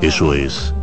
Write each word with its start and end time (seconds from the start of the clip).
Eso 0.00 0.34
es 0.34 0.74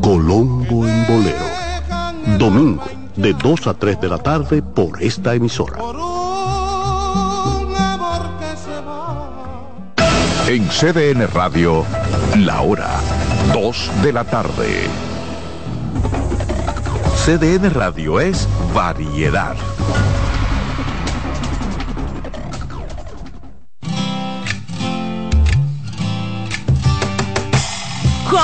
Colombo 0.00 0.86
en 0.86 1.06
Bolero. 1.06 2.38
Domingo, 2.38 2.84
de 3.16 3.32
2 3.32 3.66
a 3.66 3.74
3 3.74 4.00
de 4.00 4.08
la 4.08 4.18
tarde 4.18 4.62
por 4.62 5.02
esta 5.02 5.34
emisora. 5.34 5.78
En 10.48 10.66
CDN 10.68 11.28
Radio, 11.32 11.84
la 12.38 12.60
hora 12.62 12.90
2 13.52 13.90
de 14.02 14.12
la 14.12 14.24
tarde. 14.24 14.88
CDN 17.24 17.70
Radio 17.72 18.18
es 18.18 18.48
variedad. 18.74 19.54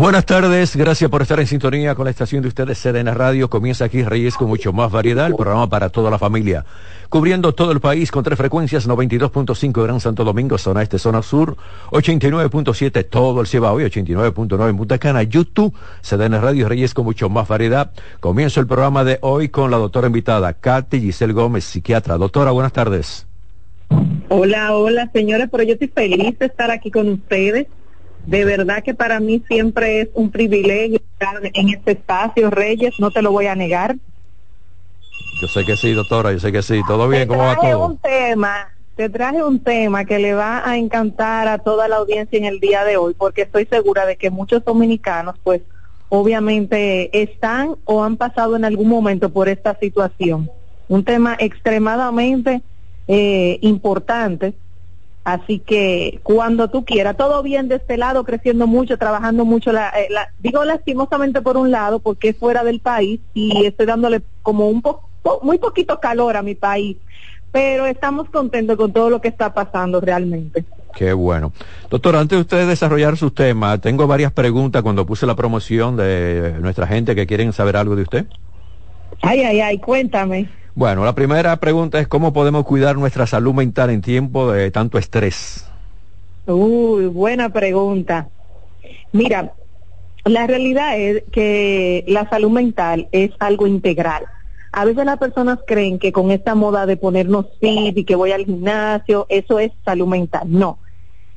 Buenas 0.00 0.24
tardes, 0.24 0.76
gracias 0.76 1.10
por 1.10 1.20
estar 1.20 1.38
en 1.40 1.46
sintonía 1.46 1.94
con 1.94 2.06
la 2.06 2.10
estación 2.10 2.40
de 2.40 2.48
ustedes, 2.48 2.78
Serena 2.78 3.12
Radio. 3.12 3.50
Comienza 3.50 3.84
aquí 3.84 4.02
Reyes 4.02 4.34
con 4.34 4.48
mucho 4.48 4.72
más 4.72 4.90
variedad, 4.90 5.26
el 5.26 5.34
programa 5.34 5.68
para 5.68 5.90
toda 5.90 6.10
la 6.10 6.18
familia. 6.18 6.64
Cubriendo 7.10 7.52
todo 7.52 7.70
el 7.70 7.80
país 7.80 8.10
con 8.10 8.24
tres 8.24 8.38
frecuencias, 8.38 8.88
92.5 8.88 9.82
Gran 9.82 10.00
Santo 10.00 10.24
Domingo, 10.24 10.56
zona 10.56 10.80
este, 10.80 10.98
zona 10.98 11.20
sur, 11.20 11.54
89.7 11.90 13.10
todo 13.10 13.42
el 13.42 13.46
Cibao 13.46 13.78
y 13.78 13.84
89.9 13.84 14.70
en 14.70 14.76
Punta 14.78 14.96
Cana, 14.96 15.22
YouTube, 15.22 15.74
Serena 16.00 16.40
Radio 16.40 16.66
Reyes 16.66 16.94
con 16.94 17.04
mucho 17.04 17.28
más 17.28 17.46
variedad. 17.46 17.92
Comienzo 18.20 18.60
el 18.60 18.66
programa 18.66 19.04
de 19.04 19.18
hoy 19.20 19.50
con 19.50 19.70
la 19.70 19.76
doctora 19.76 20.06
invitada, 20.06 20.54
Katy 20.54 20.98
Giselle 20.98 21.34
Gómez, 21.34 21.64
psiquiatra. 21.64 22.16
Doctora, 22.16 22.52
buenas 22.52 22.72
tardes. 22.72 23.26
Hola, 24.30 24.74
hola, 24.74 25.10
señores, 25.12 25.48
pero 25.52 25.62
yo 25.64 25.74
estoy 25.74 25.88
feliz 25.88 26.38
de 26.38 26.46
estar 26.46 26.70
aquí 26.70 26.90
con 26.90 27.06
ustedes 27.06 27.66
de 28.26 28.44
verdad 28.44 28.82
que 28.82 28.94
para 28.94 29.20
mí 29.20 29.42
siempre 29.48 30.02
es 30.02 30.08
un 30.14 30.30
privilegio 30.30 30.98
estar 30.98 31.40
en 31.42 31.68
este 31.68 31.92
espacio, 31.92 32.50
Reyes, 32.50 32.94
no 32.98 33.10
te 33.10 33.22
lo 33.22 33.32
voy 33.32 33.46
a 33.46 33.54
negar. 33.54 33.96
Yo 35.40 35.48
sé 35.48 35.64
que 35.64 35.76
sí, 35.76 35.92
doctora, 35.92 36.32
yo 36.32 36.38
sé 36.38 36.52
que 36.52 36.62
sí. 36.62 36.80
¿Todo 36.86 37.08
bien? 37.08 37.26
¿Cómo 37.26 37.44
va 37.44 37.56
todo? 37.56 37.86
un 37.86 37.98
tema, 37.98 38.68
te 38.94 39.08
traje 39.08 39.42
un 39.42 39.60
tema 39.60 40.04
que 40.04 40.18
le 40.18 40.34
va 40.34 40.68
a 40.68 40.76
encantar 40.76 41.48
a 41.48 41.58
toda 41.58 41.88
la 41.88 41.96
audiencia 41.96 42.38
en 42.38 42.44
el 42.44 42.60
día 42.60 42.84
de 42.84 42.96
hoy, 42.96 43.14
porque 43.14 43.42
estoy 43.42 43.66
segura 43.66 44.04
de 44.04 44.16
que 44.16 44.30
muchos 44.30 44.64
dominicanos, 44.64 45.36
pues, 45.42 45.62
obviamente 46.10 47.22
están 47.22 47.76
o 47.84 48.04
han 48.04 48.16
pasado 48.16 48.56
en 48.56 48.64
algún 48.64 48.88
momento 48.88 49.30
por 49.30 49.48
esta 49.48 49.78
situación. 49.78 50.50
Un 50.88 51.04
tema 51.04 51.36
extremadamente 51.38 52.62
eh, 53.08 53.58
importante 53.62 54.54
Así 55.30 55.60
que 55.60 56.18
cuando 56.24 56.68
tú 56.70 56.84
quieras, 56.84 57.16
todo 57.16 57.40
bien 57.44 57.68
de 57.68 57.76
este 57.76 57.96
lado, 57.96 58.24
creciendo 58.24 58.66
mucho, 58.66 58.98
trabajando 58.98 59.44
mucho, 59.44 59.70
la, 59.70 59.90
eh, 59.90 60.08
digo 60.40 60.64
lastimosamente 60.64 61.40
por 61.40 61.56
un 61.56 61.70
lado, 61.70 62.00
porque 62.00 62.30
es 62.30 62.36
fuera 62.36 62.64
del 62.64 62.80
país 62.80 63.20
y 63.32 63.64
estoy 63.64 63.86
dándole 63.86 64.22
como 64.42 64.68
un 64.68 64.82
poco, 64.82 65.08
muy 65.42 65.58
poquito 65.58 66.00
calor 66.00 66.36
a 66.36 66.42
mi 66.42 66.56
país, 66.56 66.96
pero 67.52 67.86
estamos 67.86 68.28
contentos 68.30 68.76
con 68.76 68.92
todo 68.92 69.08
lo 69.08 69.20
que 69.20 69.28
está 69.28 69.54
pasando 69.54 70.00
realmente. 70.00 70.64
Qué 70.96 71.12
bueno. 71.12 71.52
Doctor, 71.88 72.16
antes 72.16 72.36
de 72.36 72.40
usted 72.40 72.66
desarrollar 72.66 73.16
sus 73.16 73.32
temas, 73.32 73.80
tengo 73.80 74.08
varias 74.08 74.32
preguntas 74.32 74.82
cuando 74.82 75.06
puse 75.06 75.26
la 75.26 75.36
promoción 75.36 75.96
de 75.96 76.56
nuestra 76.60 76.88
gente 76.88 77.14
que 77.14 77.28
quieren 77.28 77.52
saber 77.52 77.76
algo 77.76 77.94
de 77.94 78.02
usted. 78.02 78.26
Ay, 79.22 79.42
ay, 79.42 79.60
ay, 79.60 79.78
cuéntame. 79.78 80.48
Bueno, 80.80 81.04
la 81.04 81.14
primera 81.14 81.54
pregunta 81.58 82.00
es 82.00 82.08
cómo 82.08 82.32
podemos 82.32 82.64
cuidar 82.64 82.96
nuestra 82.96 83.26
salud 83.26 83.52
mental 83.52 83.90
en 83.90 84.00
tiempo 84.00 84.50
de 84.50 84.70
tanto 84.70 84.96
estrés. 84.96 85.68
Uy, 86.46 87.04
buena 87.04 87.50
pregunta. 87.50 88.30
Mira, 89.12 89.52
la 90.24 90.46
realidad 90.46 90.98
es 90.98 91.22
que 91.32 92.02
la 92.08 92.26
salud 92.30 92.50
mental 92.50 93.08
es 93.12 93.30
algo 93.40 93.66
integral. 93.66 94.24
A 94.72 94.86
veces 94.86 95.04
las 95.04 95.18
personas 95.18 95.58
creen 95.66 95.98
que 95.98 96.12
con 96.12 96.30
esta 96.30 96.54
moda 96.54 96.86
de 96.86 96.96
ponernos 96.96 97.44
fit 97.60 97.98
y 97.98 98.04
que 98.04 98.16
voy 98.16 98.32
al 98.32 98.46
gimnasio, 98.46 99.26
eso 99.28 99.58
es 99.58 99.72
salud 99.84 100.06
mental. 100.06 100.44
No. 100.46 100.78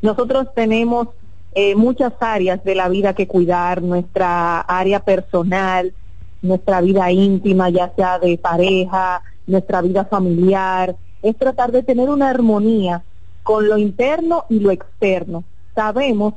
Nosotros 0.01 0.47
tenemos 0.55 1.09
eh, 1.53 1.75
muchas 1.75 2.13
áreas 2.21 2.63
de 2.63 2.75
la 2.75 2.87
vida 2.87 3.13
que 3.13 3.27
cuidar, 3.27 3.81
nuestra 3.81 4.61
área 4.61 5.01
personal, 5.01 5.93
nuestra 6.41 6.79
vida 6.79 7.11
íntima, 7.11 7.69
ya 7.69 7.91
sea 7.93 8.19
de 8.19 8.37
pareja, 8.37 9.21
nuestra 9.47 9.81
vida 9.81 10.05
familiar, 10.05 10.95
es 11.21 11.37
tratar 11.37 11.71
de 11.71 11.83
tener 11.83 12.09
una 12.09 12.29
armonía 12.29 13.03
con 13.43 13.67
lo 13.67 13.77
interno 13.77 14.45
y 14.49 14.59
lo 14.59 14.71
externo. 14.71 15.43
Sabemos 15.75 16.35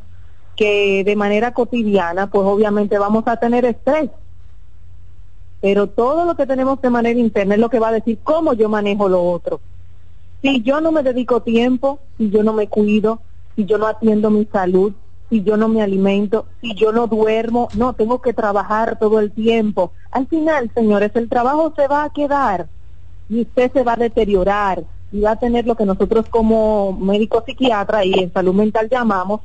que 0.56 1.05
de 1.05 1.17
manera 1.17 1.53
cotidiana, 1.53 2.28
pues 2.28 2.44
obviamente 2.47 2.99
vamos 2.99 3.25
a 3.27 3.37
tener 3.37 3.65
estrés, 3.65 4.11
pero 5.61 5.89
todo 5.89 6.25
lo 6.25 6.34
que 6.34 6.47
tenemos 6.47 6.81
de 6.81 6.91
manera 6.91 7.19
interna 7.19 7.55
es 7.55 7.61
lo 7.61 7.71
que 7.71 7.78
va 7.78 7.89
a 7.89 7.93
decir 7.93 8.19
cómo 8.22 8.55
yo 8.55 8.69
manejo 8.69 9.09
lo 9.09 9.23
otro. 9.23 9.61
Si 10.43 10.62
yo 10.62 10.81
no 10.81 10.93
me 10.93 11.03
dedico 11.03 11.43
tiempo, 11.43 11.99
si 12.17 12.31
yo 12.31 12.43
no 12.43 12.53
me 12.53 12.69
cuido, 12.69 13.21
si 13.55 13.65
yo 13.65 13.78
no 13.78 13.87
atiendo 13.87 14.31
mi 14.31 14.44
salud, 14.47 14.93
si 15.28 15.43
yo 15.43 15.56
no 15.56 15.69
me 15.69 15.83
alimento, 15.83 16.47
si 16.61 16.75
yo 16.75 16.93
no 16.93 17.06
duermo, 17.06 17.69
no, 17.75 17.94
tengo 17.94 18.21
que 18.21 18.33
trabajar 18.33 18.99
todo 18.99 19.19
el 19.19 19.33
tiempo. 19.33 19.93
Al 20.11 20.27
final, 20.28 20.71
señores, 20.75 21.11
el 21.15 21.28
trabajo 21.28 21.73
se 21.75 21.88
va 21.88 22.05
a 22.05 22.11
quedar 22.11 22.69
y 23.28 23.42
usted 23.42 23.72
se 23.72 23.82
va 23.82 23.94
a 23.94 23.97
deteriorar 23.97 24.84
y 25.12 25.20
va 25.20 25.32
a 25.32 25.37
tener 25.37 25.66
lo 25.66 25.75
que 25.75 25.84
nosotros 25.84 26.26
como 26.28 26.92
médicos 26.92 27.44
psiquiatras 27.47 28.04
y 28.04 28.19
en 28.19 28.32
salud 28.32 28.54
mental 28.54 28.88
llamamos, 28.91 29.41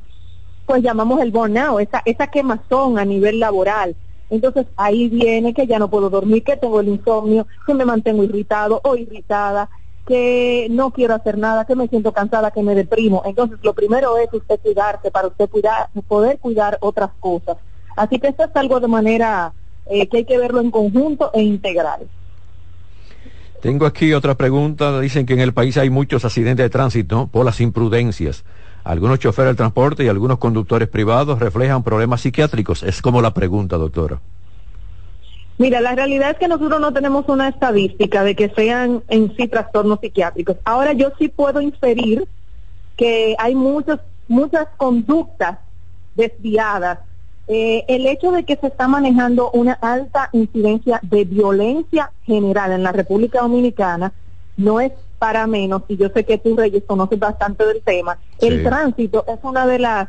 pues 0.66 0.82
llamamos 0.82 1.20
el 1.20 1.30
burnout, 1.30 1.80
esa, 1.80 2.02
esa 2.04 2.26
quemazón 2.28 2.98
a 2.98 3.04
nivel 3.04 3.40
laboral. 3.40 3.96
Entonces 4.30 4.66
ahí 4.76 5.08
viene 5.08 5.52
que 5.52 5.66
ya 5.66 5.78
no 5.78 5.88
puedo 5.88 6.08
dormir, 6.08 6.42
que 6.42 6.56
tengo 6.56 6.80
el 6.80 6.88
insomnio, 6.88 7.46
que 7.66 7.74
me 7.74 7.84
mantengo 7.84 8.24
irritado 8.24 8.80
o 8.82 8.96
irritada, 8.96 9.68
que 10.06 10.68
no 10.70 10.90
quiero 10.90 11.14
hacer 11.14 11.38
nada, 11.38 11.64
que 11.64 11.76
me 11.76 11.88
siento 11.88 12.12
cansada, 12.12 12.50
que 12.50 12.62
me 12.62 12.74
deprimo. 12.74 13.22
Entonces, 13.24 13.58
lo 13.62 13.74
primero 13.74 14.16
es 14.16 14.32
usted 14.32 14.58
cuidarse 14.60 15.10
para 15.10 15.28
usted 15.28 15.48
cuidar, 15.48 15.90
poder 16.08 16.38
cuidar 16.38 16.78
otras 16.80 17.10
cosas. 17.20 17.58
Así 17.94 18.18
que 18.18 18.28
esto 18.28 18.44
es 18.44 18.50
algo 18.54 18.80
de 18.80 18.88
manera 18.88 19.52
eh, 19.86 20.08
que 20.08 20.18
hay 20.18 20.24
que 20.24 20.38
verlo 20.38 20.60
en 20.60 20.70
conjunto 20.70 21.30
e 21.34 21.42
integral. 21.42 22.08
Tengo 23.62 23.86
aquí 23.86 24.12
otra 24.12 24.34
pregunta. 24.34 24.98
Dicen 24.98 25.24
que 25.24 25.34
en 25.34 25.40
el 25.40 25.54
país 25.54 25.76
hay 25.78 25.88
muchos 25.88 26.24
accidentes 26.24 26.64
de 26.64 26.68
tránsito 26.68 27.28
por 27.28 27.44
las 27.46 27.60
imprudencias. 27.60 28.44
Algunos 28.82 29.20
choferes 29.20 29.50
del 29.50 29.56
transporte 29.56 30.02
y 30.02 30.08
algunos 30.08 30.38
conductores 30.38 30.88
privados 30.88 31.38
reflejan 31.38 31.84
problemas 31.84 32.22
psiquiátricos. 32.22 32.82
Es 32.82 33.00
como 33.00 33.22
la 33.22 33.32
pregunta, 33.32 33.76
doctora. 33.76 34.18
Mira, 35.58 35.80
la 35.80 35.94
realidad 35.94 36.30
es 36.30 36.38
que 36.38 36.48
nosotros 36.48 36.80
no 36.80 36.92
tenemos 36.92 37.28
una 37.28 37.48
estadística 37.48 38.24
de 38.24 38.34
que 38.34 38.48
sean 38.48 39.04
en 39.06 39.32
sí 39.36 39.46
trastornos 39.46 40.00
psiquiátricos. 40.00 40.56
Ahora 40.64 40.92
yo 40.92 41.12
sí 41.16 41.28
puedo 41.28 41.60
inferir 41.60 42.26
que 42.96 43.36
hay 43.38 43.54
muchas 43.54 44.00
muchas 44.26 44.66
conductas 44.76 45.58
desviadas. 46.16 46.98
Eh, 47.48 47.84
el 47.88 48.06
hecho 48.06 48.30
de 48.30 48.44
que 48.44 48.56
se 48.56 48.68
está 48.68 48.86
manejando 48.86 49.50
una 49.50 49.72
alta 49.72 50.28
incidencia 50.32 51.00
de 51.02 51.24
violencia 51.24 52.12
general 52.24 52.72
en 52.72 52.82
la 52.82 52.92
República 52.92 53.40
Dominicana 53.40 54.12
no 54.56 54.80
es 54.80 54.92
para 55.18 55.46
menos, 55.46 55.82
y 55.88 55.96
yo 55.96 56.08
sé 56.08 56.24
que 56.24 56.38
tú, 56.38 56.56
Reyes, 56.56 56.82
conoces 56.84 57.18
bastante 57.18 57.64
del 57.64 57.82
tema. 57.82 58.18
El 58.40 58.64
tránsito 58.64 59.24
es 59.28 59.38
una 59.42 59.66
de 59.66 59.78
las, 59.78 60.08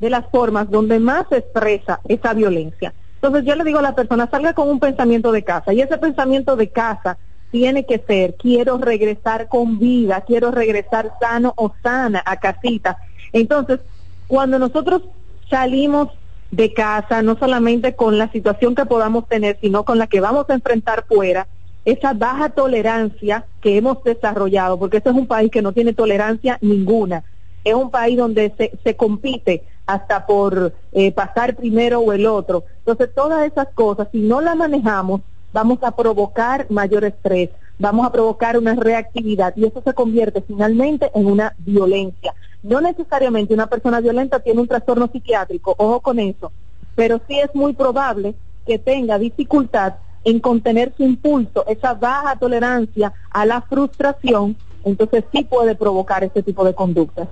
de 0.00 0.08
las 0.10 0.26
formas 0.30 0.70
donde 0.70 0.98
más 0.98 1.26
se 1.28 1.38
expresa 1.38 2.00
esa 2.08 2.32
violencia. 2.32 2.94
Entonces 3.16 3.44
yo 3.44 3.54
le 3.54 3.64
digo 3.64 3.80
a 3.80 3.82
la 3.82 3.94
persona, 3.94 4.28
salga 4.30 4.52
con 4.52 4.68
un 4.68 4.80
pensamiento 4.80 5.32
de 5.32 5.42
casa 5.42 5.72
y 5.72 5.80
ese 5.80 5.98
pensamiento 5.98 6.56
de 6.56 6.68
casa 6.68 7.18
tiene 7.50 7.84
que 7.84 7.98
ser, 7.98 8.34
quiero 8.36 8.78
regresar 8.78 9.48
con 9.48 9.78
vida, 9.78 10.22
quiero 10.22 10.50
regresar 10.50 11.12
sano 11.20 11.52
o 11.56 11.72
sana 11.82 12.22
a 12.24 12.36
casita. 12.36 12.98
Entonces, 13.32 13.80
cuando 14.26 14.58
nosotros 14.58 15.02
salimos 15.48 16.10
de 16.50 16.72
casa, 16.72 17.22
no 17.22 17.36
solamente 17.38 17.94
con 17.94 18.18
la 18.18 18.30
situación 18.30 18.74
que 18.74 18.86
podamos 18.86 19.26
tener, 19.28 19.58
sino 19.60 19.84
con 19.84 19.98
la 19.98 20.06
que 20.06 20.20
vamos 20.20 20.46
a 20.48 20.54
enfrentar 20.54 21.04
fuera, 21.06 21.46
esa 21.84 22.12
baja 22.14 22.50
tolerancia 22.50 23.44
que 23.60 23.76
hemos 23.76 24.02
desarrollado, 24.02 24.78
porque 24.78 24.98
este 24.98 25.10
es 25.10 25.16
un 25.16 25.26
país 25.26 25.50
que 25.50 25.62
no 25.62 25.72
tiene 25.72 25.92
tolerancia 25.92 26.58
ninguna, 26.60 27.24
es 27.64 27.74
un 27.74 27.90
país 27.90 28.16
donde 28.16 28.52
se, 28.56 28.72
se 28.82 28.96
compite 28.96 29.64
hasta 29.86 30.26
por 30.26 30.72
eh, 30.92 31.12
pasar 31.12 31.54
primero 31.54 32.00
o 32.00 32.12
el 32.12 32.26
otro. 32.26 32.64
Entonces, 32.78 33.10
todas 33.14 33.46
esas 33.46 33.68
cosas, 33.74 34.08
si 34.12 34.18
no 34.20 34.40
las 34.40 34.56
manejamos, 34.56 35.20
vamos 35.52 35.78
a 35.82 35.94
provocar 35.94 36.66
mayor 36.70 37.04
estrés, 37.04 37.50
vamos 37.78 38.06
a 38.06 38.12
provocar 38.12 38.58
una 38.58 38.74
reactividad 38.74 39.54
y 39.56 39.64
eso 39.64 39.82
se 39.84 39.94
convierte 39.94 40.42
finalmente 40.42 41.10
en 41.14 41.26
una 41.26 41.54
violencia. 41.58 42.34
No 42.62 42.80
necesariamente 42.80 43.54
una 43.54 43.66
persona 43.66 44.00
violenta 44.00 44.40
tiene 44.40 44.60
un 44.60 44.68
trastorno 44.68 45.08
psiquiátrico, 45.08 45.74
ojo 45.78 46.00
con 46.00 46.18
eso, 46.18 46.52
pero 46.94 47.20
sí 47.28 47.38
es 47.38 47.54
muy 47.54 47.74
probable 47.74 48.34
que 48.66 48.78
tenga 48.78 49.18
dificultad 49.18 49.94
en 50.24 50.40
contener 50.40 50.92
su 50.96 51.04
impulso, 51.04 51.64
esa 51.68 51.94
baja 51.94 52.36
tolerancia 52.36 53.12
a 53.30 53.46
la 53.46 53.60
frustración, 53.62 54.56
entonces 54.84 55.24
sí 55.32 55.44
puede 55.44 55.76
provocar 55.76 56.24
este 56.24 56.42
tipo 56.42 56.64
de 56.64 56.74
conductas. 56.74 57.28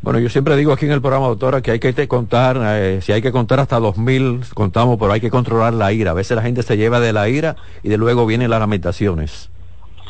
Bueno, 0.00 0.18
yo 0.18 0.28
siempre 0.28 0.56
digo 0.56 0.72
aquí 0.72 0.86
en 0.86 0.92
el 0.92 1.00
programa, 1.00 1.26
doctora, 1.26 1.60
que 1.60 1.72
hay 1.72 1.80
que 1.80 2.08
contar, 2.08 2.58
eh, 2.62 3.00
si 3.02 3.12
hay 3.12 3.20
que 3.20 3.32
contar 3.32 3.60
hasta 3.60 3.78
2000, 3.78 4.44
contamos, 4.54 4.98
pero 4.98 5.12
hay 5.12 5.20
que 5.20 5.30
controlar 5.30 5.74
la 5.74 5.92
ira. 5.92 6.12
A 6.12 6.14
veces 6.14 6.36
la 6.36 6.42
gente 6.42 6.62
se 6.62 6.76
lleva 6.76 7.00
de 7.00 7.12
la 7.12 7.28
ira 7.28 7.56
y 7.82 7.88
de 7.88 7.96
luego 7.96 8.24
vienen 8.24 8.50
las 8.50 8.60
lamentaciones. 8.60 9.50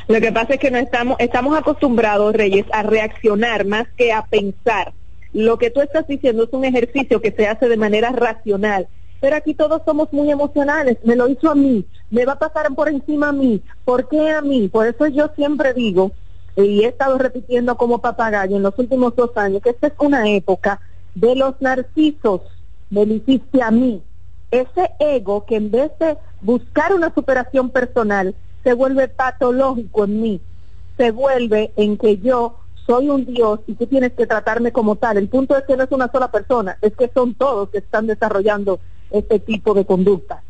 Lo 0.09 0.21
que 0.21 0.33
pasa 0.33 0.55
es 0.55 0.61
que 0.61 0.71
no 0.71 0.79
estamos, 0.79 1.17
estamos 1.19 1.59
acostumbrados, 1.59 2.35
Reyes, 2.35 2.67
a 2.73 2.83
reaccionar 2.83 3.67
más 3.67 3.87
que 3.97 4.13
a 4.13 4.25
pensar. 4.25 4.93
Lo 5.33 5.59
que 5.59 5.71
tú 5.71 5.81
estás 5.81 6.07
diciendo 6.07 6.45
es 6.45 6.53
un 6.53 6.65
ejercicio 6.65 7.21
que 7.21 7.33
se 7.33 7.47
hace 7.47 7.69
de 7.69 7.77
manera 7.77 8.11
racional. 8.11 8.89
Pero 9.21 9.37
aquí 9.37 9.55
todos 9.55 9.83
somos 9.85 10.13
muy 10.13 10.31
emocionales. 10.31 10.99
Me 11.03 11.17
lo 11.17 11.29
hizo 11.29 11.51
a 11.51 11.55
mí, 11.55 11.85
me 12.11 12.25
va 12.25 12.35
a 12.35 12.39
pasar 12.39 12.73
por 12.75 12.89
encima 12.89 13.31
a 13.31 13.33
mí. 13.33 13.63
¿Por 13.85 14.09
qué 14.09 14.31
a 14.31 14.43
mí? 14.43 14.69
Por 14.69 14.87
eso 14.87 15.07
yo 15.09 15.31
siempre 15.35 15.75
digo 15.75 16.13
y 16.57 16.85
he 16.85 16.89
estado 16.89 17.19
repitiendo 17.19 17.77
como 17.77 17.99
papagayo 17.99 18.57
en 18.57 18.63
los 18.63 18.79
últimos 18.79 19.15
dos 19.15 19.37
años 19.37 19.63
que 19.63 19.71
esta 19.71 19.89
es 19.89 19.93
una 19.99 20.29
época 20.31 20.81
de 21.15 21.35
los 21.35 21.61
narcisos, 21.61 22.43
me 22.91 23.05
lo 23.05 23.15
hiciste 23.15 23.63
a 23.63 23.71
mí. 23.71 24.03
Ese 24.51 24.91
ego 24.99 25.45
que 25.45 25.57
en 25.57 25.71
vez 25.71 25.91
de 25.99 26.17
buscar 26.41 26.95
una 26.95 27.13
superación 27.13 27.71
personal, 27.71 28.35
se 28.67 28.75
vuelve 28.75 29.07
patológico 29.07 30.07
en 30.07 30.21
mí, 30.21 30.41
se 30.97 31.13
vuelve 31.13 31.71
en 31.77 31.97
que 31.97 32.19
yo 32.19 32.59
soy 32.85 33.09
un 33.09 33.25
Dios 33.25 33.61
y 33.69 33.75
tú 33.75 33.87
tienes 33.87 34.13
que 34.15 34.27
tratarme 34.27 34.73
como 34.73 34.97
tal. 34.97 35.19
El 35.19 35.29
punto 35.29 35.57
es 35.57 35.63
que 35.63 35.77
no 35.77 35.85
es 35.85 35.93
una 35.93 36.11
sola 36.11 36.33
persona, 36.33 36.77
es 36.83 36.93
que 36.97 37.09
son 37.15 37.35
todos 37.35 37.71
que 37.71 37.79
están 37.79 38.09
desarrollando 38.09 38.81
este 39.13 39.39
tipo 39.39 39.73
de 39.73 39.87
conducta. 39.87 40.43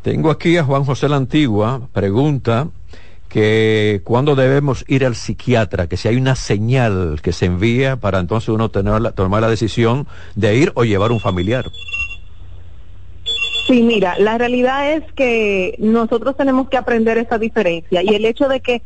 Tengo 0.00 0.30
aquí 0.30 0.56
a 0.56 0.64
Juan 0.64 0.84
José 0.84 1.10
la 1.10 1.16
Antigua, 1.16 1.88
pregunta, 1.92 2.68
que 3.28 4.00
cuando 4.02 4.34
debemos 4.34 4.82
ir 4.88 5.04
al 5.04 5.14
psiquiatra, 5.14 5.88
que 5.88 5.98
si 5.98 6.08
hay 6.08 6.16
una 6.16 6.36
señal 6.36 7.20
que 7.20 7.34
se 7.34 7.44
envía 7.44 7.96
para 7.96 8.18
entonces 8.18 8.48
uno 8.48 8.70
tener 8.70 9.12
tomar 9.12 9.42
la 9.42 9.50
decisión 9.50 10.06
de 10.36 10.56
ir 10.56 10.72
o 10.74 10.84
llevar 10.84 11.12
un 11.12 11.20
familiar. 11.20 11.66
Sí, 13.66 13.82
mira, 13.82 14.16
la 14.18 14.38
realidad 14.38 14.92
es 14.92 15.04
que 15.14 15.74
nosotros 15.78 16.36
tenemos 16.36 16.68
que 16.68 16.76
aprender 16.76 17.18
esa 17.18 17.38
diferencia 17.38 18.02
y 18.02 18.14
el 18.14 18.24
hecho 18.24 18.48
de 18.48 18.60
que 18.60 18.82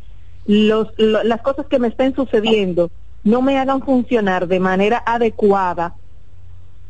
los, 0.46 0.88
las 0.96 1.42
cosas 1.42 1.66
que 1.66 1.78
me 1.78 1.88
estén 1.88 2.14
sucediendo 2.14 2.90
no 3.22 3.42
me 3.42 3.58
hagan 3.58 3.82
funcionar 3.82 4.48
de 4.48 4.58
manera 4.58 5.02
adecuada 5.04 5.94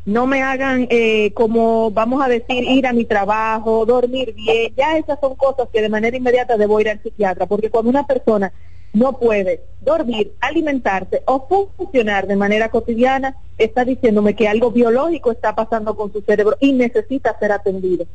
no 0.05 0.27
me 0.27 0.43
hagan 0.43 0.87
eh, 0.91 1.33
como, 1.35 1.91
vamos 1.91 2.25
a 2.25 2.29
decir, 2.29 2.65
ir 2.65 2.87
a 2.87 2.93
mi 2.93 3.05
trabajo, 3.05 3.85
dormir 3.85 4.35
bien, 4.35 4.73
ya 4.77 4.97
esas 4.97 5.19
son 5.21 5.35
cosas 5.35 5.69
que 5.73 5.83
de 5.83 5.89
manera 5.89 6.17
inmediata 6.17 6.57
debo 6.57 6.81
ir 6.81 6.89
al 6.89 7.03
psiquiatra, 7.03 7.47
porque 7.47 7.71
cuando 7.71 7.91
una 7.91 8.07
persona 8.07 8.53
no 8.93 9.19
puede 9.19 9.63
dormir, 9.81 10.33
alimentarse 10.41 11.23
o 11.27 11.47
funcionar 11.77 12.27
de 12.27 12.37
manera 12.37 12.69
cotidiana, 12.69 13.37
está 13.57 13.85
diciéndome 13.85 14.35
que 14.35 14.49
algo 14.49 14.71
biológico 14.71 15.33
está 15.33 15.55
pasando 15.55 15.95
con 15.97 16.13
su 16.13 16.21
cerebro 16.23 16.57
y 16.61 16.73
necesita 16.73 17.39
ser 17.39 17.53
atendido. 17.53 18.07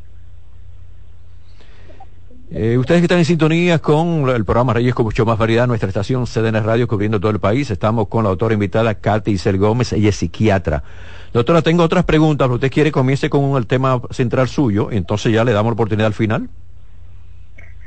Eh, 2.52 2.78
ustedes 2.78 3.02
que 3.02 3.06
están 3.06 3.18
en 3.18 3.26
sintonía 3.26 3.80
con 3.80 4.30
el 4.30 4.46
programa 4.46 4.74
Reyes 4.74 4.94
con 4.94 5.06
mucho 5.06 5.26
más 5.26 5.38
variedad, 5.38 5.66
nuestra 5.66 5.90
estación 5.90 6.26
CDN 6.26 6.64
Radio 6.64 6.88
cubriendo 6.88 7.20
todo 7.20 7.32
el 7.32 7.40
país. 7.40 7.72
Estamos 7.72 8.08
con 8.08 8.24
la 8.24 8.30
autora 8.30 8.54
invitada 8.54 8.94
Katy 8.94 9.32
Isel 9.32 9.58
Gómez, 9.58 9.94
ella 9.94 10.10
es 10.10 10.16
psiquiatra. 10.16 10.84
Doctora, 11.34 11.64
tengo 11.64 11.84
otras 11.84 12.06
preguntas, 12.06 12.46
pero 12.46 12.56
usted 12.56 12.72
quiere 12.72 12.92
comience 12.92 13.30
con 13.30 13.58
el 13.58 13.66
tema 13.66 14.00
central 14.12 14.48
suyo, 14.48 14.90
entonces 14.92 15.34
ya 15.34 15.44
le 15.44 15.54
damos 15.54 15.72
la 15.72 15.74
oportunidad 15.74 16.08
al 16.08 16.14
final. 16.14 16.50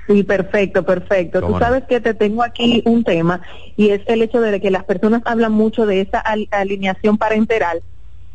Sí, 0.08 0.22
perfecto, 0.22 0.82
perfecto. 0.84 1.42
Tú 1.42 1.58
sabes 1.58 1.84
que 1.84 2.00
te 2.00 2.14
tengo 2.14 2.42
aquí 2.42 2.82
un 2.86 3.04
tema 3.04 3.42
y 3.76 3.90
es 3.90 4.00
el 4.06 4.22
hecho 4.22 4.40
de 4.40 4.58
que 4.58 4.70
las 4.70 4.84
personas 4.84 5.20
hablan 5.26 5.52
mucho 5.52 5.84
de 5.84 6.00
esa 6.00 6.24
alineación 6.50 7.18
parenteral 7.18 7.82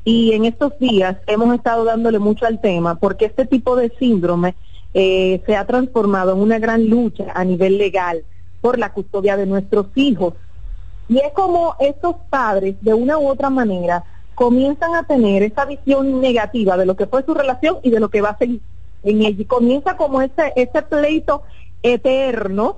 y 0.04 0.34
en 0.34 0.46
estos 0.46 0.78
días 0.78 1.18
hemos 1.26 1.56
estado 1.56 1.84
dándole 1.84 2.20
mucho 2.20 2.46
al 2.46 2.62
tema 2.62 2.96
porque 2.96 3.26
este 3.26 3.48
tipo 3.48 3.76
de 3.76 3.92
síndrome 3.98 4.56
eh, 4.94 5.42
se 5.48 5.56
ha 5.56 5.66
transformado 5.66 6.34
en 6.34 6.40
una 6.40 6.60
gran 6.60 6.88
lucha 6.88 7.32
a 7.34 7.44
nivel 7.44 7.80
legal 7.80 8.24
por 8.62 8.78
la 8.78 8.94
custodia 8.94 9.36
de 9.36 9.48
nuestros 9.48 9.88
hijos. 9.96 10.36
Y 11.10 11.18
es 11.18 11.34
como 11.34 11.76
estos 11.80 12.18
padres, 12.30 12.76
de 12.82 12.94
una 12.94 13.18
u 13.18 13.28
otra 13.28 13.50
manera, 13.50 14.04
comienzan 14.36 14.94
a 14.96 15.04
tener 15.04 15.42
esa 15.42 15.66
visión 15.66 16.22
negativa 16.22 16.78
de 16.78 16.86
lo 16.86 16.96
que 16.96 17.08
fue 17.08 17.24
su 17.24 17.34
relación 17.34 17.78
y 17.82 17.90
de 17.90 18.00
lo 18.00 18.10
que 18.10 18.22
va 18.22 18.30
a 18.30 18.38
seguir 18.38 18.62
en 19.04 19.22
ella. 19.22 19.42
Y 19.42 19.46
comienza 19.46 19.98
como 19.98 20.22
ese, 20.22 20.54
ese 20.56 20.82
pleito 20.84 21.44
eterno 21.84 22.78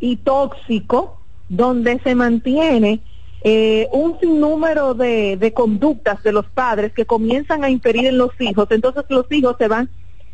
y 0.00 0.16
tóxico 0.16 1.18
donde 1.48 1.98
se 2.00 2.14
mantiene 2.14 3.00
eh, 3.42 3.88
un 3.92 4.18
sinnúmero 4.20 4.94
de, 4.94 5.36
de 5.36 5.52
conductas 5.52 6.22
de 6.22 6.32
los 6.32 6.46
padres 6.46 6.92
que 6.92 7.06
comienzan 7.06 7.64
a 7.64 7.70
inferir 7.70 8.06
en 8.06 8.18
los 8.18 8.32
hijos. 8.40 8.66
Entonces 8.70 9.04
los 9.08 9.30
hijos 9.30 9.56
se 9.58 9.68
van 9.68 9.88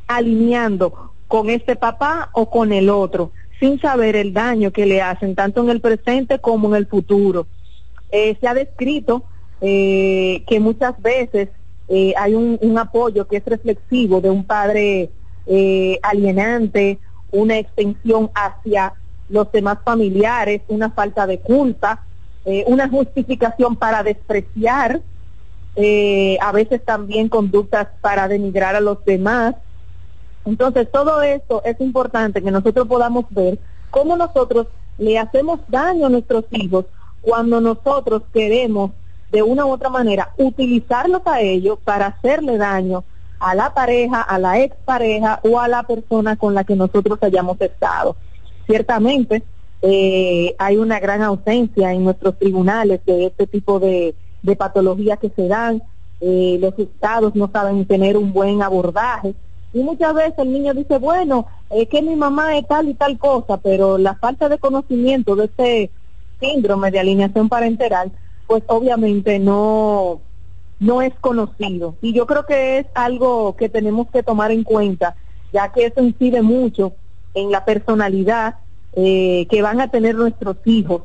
alineando 0.07 1.13
con 1.29 1.49
este 1.51 1.77
papá 1.77 2.31
o 2.35 2.51
con 2.51 2.73
el 2.73 2.91
otro, 2.91 3.33
sin 3.59 3.81
saber 3.81 4.17
el 4.17 4.33
daño 4.33 4.71
que 4.71 4.85
le 4.85 5.01
hacen, 5.01 5.35
tanto 5.35 5.63
en 5.63 5.71
el 5.71 5.81
presente 5.81 6.39
como 6.39 6.69
en 6.69 6.75
el 6.75 6.87
futuro. 6.87 7.47
Eh, 8.11 8.37
se 8.39 8.47
ha 8.47 8.53
descrito 8.53 9.25
eh, 9.63 10.45
que 10.47 10.61
muchas 10.61 11.01
veces 11.01 11.49
eh, 11.89 12.13
hay 12.19 12.35
un, 12.35 12.59
un, 12.61 12.79
apoyo 12.79 13.27
que 13.27 13.39
es 13.39 13.45
reflexivo 13.47 14.21
de 14.21 14.29
un 14.29 14.45
padre 14.45 15.11
alienante, 16.03 16.99
una 17.33 17.59
extensión 17.59 18.31
hacia 18.35 18.95
los 19.29 19.51
demás 19.51 19.79
familiares, 19.85 20.63
una 20.69 20.91
falta 20.91 21.27
de 21.27 21.41
culpa, 21.41 22.05
una 22.67 22.89
justificación 22.89 23.77
para 23.77 24.03
despreciar, 24.03 25.01
a 26.41 26.53
veces 26.53 26.85
también 26.85 27.29
conductas 27.29 27.89
para 28.01 28.29
denigrar 28.29 28.77
a 28.77 28.81
los 28.81 29.05
demás, 29.05 29.55
entonces, 30.45 30.91
todo 30.91 31.23
esto 31.23 31.63
es 31.65 31.81
importante 31.81 32.43
que 32.43 32.51
nosotros 32.51 32.89
podamos 32.89 33.27
ver 33.31 33.59
cómo 33.91 34.17
nosotros 34.17 34.69
le 34.99 35.19
hacemos 35.19 35.61
daño 35.69 36.07
a 36.07 36.11
nuestros 36.11 36.45
hijos 36.51 36.87
cuando 37.21 37.61
nosotros 37.61 38.23
queremos 38.33 38.93
de 39.31 39.43
una 39.43 39.65
u 39.65 39.71
otra 39.71 39.89
manera 39.89 40.33
utilizarlos 40.37 41.23
a 41.25 41.41
ellos 41.41 41.79
para 41.85 42.07
hacerle 42.07 42.59
daño 42.59 43.05
a 43.43 43.55
la 43.55 43.75
pareja, 43.75 44.23
a 44.23 44.39
la 44.39 44.61
expareja 44.61 45.41
o 45.43 45.59
a 45.59 45.69
la 45.69 45.83
persona 45.83 46.37
con 46.37 46.55
la 46.55 46.65
que 46.65 46.77
nosotros 46.77 47.19
hayamos 47.23 47.61
estado. 47.61 48.17
Ciertamente 48.67 49.43
eh, 49.83 50.55
hay 50.59 50.77
una 50.77 51.01
gran 51.01 51.23
ausencia 51.23 51.93
en 51.93 52.05
nuestros 52.05 52.39
tribunales 52.39 53.05
de 53.05 53.27
este 53.27 53.47
tipo 53.49 53.81
de, 53.81 54.15
patologías 54.57 55.19
que 55.19 55.31
se 55.31 55.49
dan. 55.49 55.83
Eh, 56.21 56.57
los 56.61 56.79
estados 56.79 57.35
no 57.35 57.51
saben 57.53 57.85
tener 57.85 58.17
un 58.17 58.33
buen 58.33 58.63
abordaje 58.63 59.35
y 59.75 59.83
muchas 59.83 60.15
veces 60.15 60.35
el 60.39 60.53
niño 60.53 60.75
dice, 60.75 60.99
bueno, 60.99 61.47
es 61.71 61.89
que 61.89 62.03
mi 62.03 62.15
mamá 62.15 62.57
es 62.59 62.67
tal 62.69 62.89
y 62.89 62.95
tal 62.95 63.19
cosa, 63.19 63.57
pero 63.57 63.97
la 63.99 64.15
falta 64.15 64.49
de 64.49 64.59
conocimiento 64.59 65.35
de 65.35 65.47
ese 65.47 65.91
síndrome 66.41 66.91
de 66.91 67.01
alineación 67.01 67.49
parenteral, 67.49 68.13
pues 68.47 68.63
obviamente 68.67 69.39
no, 69.39 70.21
no 70.83 71.01
es 71.01 71.15
conocido. 71.21 71.97
Y 72.03 72.13
yo 72.13 72.27
creo 72.27 72.45
que 72.45 72.79
es 72.79 72.87
algo 72.95 73.57
que 73.57 73.69
tenemos 73.69 74.11
que 74.11 74.23
tomar 74.23 74.51
en 74.51 74.65
cuenta, 74.65 75.17
ya 75.53 75.73
que 75.73 75.87
eso 75.87 76.03
incide 76.03 76.43
mucho 76.43 76.95
en 77.35 77.51
la 77.51 77.65
personalidad 77.65 78.57
eh, 78.95 79.47
que 79.51 79.63
van 79.63 79.81
a 79.81 79.89
tener 79.89 80.15
nuestros 80.15 80.57
hijos, 80.67 81.03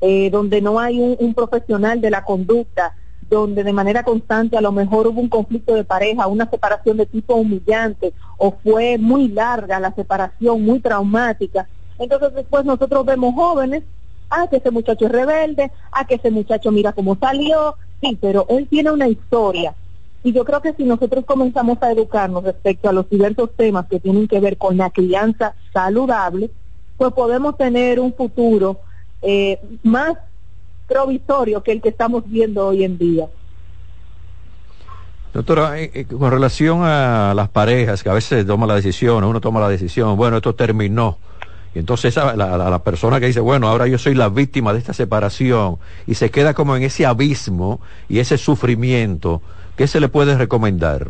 eh, 0.00 0.28
donde 0.30 0.60
no 0.60 0.78
hay 0.78 1.00
un 1.00 1.32
profesional 1.32 2.00
de 2.00 2.10
la 2.10 2.24
conducta 2.24 2.94
donde 3.28 3.64
de 3.64 3.72
manera 3.72 4.02
constante 4.02 4.56
a 4.56 4.60
lo 4.60 4.72
mejor 4.72 5.06
hubo 5.06 5.20
un 5.20 5.28
conflicto 5.28 5.74
de 5.74 5.84
pareja, 5.84 6.26
una 6.26 6.48
separación 6.48 6.96
de 6.96 7.06
tipo 7.06 7.34
humillante 7.34 8.12
o 8.36 8.56
fue 8.62 8.98
muy 8.98 9.28
larga 9.28 9.80
la 9.80 9.94
separación, 9.94 10.62
muy 10.62 10.80
traumática. 10.80 11.68
Entonces 11.98 12.34
después 12.34 12.64
nosotros 12.64 13.04
vemos 13.06 13.34
jóvenes, 13.34 13.84
ah, 14.30 14.46
que 14.50 14.56
ese 14.56 14.70
muchacho 14.70 15.06
es 15.06 15.12
rebelde, 15.12 15.72
ah, 15.92 16.06
que 16.06 16.16
ese 16.16 16.30
muchacho 16.30 16.70
mira 16.70 16.92
cómo 16.92 17.16
salió, 17.16 17.76
sí, 18.04 18.18
pero 18.20 18.46
él 18.48 18.68
tiene 18.68 18.90
una 18.90 19.08
historia. 19.08 19.74
Y 20.22 20.32
yo 20.32 20.44
creo 20.44 20.62
que 20.62 20.72
si 20.72 20.84
nosotros 20.84 21.24
comenzamos 21.26 21.82
a 21.82 21.92
educarnos 21.92 22.44
respecto 22.44 22.88
a 22.88 22.92
los 22.92 23.08
diversos 23.08 23.50
temas 23.56 23.86
que 23.86 24.00
tienen 24.00 24.26
que 24.26 24.40
ver 24.40 24.56
con 24.56 24.76
la 24.76 24.90
crianza 24.90 25.54
saludable, 25.72 26.50
pues 26.96 27.12
podemos 27.12 27.56
tener 27.56 28.00
un 28.00 28.14
futuro 28.14 28.80
eh, 29.20 29.60
más 29.82 30.14
provisorio 30.86 31.62
que 31.62 31.72
el 31.72 31.82
que 31.82 31.90
estamos 31.90 32.24
viendo 32.26 32.66
hoy 32.66 32.84
en 32.84 32.96
día. 32.96 33.28
Doctora, 35.34 35.80
eh, 35.80 35.90
eh, 35.92 36.04
con 36.04 36.30
relación 36.30 36.82
a 36.84 37.34
las 37.34 37.48
parejas 37.48 38.02
que 38.02 38.08
a 38.08 38.14
veces 38.14 38.46
toman 38.46 38.68
la 38.68 38.76
decisión, 38.76 39.24
uno 39.24 39.40
toma 39.40 39.60
la 39.60 39.68
decisión, 39.68 40.16
bueno, 40.16 40.36
esto 40.36 40.54
terminó. 40.54 41.18
Y 41.74 41.80
entonces 41.80 42.14
la, 42.16 42.34
la, 42.36 42.78
persona 42.84 43.18
que 43.18 43.26
dice, 43.26 43.40
bueno, 43.40 43.68
ahora 43.68 43.88
yo 43.88 43.98
soy 43.98 44.14
la 44.14 44.28
víctima 44.28 44.72
de 44.72 44.78
esta 44.78 44.92
separación 44.92 45.78
y 46.06 46.14
se 46.14 46.30
queda 46.30 46.54
como 46.54 46.76
en 46.76 46.84
ese 46.84 47.04
abismo 47.04 47.80
y 48.08 48.20
ese 48.20 48.38
sufrimiento, 48.38 49.42
¿qué 49.76 49.88
se 49.88 49.98
le 49.98 50.08
puede 50.08 50.36
recomendar? 50.36 51.08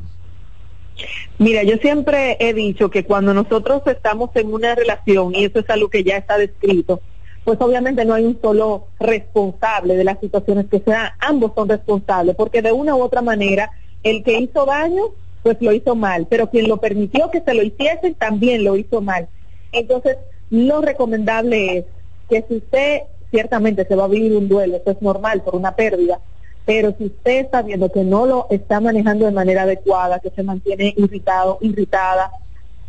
Mira, 1.38 1.64
yo 1.64 1.76
siempre 1.76 2.37
he 2.40 2.54
dicho 2.54 2.90
que 2.90 3.04
cuando 3.04 3.35
nosotros 3.35 3.83
estamos 3.87 4.30
en 4.35 4.52
una 4.52 4.75
relación, 4.75 5.35
y 5.35 5.44
eso 5.44 5.59
es 5.59 5.68
algo 5.68 5.88
que 5.88 6.04
ya 6.04 6.16
está 6.16 6.38
descrito, 6.38 7.00
pues 7.44 7.61
obviamente 7.61 8.04
no 8.06 8.14
hay 8.14 8.25
un 8.25 8.40
solo 8.40 8.87
responsable 8.99 9.97
de 9.97 10.04
las 10.04 10.18
situaciones 10.21 10.66
que 10.71 10.80
sean, 10.80 11.11
ambos 11.18 11.52
son 11.54 11.68
responsables, 11.68 12.37
porque 12.37 12.62
de 12.62 12.73
una 12.73 12.97
u 12.97 13.02
otra 13.02 13.21
manera 13.21 13.71
el 14.02 14.23
que 14.23 14.38
hizo 14.38 14.64
daño, 14.64 15.02
pues 15.42 15.59
lo 15.61 15.73
hizo 15.73 15.94
mal, 15.94 16.26
pero 16.30 16.49
quien 16.49 16.68
lo 16.68 16.78
permitió 16.78 17.30
que 17.30 17.42
se 17.42 17.52
lo 17.52 17.62
hiciesen 17.62 18.14
también 18.14 18.64
lo 18.64 18.76
hizo 18.76 19.02
mal. 19.02 19.28
Entonces, 19.73 20.16
lo 20.54 20.80
recomendable 20.80 21.78
es 21.78 21.84
que 22.28 22.44
si 22.49 22.56
usted 22.56 23.02
ciertamente 23.30 23.84
se 23.84 23.96
va 23.96 24.04
a 24.04 24.08
vivir 24.08 24.37
un 24.37 24.49
duelo, 24.49 24.76
eso 24.76 24.92
es 24.92 25.02
normal 25.02 25.42
por 25.42 25.56
una 25.56 25.75
pérdida, 25.75 26.20
pero 26.64 26.94
si 26.96 27.06
usted 27.06 27.40
está 27.40 27.62
viendo 27.62 27.90
que 27.90 28.04
no 28.04 28.25
lo 28.26 28.46
está 28.50 28.80
manejando 28.80 29.26
de 29.26 29.32
manera 29.32 29.62
adecuada, 29.62 30.20
que 30.20 30.30
se 30.30 30.42
mantiene 30.42 30.94
irritado, 30.96 31.58
irritada, 31.61 32.30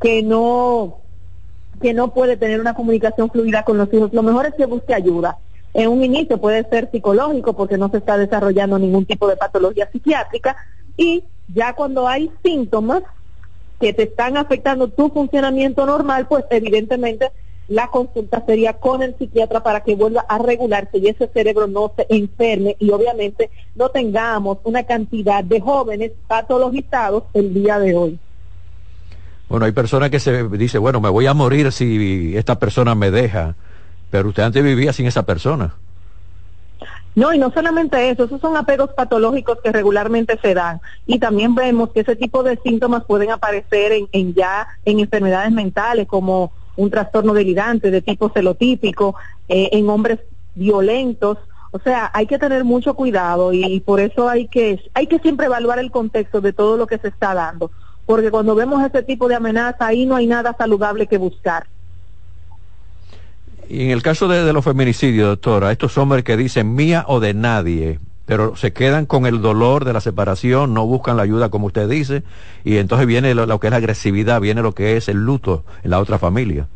que 0.02 0.22
no 0.22 1.00
que 1.82 1.94
no 1.94 2.14
puede 2.14 2.38
tener 2.38 2.62
una 2.62 2.74
comunicación 2.74 3.30
fluida 3.30 3.64
con 3.64 3.78
los 3.78 3.92
hijos, 3.94 4.14
lo 4.14 4.24
mejor 4.24 4.46
es 4.46 4.54
que 4.54 4.66
busque 4.66 4.94
ayuda. 4.94 5.40
En 5.74 5.90
un 5.90 6.06
inicio 6.06 6.40
puede 6.40 6.64
ser 6.70 6.90
psicológico 6.90 7.52
porque 7.54 7.78
no 7.78 7.90
se 7.90 7.98
está 7.98 8.18
desarrollando 8.18 8.80
ningún 8.80 9.06
tipo 9.06 9.28
de 9.28 9.36
patología 9.36 9.90
psiquiátrica, 9.92 10.56
y 10.96 11.26
ya 11.54 11.74
cuando 11.74 12.08
hay 12.08 12.32
síntomas 12.44 13.04
que 13.80 13.92
te 13.92 14.04
están 14.04 14.38
afectando 14.38 14.88
tu 14.88 15.10
funcionamiento 15.10 15.86
normal, 15.86 16.28
pues 16.28 16.46
evidentemente 16.50 17.32
la 17.68 17.88
consulta 17.88 18.44
sería 18.46 18.74
con 18.74 19.02
el 19.02 19.16
psiquiatra 19.18 19.64
para 19.64 19.82
que 19.82 19.96
vuelva 19.96 20.26
a 20.28 20.38
regularse 20.38 20.98
y 21.00 21.08
ese 21.08 21.28
cerebro 21.28 21.68
no 21.68 21.92
se 21.96 22.06
enferme 22.10 22.76
y 22.80 22.92
obviamente 22.92 23.50
no 23.76 23.90
tengamos 23.90 24.60
una 24.64 24.84
cantidad 24.84 25.44
de 25.44 25.60
jóvenes 25.60 26.12
patologizados 26.28 27.24
el 27.34 27.54
día 27.54 27.80
de 27.80 27.96
hoy. 27.96 28.20
Bueno, 29.50 29.66
hay 29.66 29.72
personas 29.72 30.10
que 30.10 30.20
se 30.20 30.48
dice, 30.50 30.78
bueno, 30.78 31.00
me 31.00 31.10
voy 31.10 31.28
a 31.28 31.34
morir 31.34 31.72
si 31.72 32.36
esta 32.36 32.58
persona 32.58 32.96
me 32.96 33.12
deja, 33.12 33.56
pero 34.10 34.30
usted 34.30 34.44
antes 34.44 34.64
vivía 34.64 34.94
sin 34.94 35.06
esa 35.06 35.24
persona. 35.24 35.76
No, 37.16 37.34
y 37.34 37.38
no 37.38 37.50
solamente 37.52 38.10
eso, 38.10 38.26
esos 38.26 38.42
son 38.42 38.58
apegos 38.58 38.92
patológicos 38.92 39.60
que 39.64 39.72
regularmente 39.72 40.38
se 40.42 40.54
dan. 40.54 40.82
Y 41.06 41.18
también 41.18 41.56
vemos 41.56 41.92
que 41.92 42.02
ese 42.02 42.18
tipo 42.18 42.44
de 42.44 42.58
síntomas 42.58 43.06
pueden 43.06 43.32
aparecer 43.32 43.94
en, 44.12 44.34
ya 44.34 44.68
en 44.84 45.00
enfermedades 45.00 45.52
mentales 45.54 46.08
como 46.08 46.52
un 46.76 46.90
trastorno 46.90 47.34
delirante 47.34 47.92
de 47.92 48.02
tipo 48.02 48.30
celotípico, 48.30 49.16
eh, 49.48 49.70
en 49.72 49.90
hombres 49.90 50.20
violentos. 50.56 51.38
O 51.72 51.80
sea, 51.80 52.10
hay 52.14 52.26
que 52.26 52.40
tener 52.40 52.64
mucho 52.64 52.94
cuidado 52.94 53.52
y, 53.52 53.80
por 53.82 54.00
eso 54.00 54.30
hay 54.30 54.48
que, 54.48 54.80
hay 54.94 55.08
que 55.08 55.20
siempre 55.20 55.48
evaluar 55.48 55.80
el 55.80 55.92
contexto 55.92 56.40
de 56.42 56.54
todo 56.54 56.78
lo 56.78 56.88
que 56.88 56.98
se 56.98 57.10
está 57.10 57.34
dando. 57.34 57.72
Porque 58.06 58.32
cuando 58.32 58.56
vemos 58.56 58.84
ese 58.84 59.04
tipo 59.04 59.28
de 59.28 59.36
amenaza, 59.36 59.88
ahí 59.88 60.06
no 60.06 60.16
hay 60.16 60.28
nada 60.28 60.56
saludable 60.58 61.08
que 61.08 61.18
buscar. 61.18 61.68
Y 63.68 63.84
en 63.84 63.92
el 63.92 64.02
caso 64.02 64.28
de, 64.28 64.54
los 64.54 64.64
feminicidios, 64.64 65.28
doctora, 65.28 65.72
estos 65.72 65.98
hombres 65.98 66.24
que 66.24 66.38
dicen 66.38 66.76
mía 66.76 67.04
o 67.08 67.20
de 67.20 67.34
nadie, 67.34 68.00
pero 68.26 68.56
se 68.56 68.74
quedan 68.74 69.06
con 69.06 69.26
el 69.26 69.42
dolor 69.42 69.86
de 69.86 69.94
la 69.94 70.02
separación, 70.02 70.74
no 70.74 70.86
buscan 70.86 71.18
la 71.18 71.24
ayuda 71.24 71.50
como 71.50 71.68
usted 71.68 71.88
dice, 71.90 72.24
y 72.64 72.78
entonces 72.78 73.08
viene 73.08 73.34
lo, 73.36 73.60
que 73.60 73.68
es 73.68 73.72
la 73.72 73.78
agresividad, 73.78 74.42
viene 74.42 74.62
lo 74.62 74.74
que 74.74 74.98
es 74.98 75.10
el 75.10 75.18
luto 75.18 75.64
en 75.84 75.92
la 75.92 76.00
otra 76.00 76.18
familia. 76.18 76.68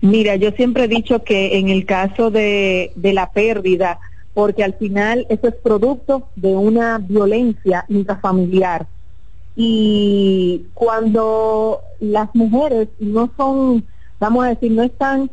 Mira, 0.00 0.36
yo 0.36 0.50
siempre 0.52 0.84
he 0.84 0.88
dicho 0.88 1.22
que 1.22 1.58
en 1.58 1.68
el 1.68 1.86
caso 1.86 2.30
de, 2.30 2.92
de 2.96 3.12
la 3.12 3.30
pérdida, 3.30 4.00
porque 4.34 4.64
al 4.64 4.74
final 4.74 5.26
eso 5.28 5.48
es 5.48 5.54
producto 5.54 6.28
de 6.36 6.54
una 6.54 6.98
violencia 6.98 7.84
intrafamiliar. 7.88 8.86
Y 9.54 10.66
cuando 10.74 11.82
las 12.00 12.34
mujeres 12.34 12.88
no 12.98 13.30
son 13.36 13.84
vamos 14.22 14.44
a 14.44 14.50
decir, 14.50 14.70
no 14.70 14.84
están 14.84 15.32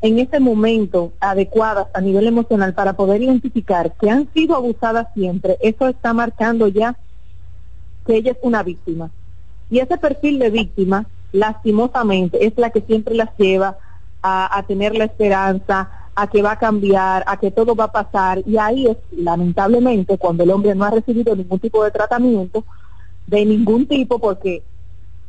en 0.00 0.18
este 0.18 0.38
momento 0.38 1.12
adecuadas 1.20 1.88
a 1.92 2.00
nivel 2.00 2.26
emocional 2.26 2.74
para 2.74 2.92
poder 2.92 3.22
identificar 3.22 3.92
que 3.96 4.10
han 4.10 4.32
sido 4.32 4.54
abusadas 4.54 5.08
siempre, 5.14 5.58
eso 5.60 5.88
está 5.88 6.12
marcando 6.12 6.68
ya 6.68 6.96
que 8.06 8.16
ella 8.16 8.32
es 8.32 8.38
una 8.42 8.62
víctima. 8.62 9.10
Y 9.70 9.80
ese 9.80 9.98
perfil 9.98 10.38
de 10.38 10.50
víctima, 10.50 11.06
lastimosamente, 11.32 12.46
es 12.46 12.54
la 12.56 12.70
que 12.70 12.80
siempre 12.80 13.14
las 13.14 13.36
lleva 13.36 13.76
a, 14.22 14.62
tener 14.66 14.96
la 14.96 15.04
esperanza, 15.04 15.90
a 16.14 16.26
que 16.26 16.42
va 16.42 16.52
a 16.52 16.58
cambiar, 16.58 17.24
a 17.26 17.36
que 17.36 17.50
todo 17.50 17.74
va 17.74 17.84
a 17.84 17.92
pasar. 17.92 18.42
Y 18.46 18.56
ahí 18.56 18.86
es, 18.86 18.96
lamentablemente, 19.12 20.16
cuando 20.16 20.44
el 20.44 20.50
hombre 20.50 20.74
no 20.74 20.84
ha 20.84 20.90
recibido 20.90 21.36
ningún 21.36 21.58
tipo 21.58 21.84
de 21.84 21.90
tratamiento, 21.90 22.64
de 23.26 23.44
ningún 23.44 23.86
tipo, 23.86 24.18
porque 24.18 24.62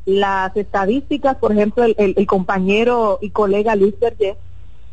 las 0.05 0.55
estadísticas, 0.55 1.35
por 1.35 1.51
ejemplo, 1.51 1.83
el, 1.83 2.25
compañero 2.25 3.19
y 3.21 3.29
colega 3.29 3.75
Luis 3.75 3.99
Berger 3.99 4.37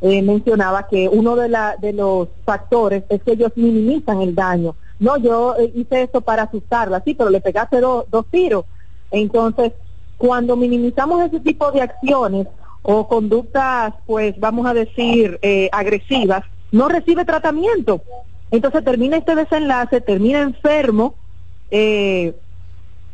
eh, 0.00 0.22
mencionaba 0.22 0.86
que 0.88 1.08
uno 1.08 1.36
de, 1.36 1.48
la, 1.48 1.76
de 1.78 1.92
los 1.92 2.28
factores 2.44 3.04
es 3.08 3.22
que 3.22 3.32
ellos 3.32 3.52
minimizan 3.56 4.20
el 4.20 4.34
daño. 4.34 4.76
No, 4.98 5.16
yo 5.16 5.56
eh, 5.58 5.72
hice 5.74 6.02
eso 6.02 6.20
para 6.20 6.44
asustarla, 6.44 7.02
sí, 7.04 7.14
pero 7.14 7.30
le 7.30 7.40
pegaste 7.40 7.80
dos 7.80 8.26
tiros. 8.30 8.64
Entonces, 9.10 9.72
cuando 10.18 10.56
minimizamos 10.56 11.22
ese 11.22 11.40
tipo 11.40 11.70
de 11.72 11.82
acciones 11.82 12.46
o 12.82 13.08
conductas, 13.08 13.94
pues 14.06 14.38
vamos 14.38 14.66
a 14.66 14.74
decir, 14.74 15.38
eh, 15.42 15.68
agresivas, 15.72 16.44
no 16.72 16.88
recibe 16.88 17.24
tratamiento. 17.24 18.02
Entonces 18.50 18.84
termina 18.84 19.16
este 19.16 19.34
desenlace, 19.34 20.00
termina 20.00 20.40
enfermo 20.40 21.14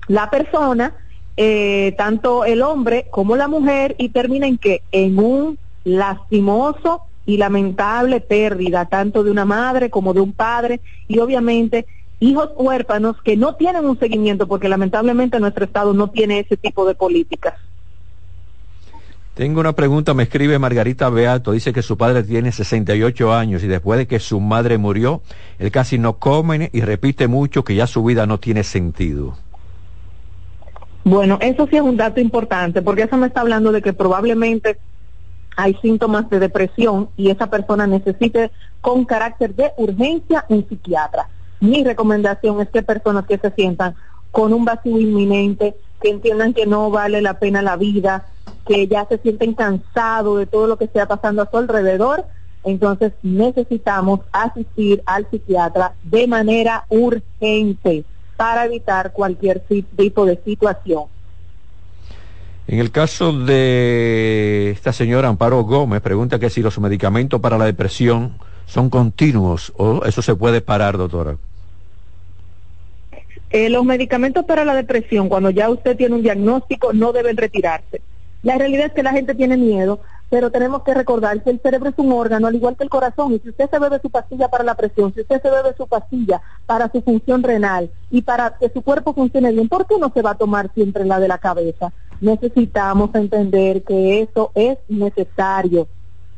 la 0.09 0.29
persona 0.31 0.95
eh, 1.37 1.95
tanto 1.97 2.45
el 2.45 2.61
hombre 2.61 3.07
como 3.11 3.37
la 3.37 3.49
mujer 3.49 3.95
y 3.99 4.11
termina 4.11 4.47
en 4.47 4.59
que 4.59 4.83
en 4.93 5.19
un 5.19 5.59
lastimoso 5.85 7.03
y 7.27 7.37
lamentable 7.37 8.21
pérdida 8.21 8.87
tanto 8.87 9.23
de 9.23 9.31
una 9.31 9.45
madre 9.45 9.91
como 9.91 10.13
de 10.13 10.21
un 10.21 10.33
padre 10.33 10.81
y 11.09 11.19
obviamente 11.19 11.87
hijos 12.21 12.51
huérfanos 12.57 13.17
que 13.23 13.37
no 13.37 13.55
tienen 13.55 13.85
un 13.85 13.99
seguimiento 13.99 14.47
porque 14.47 14.69
lamentablemente 14.69 15.41
nuestro 15.41 15.65
estado 15.65 15.93
no 15.93 16.09
tiene 16.09 16.41
ese 16.41 16.57
tipo 16.57 16.87
de 16.87 16.95
políticas. 16.95 17.55
Tengo 19.35 19.61
una 19.61 19.73
pregunta, 19.73 20.13
me 20.13 20.25
escribe 20.25 20.59
Margarita 20.59 21.09
Beato, 21.09 21.53
dice 21.53 21.73
que 21.73 21.81
su 21.81 21.97
padre 21.97 22.23
tiene 22.23 22.53
68 22.53 23.33
años 23.33 23.65
y 23.65 23.67
después 23.67 23.99
de 23.99 24.07
que 24.07 24.21
su 24.21 24.41
madre 24.41 24.77
murió, 24.77 25.23
él 25.59 25.71
casi 25.71 25.99
no 25.99 26.19
come 26.19 26.69
y 26.73 26.83
repite 26.83 27.29
mucho 27.29 27.65
que 27.65 27.75
ya 27.75 27.87
su 27.87 28.05
vida 28.05 28.27
no 28.27 28.39
tiene 28.39 28.63
sentido. 28.63 29.39
Bueno, 31.05 31.39
eso 31.41 31.67
sí 31.67 31.77
es 31.77 31.83
un 31.83 31.97
dato 31.97 32.21
importante, 32.21 32.83
porque 32.83 33.03
eso 33.03 33.17
me 33.17 33.27
está 33.27 33.41
hablando 33.41 33.73
de 33.73 33.81
que 33.81 33.95
probablemente 33.95 34.79
hay 35.57 35.75
síntomas 35.83 36.29
de 36.31 36.39
depresión 36.39 37.09
y 37.17 37.31
esa 37.31 37.49
persona 37.49 37.87
necesite 37.87 38.51
con 38.81 39.05
carácter 39.05 39.55
de 39.55 39.73
urgencia 39.77 40.45
un 40.49 40.67
psiquiatra. 40.69 41.29
Mi 41.61 41.85
recomendación 41.85 42.61
es 42.61 42.69
que 42.71 42.83
personas 42.83 43.27
que 43.27 43.39
se 43.39 43.51
sientan 43.53 43.95
con 44.31 44.53
un 44.53 44.65
vacío 44.65 44.99
inminente, 44.99 45.77
que 46.01 46.11
entiendan 46.11 46.55
que 46.55 46.67
no 46.67 46.91
vale 46.91 47.23
la 47.23 47.39
pena 47.39 47.63
la 47.63 47.77
vida, 47.77 48.27
que 48.67 48.89
ya 48.89 49.07
se 49.07 49.19
sienten 49.19 49.55
cansados 49.55 50.39
de 50.39 50.47
todo 50.47 50.67
lo 50.67 50.77
que 50.77 50.87
está 50.87 51.07
pasando 51.07 51.43
a 51.43 51.51
su 51.51 51.59
alrededor, 51.59 52.25
entonces 52.65 53.13
necesitamos 53.23 54.21
asistir 54.33 55.03
al 55.07 55.29
psiquiatra 55.31 55.95
de 56.03 56.27
manera 56.27 56.87
urgente 56.89 58.05
para 58.37 58.65
evitar 58.65 59.13
cualquier 59.13 59.61
tipo 59.61 60.25
de 60.25 60.41
situación. 60.45 61.05
En 62.69 62.79
el 62.79 62.91
caso 62.91 63.33
de 63.33 64.71
esta 64.71 64.93
señora 64.93 65.29
Amparo 65.29 65.63
Gómez, 65.65 66.01
pregunta 66.01 66.39
que 66.39 66.49
si 66.49 66.63
los 66.63 66.79
medicamentos 66.79 67.41
para 67.41 67.59
la 67.59 67.65
depresión 67.65 68.37
son 68.67 68.89
continuos 68.89 69.73
o 69.77 70.05
eso 70.05 70.23
se 70.23 70.35
puede 70.35 70.61
parar, 70.61 70.97
doctora. 70.97 71.37
Eh, 73.51 73.69
los 73.69 73.85
medicamentos 73.85 74.45
para 74.47 74.65
la 74.65 74.75
depresión, 74.75 75.29
cuando 75.29 75.51
ya 75.51 75.69
usted 75.69 75.97
tiene 75.97 76.15
un 76.15 76.23
diagnóstico, 76.23 76.93
no 76.93 77.13
deben 77.13 77.37
retirarse. 77.37 78.01
La 78.43 78.57
realidad 78.57 78.87
es 78.87 78.93
que 78.93 79.03
la 79.03 79.13
gente 79.13 79.35
tiene 79.35 79.57
miedo 79.57 80.01
pero 80.33 80.51
tenemos 80.51 80.83
que 80.83 80.95
recordar 80.95 81.43
que 81.43 81.51
el 81.51 81.61
cerebro 81.61 81.91
es 81.91 81.99
un 81.99 82.11
órgano, 82.11 82.47
al 82.47 82.55
igual 82.55 82.75
que 82.75 82.85
el 82.85 82.89
corazón, 82.89 83.35
y 83.35 83.39
si 83.41 83.51
usted 83.51 83.69
se 83.69 83.79
bebe 83.79 84.01
su 84.01 84.09
pastilla 84.09 84.49
para 84.49 84.65
la 84.65 84.75
presión, 84.75 85.13
si 85.13 85.21
usted 85.21 85.43
se 85.43 85.51
bebe 85.51 85.75
su 85.77 85.87
pastilla 85.87 86.41
para 86.65 86.91
su 86.91 87.03
función 87.03 87.43
renal 87.43 87.91
y 88.11 88.23
para 88.23 88.57
que 88.59 88.71
su 88.71 88.81
cuerpo 88.81 89.13
funcione 89.13 89.53
bien, 89.53 89.69
¿por 89.69 89.87
qué 89.87 89.99
no 89.99 90.11
se 90.11 90.23
va 90.23 90.31
a 90.31 90.39
tomar 90.39 90.73
siempre 90.73 91.05
la 91.05 91.21
de 91.21 91.29
la 91.29 91.37
cabeza? 91.37 91.93
Necesitamos 92.23 93.13
entender 93.17 93.83
que 93.83 94.23
eso 94.23 94.53
es 94.55 94.79
necesario 94.89 95.89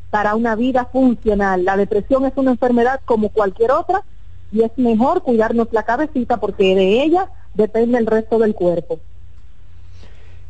para 0.08 0.34
una 0.34 0.56
vida 0.56 0.86
funcional. 0.86 1.62
La 1.62 1.76
depresión 1.76 2.24
es 2.24 2.32
una 2.36 2.52
enfermedad 2.52 3.00
como 3.04 3.28
cualquier 3.28 3.70
otra 3.70 4.02
y 4.50 4.62
es 4.62 4.70
mejor 4.78 5.22
cuidarnos 5.22 5.68
la 5.72 5.82
cabecita 5.82 6.38
porque 6.38 6.74
de 6.74 7.02
ella 7.02 7.28
depende 7.52 7.98
el 7.98 8.06
resto 8.06 8.38
del 8.38 8.54
cuerpo. 8.54 8.98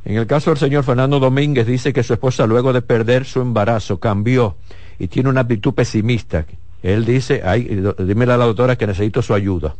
En 0.05 0.19
el 0.19 0.29
caso 0.29 0.51
del 0.51 0.59
señor 0.59 0.85
Fernando 0.85 1.19
Domínguez 1.19 1.67
dice 1.67 1.93
que 1.93 2.05
su 2.05 2.13
esposa 2.13 2.47
luego 2.47 2.73
de 2.73 2.83
perder 2.83 3.25
su 3.25 3.41
embarazo 3.41 3.99
cambió 3.99 4.55
y 5.01 5.09
tiene 5.09 5.31
una 5.31 5.41
actitud 5.41 5.75
pesimista. 5.75 6.47
Él 6.81 7.05
dice, 7.05 7.43
ay, 7.45 7.83
dímele 7.99 8.35
a 8.35 8.37
la 8.37 8.45
doctora 8.45 8.77
que 8.77 8.87
necesito 8.87 9.21
su 9.21 9.35
ayuda. 9.35 9.75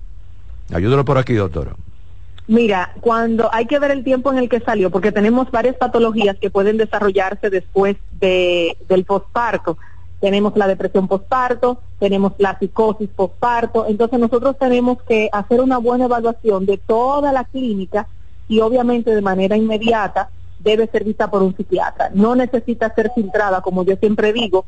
Ayúdalo 0.73 1.05
por 1.05 1.17
aquí, 1.17 1.35
doctora. 1.35 1.77
Mira, 2.47 2.93
cuando 3.01 3.49
hay 3.53 3.67
que 3.67 3.79
ver 3.79 3.91
el 3.91 4.05
tiempo 4.05 4.31
en 4.31 4.39
el 4.39 4.51
que 4.51 4.61
salió, 4.61 4.91
porque 4.91 5.13
tenemos 5.13 5.51
varias 5.51 5.77
patologías 5.77 6.37
que 6.37 6.51
pueden 6.51 6.77
desarrollarse 6.77 7.49
después 7.49 7.97
de, 8.21 8.77
del 8.87 9.05
posparto. 9.05 9.79
Tenemos 10.21 10.55
la 10.57 10.67
depresión 10.67 11.09
posparto, 11.09 11.81
tenemos 11.99 12.33
la 12.39 12.59
psicosis 12.59 13.09
posparto, 13.09 13.87
entonces 13.89 14.19
nosotros 14.19 14.59
tenemos 14.59 15.03
que 15.03 15.31
hacer 15.33 15.61
una 15.61 15.79
buena 15.79 16.05
evaluación 16.05 16.67
de 16.67 16.77
toda 16.77 17.33
la 17.33 17.45
clínica 17.45 18.09
y 18.47 18.61
obviamente 18.61 19.15
de 19.15 19.23
manera 19.23 19.57
inmediata 19.57 20.29
debe 20.59 20.87
ser 20.89 21.05
vista 21.05 21.31
por 21.31 21.43
un 21.43 21.57
psiquiatra. 21.57 22.11
No 22.13 22.35
necesita 22.35 22.95
ser 22.95 23.11
filtrada, 23.15 23.63
como 23.63 23.85
yo 23.85 23.97
siempre 23.97 24.33
digo, 24.35 24.67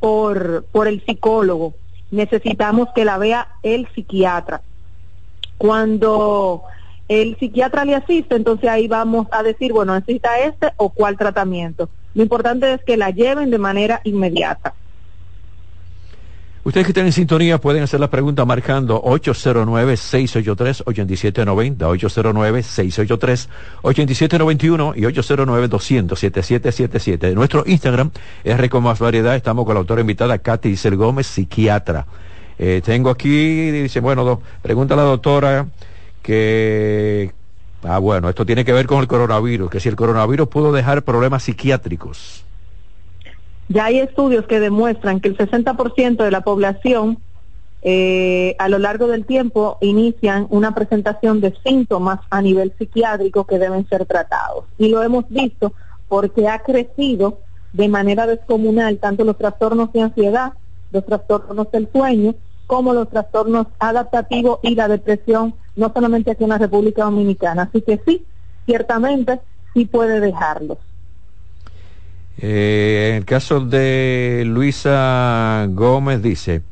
por, 0.00 0.64
por 0.72 0.88
el 0.88 1.04
psicólogo. 1.04 1.74
Necesitamos 2.10 2.88
que 2.94 3.04
la 3.04 3.18
vea 3.18 3.48
el 3.62 3.86
psiquiatra. 3.94 4.62
Cuando 5.58 6.64
el 7.08 7.36
psiquiatra 7.38 7.84
le 7.84 7.94
asiste, 7.94 8.34
entonces 8.36 8.68
ahí 8.68 8.86
vamos 8.86 9.26
a 9.32 9.42
decir, 9.42 9.72
bueno, 9.72 9.94
necesita 9.94 10.38
este 10.40 10.68
o 10.76 10.90
cuál 10.90 11.16
tratamiento. 11.16 11.88
Lo 12.14 12.22
importante 12.22 12.74
es 12.74 12.84
que 12.84 12.96
la 12.96 13.10
lleven 13.10 13.50
de 13.50 13.58
manera 13.58 14.00
inmediata. 14.04 14.74
Ustedes 16.64 16.86
que 16.86 16.90
están 16.90 17.06
en 17.06 17.12
sintonía 17.12 17.58
pueden 17.58 17.82
hacer 17.82 17.98
la 17.98 18.10
pregunta 18.10 18.44
marcando 18.44 19.02
809-683-8790, 19.02 21.78
809-683-8791 23.82 24.92
y 24.96 25.02
809-200-7777. 25.02 27.32
Nuestro 27.32 27.64
Instagram 27.66 28.10
es 28.44 28.58
Reco 28.58 28.82
Más 28.82 28.98
Variedad. 28.98 29.34
Estamos 29.34 29.64
con 29.64 29.76
la 29.76 29.80
autora 29.80 30.02
invitada 30.02 30.36
Katy 30.36 30.68
Isel 30.68 30.96
Gómez, 30.96 31.26
psiquiatra. 31.26 32.04
Eh, 32.58 32.82
tengo 32.84 33.08
aquí, 33.08 33.70
dice, 33.70 34.00
bueno, 34.00 34.42
pregunta 34.60 34.92
a 34.92 34.98
la 34.98 35.04
doctora 35.04 35.68
que, 36.28 37.32
ah, 37.84 37.98
bueno, 37.98 38.28
esto 38.28 38.44
tiene 38.44 38.62
que 38.62 38.74
ver 38.74 38.86
con 38.86 39.00
el 39.00 39.08
coronavirus, 39.08 39.70
que 39.70 39.80
si 39.80 39.88
el 39.88 39.96
coronavirus 39.96 40.46
pudo 40.48 40.72
dejar 40.72 41.02
problemas 41.02 41.44
psiquiátricos. 41.44 42.44
Ya 43.70 43.86
hay 43.86 44.00
estudios 44.00 44.44
que 44.44 44.60
demuestran 44.60 45.20
que 45.20 45.28
el 45.28 45.38
60% 45.38 46.22
de 46.22 46.30
la 46.30 46.42
población 46.42 47.16
eh, 47.80 48.56
a 48.58 48.68
lo 48.68 48.78
largo 48.78 49.06
del 49.06 49.24
tiempo 49.24 49.78
inician 49.80 50.46
una 50.50 50.74
presentación 50.74 51.40
de 51.40 51.54
síntomas 51.64 52.20
a 52.28 52.42
nivel 52.42 52.74
psiquiátrico 52.76 53.46
que 53.46 53.58
deben 53.58 53.88
ser 53.88 54.04
tratados. 54.04 54.66
Y 54.76 54.88
lo 54.88 55.02
hemos 55.02 55.26
visto 55.30 55.72
porque 56.08 56.46
ha 56.46 56.58
crecido 56.58 57.38
de 57.72 57.88
manera 57.88 58.26
descomunal 58.26 58.98
tanto 58.98 59.24
los 59.24 59.38
trastornos 59.38 59.94
de 59.94 60.02
ansiedad, 60.02 60.52
los 60.92 61.06
trastornos 61.06 61.70
del 61.70 61.88
sueño, 61.90 62.34
como 62.66 62.92
los 62.92 63.08
trastornos 63.08 63.68
adaptativos 63.78 64.58
y 64.62 64.74
la 64.74 64.88
depresión, 64.88 65.54
no 65.78 65.92
solamente 65.92 66.30
aquí 66.30 66.44
en 66.44 66.50
la 66.50 66.58
República 66.58 67.04
Dominicana. 67.04 67.62
Así 67.62 67.82
que 67.82 68.00
sí, 68.04 68.24
ciertamente 68.66 69.40
sí 69.74 69.86
puede 69.86 70.20
dejarlos. 70.20 70.78
Eh, 72.40 73.08
en 73.10 73.16
el 73.16 73.24
caso 73.24 73.60
de 73.60 74.44
Luisa 74.46 75.66
Gómez 75.70 76.22
dice 76.22 76.62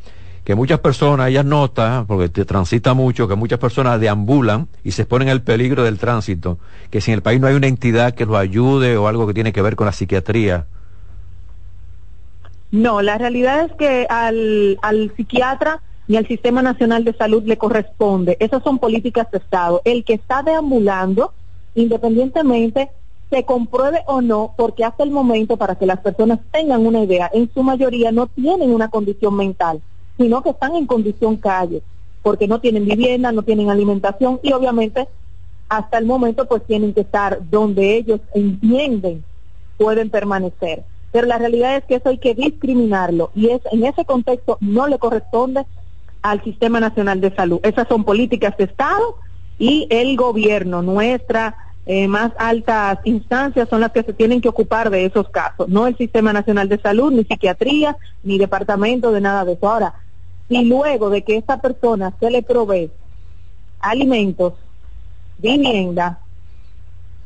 que 0.44 0.54
muchas 0.54 0.78
personas, 0.78 1.28
ella 1.28 1.42
nota, 1.42 2.04
porque 2.06 2.28
te 2.28 2.44
transita 2.44 2.94
mucho, 2.94 3.26
que 3.26 3.34
muchas 3.34 3.58
personas 3.58 3.98
deambulan 3.98 4.68
y 4.84 4.92
se 4.92 5.02
exponen 5.02 5.28
al 5.28 5.42
peligro 5.42 5.82
del 5.82 5.98
tránsito, 5.98 6.58
que 6.90 7.00
si 7.00 7.10
en 7.10 7.16
el 7.16 7.22
país 7.22 7.40
no 7.40 7.48
hay 7.48 7.56
una 7.56 7.66
entidad 7.66 8.14
que 8.14 8.26
los 8.26 8.36
ayude 8.36 8.96
o 8.96 9.08
algo 9.08 9.26
que 9.26 9.34
tiene 9.34 9.52
que 9.52 9.60
ver 9.60 9.74
con 9.74 9.86
la 9.86 9.92
psiquiatría. 9.92 10.66
No, 12.70 13.02
la 13.02 13.18
realidad 13.18 13.64
es 13.64 13.72
que 13.72 14.06
al, 14.08 14.78
al 14.82 15.12
psiquiatra 15.16 15.82
ni 16.08 16.16
al 16.16 16.26
Sistema 16.26 16.62
Nacional 16.62 17.04
de 17.04 17.14
Salud 17.14 17.42
le 17.44 17.58
corresponde. 17.58 18.36
Esas 18.40 18.62
son 18.62 18.78
políticas 18.78 19.30
de 19.30 19.38
Estado. 19.38 19.82
El 19.84 20.04
que 20.04 20.14
está 20.14 20.42
deambulando, 20.42 21.32
independientemente 21.74 22.90
se 23.30 23.44
compruebe 23.44 24.02
o 24.06 24.20
no, 24.20 24.54
porque 24.56 24.84
hasta 24.84 25.02
el 25.02 25.10
momento, 25.10 25.56
para 25.56 25.74
que 25.74 25.86
las 25.86 26.00
personas 26.00 26.38
tengan 26.52 26.86
una 26.86 27.02
idea, 27.02 27.28
en 27.32 27.50
su 27.52 27.62
mayoría 27.62 28.12
no 28.12 28.28
tienen 28.28 28.72
una 28.72 28.88
condición 28.88 29.34
mental, 29.34 29.80
sino 30.16 30.42
que 30.42 30.50
están 30.50 30.76
en 30.76 30.86
condición 30.86 31.36
calle, 31.36 31.82
porque 32.22 32.46
no 32.46 32.60
tienen 32.60 32.84
vivienda, 32.84 33.32
no 33.32 33.42
tienen 33.42 33.68
alimentación 33.68 34.38
y 34.42 34.52
obviamente 34.52 35.08
hasta 35.68 35.98
el 35.98 36.06
momento 36.06 36.46
pues 36.46 36.64
tienen 36.64 36.94
que 36.94 37.00
estar 37.00 37.40
donde 37.50 37.96
ellos 37.96 38.20
entienden 38.34 39.24
pueden 39.76 40.10
permanecer. 40.10 40.84
Pero 41.12 41.26
la 41.26 41.38
realidad 41.38 41.76
es 41.76 41.84
que 41.84 41.96
eso 41.96 42.08
hay 42.08 42.18
que 42.18 42.34
discriminarlo 42.34 43.30
y 43.34 43.48
es 43.48 43.60
en 43.72 43.84
ese 43.84 44.04
contexto 44.04 44.58
no 44.60 44.86
le 44.86 44.98
corresponde 44.98 45.64
al 46.22 46.42
Sistema 46.42 46.80
Nacional 46.80 47.20
de 47.20 47.34
Salud. 47.34 47.60
Esas 47.62 47.88
son 47.88 48.04
políticas 48.04 48.56
de 48.56 48.64
Estado 48.64 49.18
y 49.58 49.86
el 49.90 50.16
gobierno, 50.16 50.82
nuestra 50.82 51.56
eh, 51.88 52.08
más 52.08 52.32
altas 52.36 52.98
instancias 53.04 53.68
son 53.68 53.80
las 53.80 53.92
que 53.92 54.02
se 54.02 54.12
tienen 54.12 54.40
que 54.40 54.48
ocupar 54.48 54.90
de 54.90 55.04
esos 55.04 55.28
casos, 55.28 55.68
no 55.68 55.86
el 55.86 55.96
Sistema 55.96 56.32
Nacional 56.32 56.68
de 56.68 56.80
Salud, 56.80 57.12
ni 57.12 57.22
psiquiatría, 57.22 57.96
ni 58.24 58.38
departamento 58.38 59.12
de 59.12 59.20
nada 59.20 59.44
de 59.44 59.52
eso. 59.52 59.70
Ahora, 59.70 59.94
si 60.48 60.64
luego 60.64 61.10
de 61.10 61.22
que 61.22 61.36
esta 61.36 61.60
persona 61.60 62.12
se 62.18 62.28
le 62.30 62.42
provee 62.42 62.90
alimentos, 63.78 64.54
vivienda, 65.38 66.18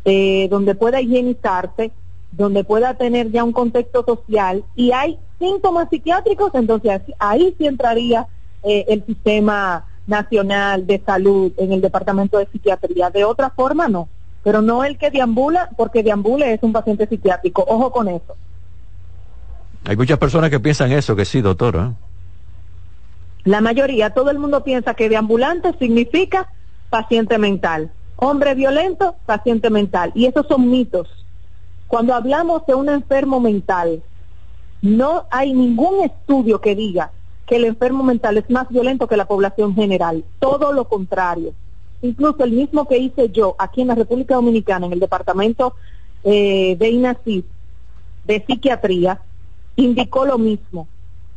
eh, 0.05 0.46
donde 0.50 0.74
pueda 0.74 1.00
higienizarse, 1.00 1.90
donde 2.33 2.62
pueda 2.62 2.94
tener 2.94 3.31
ya 3.31 3.44
un 3.44 3.53
contexto 3.53 4.05
social 4.05 4.62
y 4.76 4.92
hay 4.92 5.18
síntomas 5.38 5.88
psiquiátricos, 5.88 6.50
entonces 6.55 7.00
ahí 7.18 7.55
sí 7.57 7.66
entraría 7.66 8.26
eh, 8.62 8.85
el 8.88 9.05
Sistema 9.05 9.85
Nacional 10.07 10.87
de 10.87 11.01
Salud 11.05 11.53
en 11.57 11.73
el 11.73 11.81
Departamento 11.81 12.38
de 12.38 12.46
Psiquiatría. 12.46 13.11
De 13.11 13.25
otra 13.25 13.51
forma, 13.51 13.88
no 13.88 14.09
pero 14.42 14.62
no 14.62 14.85
el 14.85 14.96
que 14.99 15.11
deambula, 15.11 15.70
porque 15.77 16.03
deambule 16.03 16.55
es 16.55 16.62
un 16.62 16.73
paciente 16.73 17.07
psiquiátrico. 17.07 17.64
Ojo 17.68 17.92
con 17.92 18.09
eso. 18.09 18.37
Hay 19.85 19.96
muchas 19.96 20.18
personas 20.18 20.51
que 20.51 20.61
piensan 20.61 20.92
eso, 20.92 21.16
que 21.16 21.25
sí, 21.25 21.40
doctora. 21.40 21.92
La 23.44 23.61
mayoría, 23.61 24.11
todo 24.11 24.31
el 24.31 24.38
mundo 24.38 24.62
piensa 24.62 24.94
que 24.94 25.09
deambulante 25.09 25.75
significa 25.79 26.53
paciente 26.90 27.38
mental. 27.38 27.90
Hombre 28.16 28.55
violento, 28.55 29.16
paciente 29.27 29.70
mental. 29.70 30.12
Y 30.14 30.27
esos 30.27 30.46
son 30.46 30.70
mitos. 30.70 31.09
Cuando 31.87 32.14
hablamos 32.14 32.64
de 32.66 32.75
un 32.75 32.88
enfermo 32.88 33.40
mental, 33.40 34.03
no 34.83 35.27
hay 35.31 35.53
ningún 35.53 36.05
estudio 36.05 36.61
que 36.61 36.75
diga 36.75 37.11
que 37.50 37.56
el 37.56 37.66
enfermo 37.66 38.02
mental 38.02 38.38
es 38.38 38.48
más 38.48 38.66
violento 38.70 39.06
que 39.06 39.18
la 39.18 39.26
población 39.26 39.74
general. 39.74 40.24
Todo 40.38 40.72
lo 40.72 40.86
contrario 40.86 41.52
incluso 42.02 42.44
el 42.44 42.52
mismo 42.52 42.86
que 42.86 42.98
hice 42.98 43.30
yo 43.30 43.54
aquí 43.58 43.82
en 43.82 43.88
la 43.88 43.94
República 43.94 44.34
Dominicana, 44.34 44.86
en 44.86 44.92
el 44.92 45.00
departamento 45.00 45.74
eh, 46.24 46.76
de 46.78 46.88
INACID, 46.88 47.44
de 48.24 48.44
psiquiatría, 48.46 49.20
indicó 49.76 50.24
lo 50.24 50.38
mismo, 50.38 50.86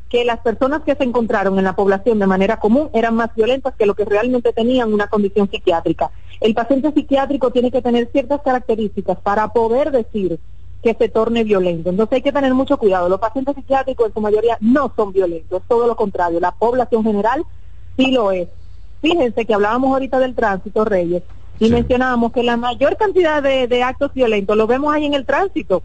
que 0.10 0.26
las 0.26 0.40
personas 0.40 0.84
que 0.84 0.96
se 0.96 1.04
encontraron 1.04 1.58
en 1.58 1.64
la 1.64 1.76
población 1.76 2.20
de 2.20 2.28
manera 2.28 2.60
común 2.60 2.90
eran 2.94 3.16
más 3.16 3.34
violentas 3.36 3.74
que 3.76 3.86
lo 3.86 3.96
que 3.96 4.06
realmente 4.06 4.54
tenían 4.54 4.94
una 4.94 5.08
condición 5.08 5.50
psiquiátrica. 5.50 6.12
El 6.40 6.54
paciente 6.54 6.92
psiquiátrico 6.92 7.52
tiene 7.52 7.72
que 7.72 7.82
tener 7.82 8.10
ciertas 8.12 8.42
características 8.42 9.18
para 9.20 9.48
poder 9.50 9.92
decir 9.92 10.40
que 10.84 10.94
se 10.94 11.10
torne 11.10 11.44
violento. 11.44 11.90
Entonces 11.90 12.18
hay 12.18 12.22
que 12.22 12.32
tener 12.32 12.54
mucho 12.54 12.78
cuidado. 12.78 13.10
Los 13.10 13.20
pacientes 13.20 13.56
psiquiátricos 13.56 14.08
en 14.08 14.14
su 14.14 14.22
mayoría 14.22 14.58
no 14.60 14.92
son 14.96 15.14
violentos, 15.14 15.62
es 15.62 15.68
todo 15.68 15.88
lo 15.88 15.96
contrario. 15.96 16.40
La 16.40 16.52
población 16.52 17.04
general 17.04 17.44
sí 17.98 18.12
lo 18.12 18.32
es. 18.32 18.50
Fíjense 19.02 19.46
que 19.46 19.54
hablábamos 19.54 19.94
ahorita 19.94 20.20
del 20.20 20.36
tránsito, 20.36 20.86
Reyes, 20.86 21.24
y 21.60 21.70
mencionábamos 21.70 22.34
que 22.34 22.44
la 22.44 22.58
mayor 22.58 22.98
cantidad 22.98 23.42
de, 23.42 23.84
actos 23.84 24.14
violentos 24.14 24.56
lo 24.58 24.68
vemos 24.68 24.94
ahí 24.94 25.06
en 25.06 25.14
el 25.14 25.26
tránsito. 25.26 25.84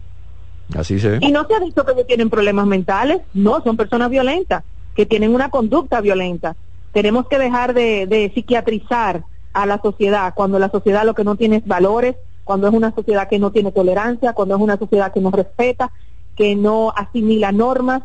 Así 0.77 0.99
se 0.99 1.17
Y 1.21 1.31
no 1.31 1.47
se 1.47 1.55
ha 1.55 1.59
dicho 1.59 1.83
que 1.85 2.03
tienen 2.03 2.29
problemas 2.29 2.67
mentales, 2.67 3.21
no, 3.33 3.61
son 3.63 3.77
personas 3.77 4.09
violentas, 4.09 4.63
que 4.95 5.05
tienen 5.05 5.33
una 5.33 5.49
conducta 5.49 6.01
violenta. 6.01 6.55
Tenemos 6.91 7.27
que 7.27 7.39
dejar 7.39 7.73
de, 7.73 8.05
de 8.07 8.31
psiquiatrizar 8.33 9.23
a 9.53 9.65
la 9.65 9.81
sociedad 9.81 10.33
cuando 10.35 10.59
la 10.59 10.69
sociedad 10.69 11.05
lo 11.05 11.13
que 11.13 11.23
no 11.23 11.35
tiene 11.35 11.57
es 11.57 11.67
valores, 11.67 12.15
cuando 12.49 12.67
es 12.67 12.73
una 12.73 12.91
sociedad 12.95 13.29
que 13.29 13.37
no 13.37 13.51
tiene 13.51 13.71
tolerancia, 13.71 14.33
cuando 14.33 14.55
es 14.55 14.61
una 14.61 14.75
sociedad 14.75 15.13
que 15.13 15.21
no 15.21 15.29
respeta, 15.29 15.91
que 16.35 16.55
no 16.55 16.91
asimila 16.95 17.51
normas, 17.51 18.01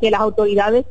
que 0.00 0.10
las 0.10 0.20
autoridades 0.20 0.84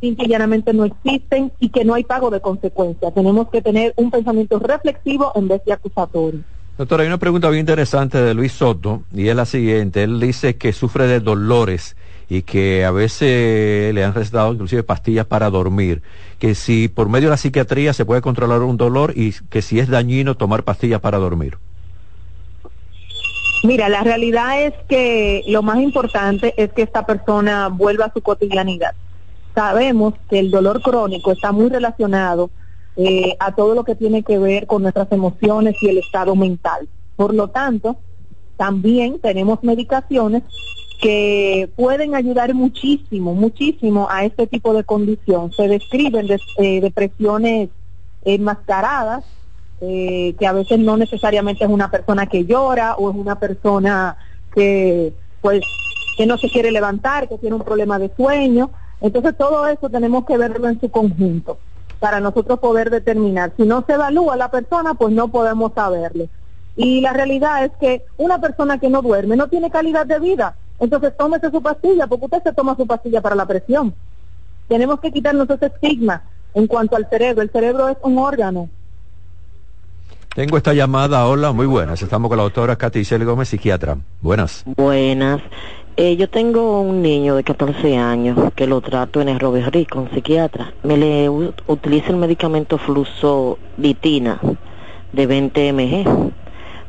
simple 0.00 0.72
no 0.72 0.86
existen 0.86 1.52
y 1.60 1.68
que 1.68 1.84
no 1.84 1.92
hay 1.92 2.04
pago 2.04 2.30
de 2.30 2.40
consecuencias. 2.40 3.12
Tenemos 3.12 3.50
que 3.50 3.60
tener 3.60 3.92
un 3.96 4.10
pensamiento 4.10 4.58
reflexivo 4.58 5.30
en 5.34 5.46
vez 5.46 5.62
de 5.66 5.74
acusatorio. 5.74 6.40
Doctora, 6.78 7.02
hay 7.02 7.08
una 7.08 7.18
pregunta 7.18 7.50
bien 7.50 7.60
interesante 7.60 8.16
de 8.16 8.32
Luis 8.32 8.52
Soto 8.52 9.02
y 9.12 9.28
es 9.28 9.36
la 9.36 9.44
siguiente. 9.44 10.02
Él 10.04 10.18
dice 10.18 10.56
que 10.56 10.72
sufre 10.72 11.06
de 11.06 11.20
dolores 11.20 11.96
y 12.30 12.40
que 12.40 12.86
a 12.86 12.92
veces 12.92 13.92
le 13.92 14.04
han 14.04 14.14
recetado 14.14 14.54
inclusive 14.54 14.84
pastillas 14.84 15.26
para 15.26 15.50
dormir, 15.50 16.00
que 16.38 16.54
si 16.54 16.88
por 16.88 17.10
medio 17.10 17.28
de 17.28 17.32
la 17.32 17.36
psiquiatría 17.36 17.92
se 17.92 18.06
puede 18.06 18.22
controlar 18.22 18.62
un 18.62 18.78
dolor 18.78 19.12
y 19.14 19.34
que 19.50 19.60
si 19.60 19.80
es 19.80 19.88
dañino 19.88 20.38
tomar 20.38 20.62
pastillas 20.62 21.02
para 21.02 21.18
dormir. 21.18 21.58
Mira, 23.64 23.88
la 23.88 24.02
realidad 24.02 24.62
es 24.62 24.74
que 24.88 25.42
lo 25.48 25.62
más 25.62 25.78
importante 25.78 26.54
es 26.56 26.72
que 26.72 26.82
esta 26.82 27.04
persona 27.04 27.68
vuelva 27.68 28.06
a 28.06 28.12
su 28.12 28.22
cotidianidad. 28.22 28.94
Sabemos 29.54 30.14
que 30.30 30.38
el 30.38 30.50
dolor 30.50 30.80
crónico 30.80 31.32
está 31.32 31.50
muy 31.50 31.68
relacionado 31.68 32.50
eh, 32.96 33.36
a 33.40 33.54
todo 33.54 33.74
lo 33.74 33.84
que 33.84 33.94
tiene 33.94 34.22
que 34.22 34.38
ver 34.38 34.66
con 34.66 34.82
nuestras 34.82 35.10
emociones 35.10 35.76
y 35.80 35.88
el 35.88 35.98
estado 35.98 36.36
mental. 36.36 36.88
Por 37.16 37.34
lo 37.34 37.48
tanto, 37.48 37.96
también 38.56 39.18
tenemos 39.20 39.62
medicaciones 39.62 40.42
que 41.00 41.70
pueden 41.76 42.14
ayudar 42.14 42.54
muchísimo, 42.54 43.34
muchísimo 43.34 44.08
a 44.10 44.24
este 44.24 44.46
tipo 44.46 44.74
de 44.74 44.84
condición. 44.84 45.52
Se 45.52 45.68
describen 45.68 46.28
eh, 46.58 46.80
depresiones 46.80 47.70
enmascaradas, 48.24 49.24
eh, 49.80 50.34
que 50.38 50.46
a 50.46 50.52
veces 50.52 50.78
no 50.78 50.96
necesariamente 50.96 51.64
es 51.64 51.70
una 51.70 51.90
persona 51.90 52.26
que 52.26 52.44
llora 52.44 52.96
o 52.96 53.10
es 53.10 53.16
una 53.16 53.38
persona 53.38 54.16
que 54.54 55.12
pues 55.40 55.62
que 56.16 56.26
no 56.26 56.36
se 56.36 56.50
quiere 56.50 56.72
levantar, 56.72 57.28
que 57.28 57.38
tiene 57.38 57.56
un 57.56 57.62
problema 57.62 57.98
de 57.98 58.10
sueño. 58.16 58.70
Entonces 59.00 59.36
todo 59.36 59.68
eso 59.68 59.88
tenemos 59.88 60.24
que 60.26 60.36
verlo 60.36 60.68
en 60.68 60.80
su 60.80 60.90
conjunto 60.90 61.58
para 62.00 62.20
nosotros 62.20 62.58
poder 62.58 62.90
determinar. 62.90 63.52
Si 63.56 63.64
no 63.64 63.84
se 63.86 63.94
evalúa 63.94 64.36
la 64.36 64.50
persona, 64.50 64.94
pues 64.94 65.12
no 65.12 65.28
podemos 65.28 65.72
saberlo. 65.74 66.26
Y 66.76 67.00
la 67.00 67.12
realidad 67.12 67.64
es 67.64 67.72
que 67.80 68.04
una 68.16 68.40
persona 68.40 68.78
que 68.78 68.88
no 68.88 69.02
duerme 69.02 69.36
no 69.36 69.48
tiene 69.48 69.70
calidad 69.70 70.06
de 70.06 70.18
vida. 70.18 70.56
Entonces 70.80 71.16
tómese 71.16 71.50
su 71.50 71.60
pastilla, 71.60 72.06
porque 72.06 72.26
usted 72.26 72.42
se 72.42 72.52
toma 72.52 72.76
su 72.76 72.86
pastilla 72.86 73.20
para 73.20 73.34
la 73.34 73.46
presión. 73.46 73.94
Tenemos 74.68 75.00
que 75.00 75.10
quitarnos 75.10 75.50
ese 75.50 75.66
estigma 75.66 76.22
en 76.54 76.66
cuanto 76.66 76.96
al 76.96 77.08
cerebro. 77.08 77.42
El 77.42 77.50
cerebro 77.50 77.88
es 77.88 77.96
un 78.02 78.18
órgano. 78.18 78.68
Tengo 80.38 80.56
esta 80.56 80.72
llamada, 80.72 81.26
hola, 81.26 81.50
muy 81.50 81.66
buenas. 81.66 82.00
Estamos 82.00 82.28
con 82.28 82.36
la 82.36 82.44
doctora 82.44 82.76
Katy 82.76 83.00
Isel 83.00 83.24
Gómez, 83.24 83.48
psiquiatra. 83.48 83.98
Buenas. 84.20 84.62
Buenas. 84.76 85.40
Eh, 85.96 86.14
yo 86.14 86.30
tengo 86.30 86.80
un 86.80 87.02
niño 87.02 87.34
de 87.34 87.42
14 87.42 87.98
años 87.98 88.52
que 88.54 88.68
lo 88.68 88.80
trato 88.80 89.20
en 89.20 89.30
el 89.30 89.40
Robert 89.40 89.74
con 89.90 90.08
psiquiatra. 90.12 90.72
Me 90.84 90.96
le 90.96 91.28
utiliza 91.28 92.10
el 92.10 92.18
medicamento 92.18 92.78
fluxoditina 92.78 94.38
de 95.12 95.26
20 95.26 95.72
mg 95.72 96.30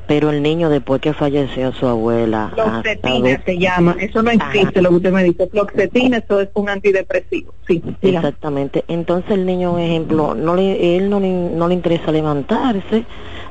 pero 0.10 0.32
el 0.32 0.42
niño 0.42 0.70
después 0.70 1.00
que 1.02 1.14
falleció 1.14 1.72
su 1.72 1.86
abuela... 1.86 2.52
Floxetina 2.56 3.44
se 3.46 3.60
llama, 3.60 3.96
eso 4.00 4.24
no 4.24 4.32
existe 4.32 4.82
lo 4.82 4.90
que 4.90 4.96
usted 4.96 5.12
me 5.12 5.24
dice, 5.24 5.46
floxetina, 5.46 6.18
eso 6.18 6.42
es 6.42 6.50
un 6.56 6.68
antidepresivo, 6.68 7.54
sí. 7.68 7.80
Exactamente, 8.02 8.84
entonces 8.88 9.30
el 9.30 9.46
niño, 9.46 9.78
ejemplo, 9.78 10.34
no 10.34 10.56
le, 10.56 10.98
él 10.98 11.12
no 11.12 11.20
le, 11.20 11.30
no 11.30 11.68
le 11.68 11.76
interesa 11.76 12.12
levantarse, 12.12 13.06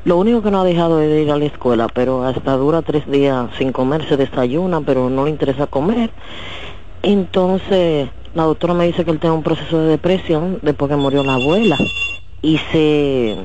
lo 0.04 0.16
único 0.16 0.42
que 0.42 0.50
no 0.50 0.62
ha 0.62 0.64
dejado 0.64 1.00
es 1.00 1.08
de 1.08 1.22
ir 1.22 1.30
a 1.30 1.38
la 1.38 1.44
escuela, 1.44 1.86
pero 1.94 2.24
hasta 2.24 2.56
dura 2.56 2.82
tres 2.82 3.08
días 3.08 3.50
sin 3.56 3.70
comer, 3.70 4.08
se 4.08 4.16
desayuna, 4.16 4.80
pero 4.80 5.08
no 5.08 5.26
le 5.26 5.30
interesa 5.30 5.68
comer. 5.68 6.10
Entonces, 7.04 8.08
la 8.34 8.42
doctora 8.42 8.74
me 8.74 8.84
dice 8.84 9.04
que 9.04 9.12
él 9.12 9.20
tiene 9.20 9.36
un 9.36 9.44
proceso 9.44 9.78
de 9.78 9.90
depresión 9.90 10.58
después 10.62 10.90
que 10.90 10.96
murió 10.96 11.22
la 11.22 11.34
abuela. 11.34 11.78
Y 12.42 12.58
se 12.72 13.36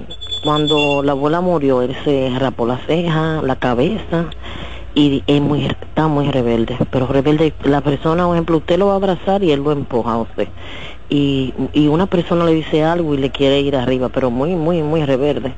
cuando 0.44 1.02
la 1.04 1.14
abuela 1.14 1.42
murió 1.42 1.82
él 1.82 1.96
se 2.04 2.30
rapó 2.38 2.66
la 2.66 2.78
ceja 2.86 3.42
la 3.42 3.56
cabeza 3.56 4.26
y 4.96 5.24
es 5.26 5.42
muy 5.42 5.66
está 5.66 6.08
muy 6.08 6.30
rebelde. 6.30 6.78
Pero 6.92 7.08
rebelde 7.08 7.54
la 7.64 7.82
persona 7.82 8.26
por 8.26 8.36
ejemplo 8.36 8.58
usted 8.58 8.78
lo 8.78 8.88
va 8.88 8.94
a 8.94 8.98
abrazar 8.98 9.44
y 9.44 9.52
él 9.52 9.64
lo 9.64 9.72
empuja 9.72 10.14
a 10.14 10.18
usted. 10.20 10.48
Y, 11.10 11.54
y 11.74 11.88
una 11.88 12.06
persona 12.06 12.46
le 12.46 12.54
dice 12.54 12.84
algo 12.84 13.14
y 13.14 13.18
le 13.18 13.32
quiere 13.32 13.60
ir 13.62 13.76
arriba 13.76 14.10
pero 14.10 14.30
muy 14.30 14.56
muy 14.56 14.84
muy 14.84 15.04
rebelde. 15.06 15.54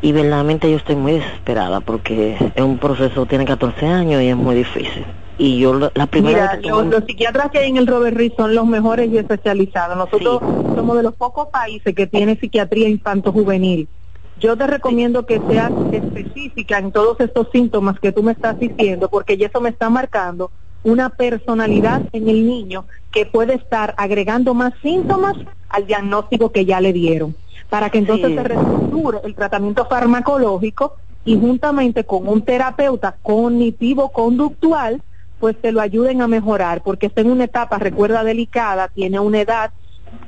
Y 0.00 0.10
verdaderamente 0.10 0.68
yo 0.70 0.78
estoy 0.78 0.96
muy 0.96 1.12
desesperada 1.12 1.80
porque 1.80 2.36
es 2.54 2.62
un 2.62 2.78
proceso 2.78 3.26
tiene 3.26 3.44
14 3.44 3.86
años 3.86 4.22
y 4.22 4.28
es 4.28 4.36
muy 4.36 4.56
difícil 4.56 5.04
y 5.38 5.58
yo 5.58 5.74
la 5.94 6.06
primera 6.06 6.56
Mira, 6.60 6.84
los, 6.84 7.04
psiquiatras 7.04 7.50
que 7.50 7.58
hay 7.58 7.70
en 7.70 7.76
el 7.78 7.86
Robert 7.86 8.16
Reed 8.16 8.32
son 8.36 8.54
los 8.54 8.66
mejores 8.66 9.10
y 9.10 9.18
especializados. 9.18 9.96
Nosotros 9.96 10.40
somos 10.74 10.96
de 10.96 11.02
los 11.02 11.14
pocos 11.14 11.48
países 11.48 11.94
que 11.94 12.06
tiene 12.06 12.36
psiquiatría 12.36 12.88
infanto-juvenil. 12.88 13.88
Yo 14.40 14.56
te 14.56 14.66
recomiendo 14.66 15.24
que 15.24 15.40
seas 15.48 15.70
específica 15.92 16.78
en 16.78 16.90
todos 16.92 17.20
estos 17.20 17.48
síntomas 17.52 17.98
que 18.00 18.12
tú 18.12 18.22
me 18.22 18.32
estás 18.32 18.58
diciendo, 18.58 19.08
porque 19.08 19.34
eso 19.40 19.60
me 19.60 19.70
está 19.70 19.88
marcando 19.88 20.50
una 20.84 21.10
personalidad 21.10 22.02
en 22.12 22.28
el 22.28 22.46
niño 22.46 22.84
que 23.12 23.24
puede 23.24 23.54
estar 23.54 23.94
agregando 23.96 24.52
más 24.54 24.72
síntomas 24.82 25.36
al 25.68 25.86
diagnóstico 25.86 26.50
que 26.50 26.64
ya 26.64 26.80
le 26.80 26.92
dieron, 26.92 27.36
para 27.70 27.88
que 27.90 27.98
entonces 27.98 28.34
se 28.34 28.42
reestructure 28.42 29.18
el 29.24 29.34
tratamiento 29.34 29.86
farmacológico 29.86 30.96
y 31.24 31.38
juntamente 31.38 32.04
con 32.04 32.26
un 32.26 32.42
terapeuta 32.42 33.16
cognitivo-conductual 33.22 35.00
pues 35.42 35.60
te 35.60 35.72
lo 35.72 35.80
ayuden 35.80 36.22
a 36.22 36.28
mejorar, 36.28 36.84
porque 36.84 37.06
está 37.06 37.20
en 37.20 37.28
una 37.32 37.42
etapa, 37.42 37.76
recuerda, 37.80 38.22
delicada, 38.22 38.86
tiene 38.86 39.18
una 39.18 39.40
edad 39.40 39.72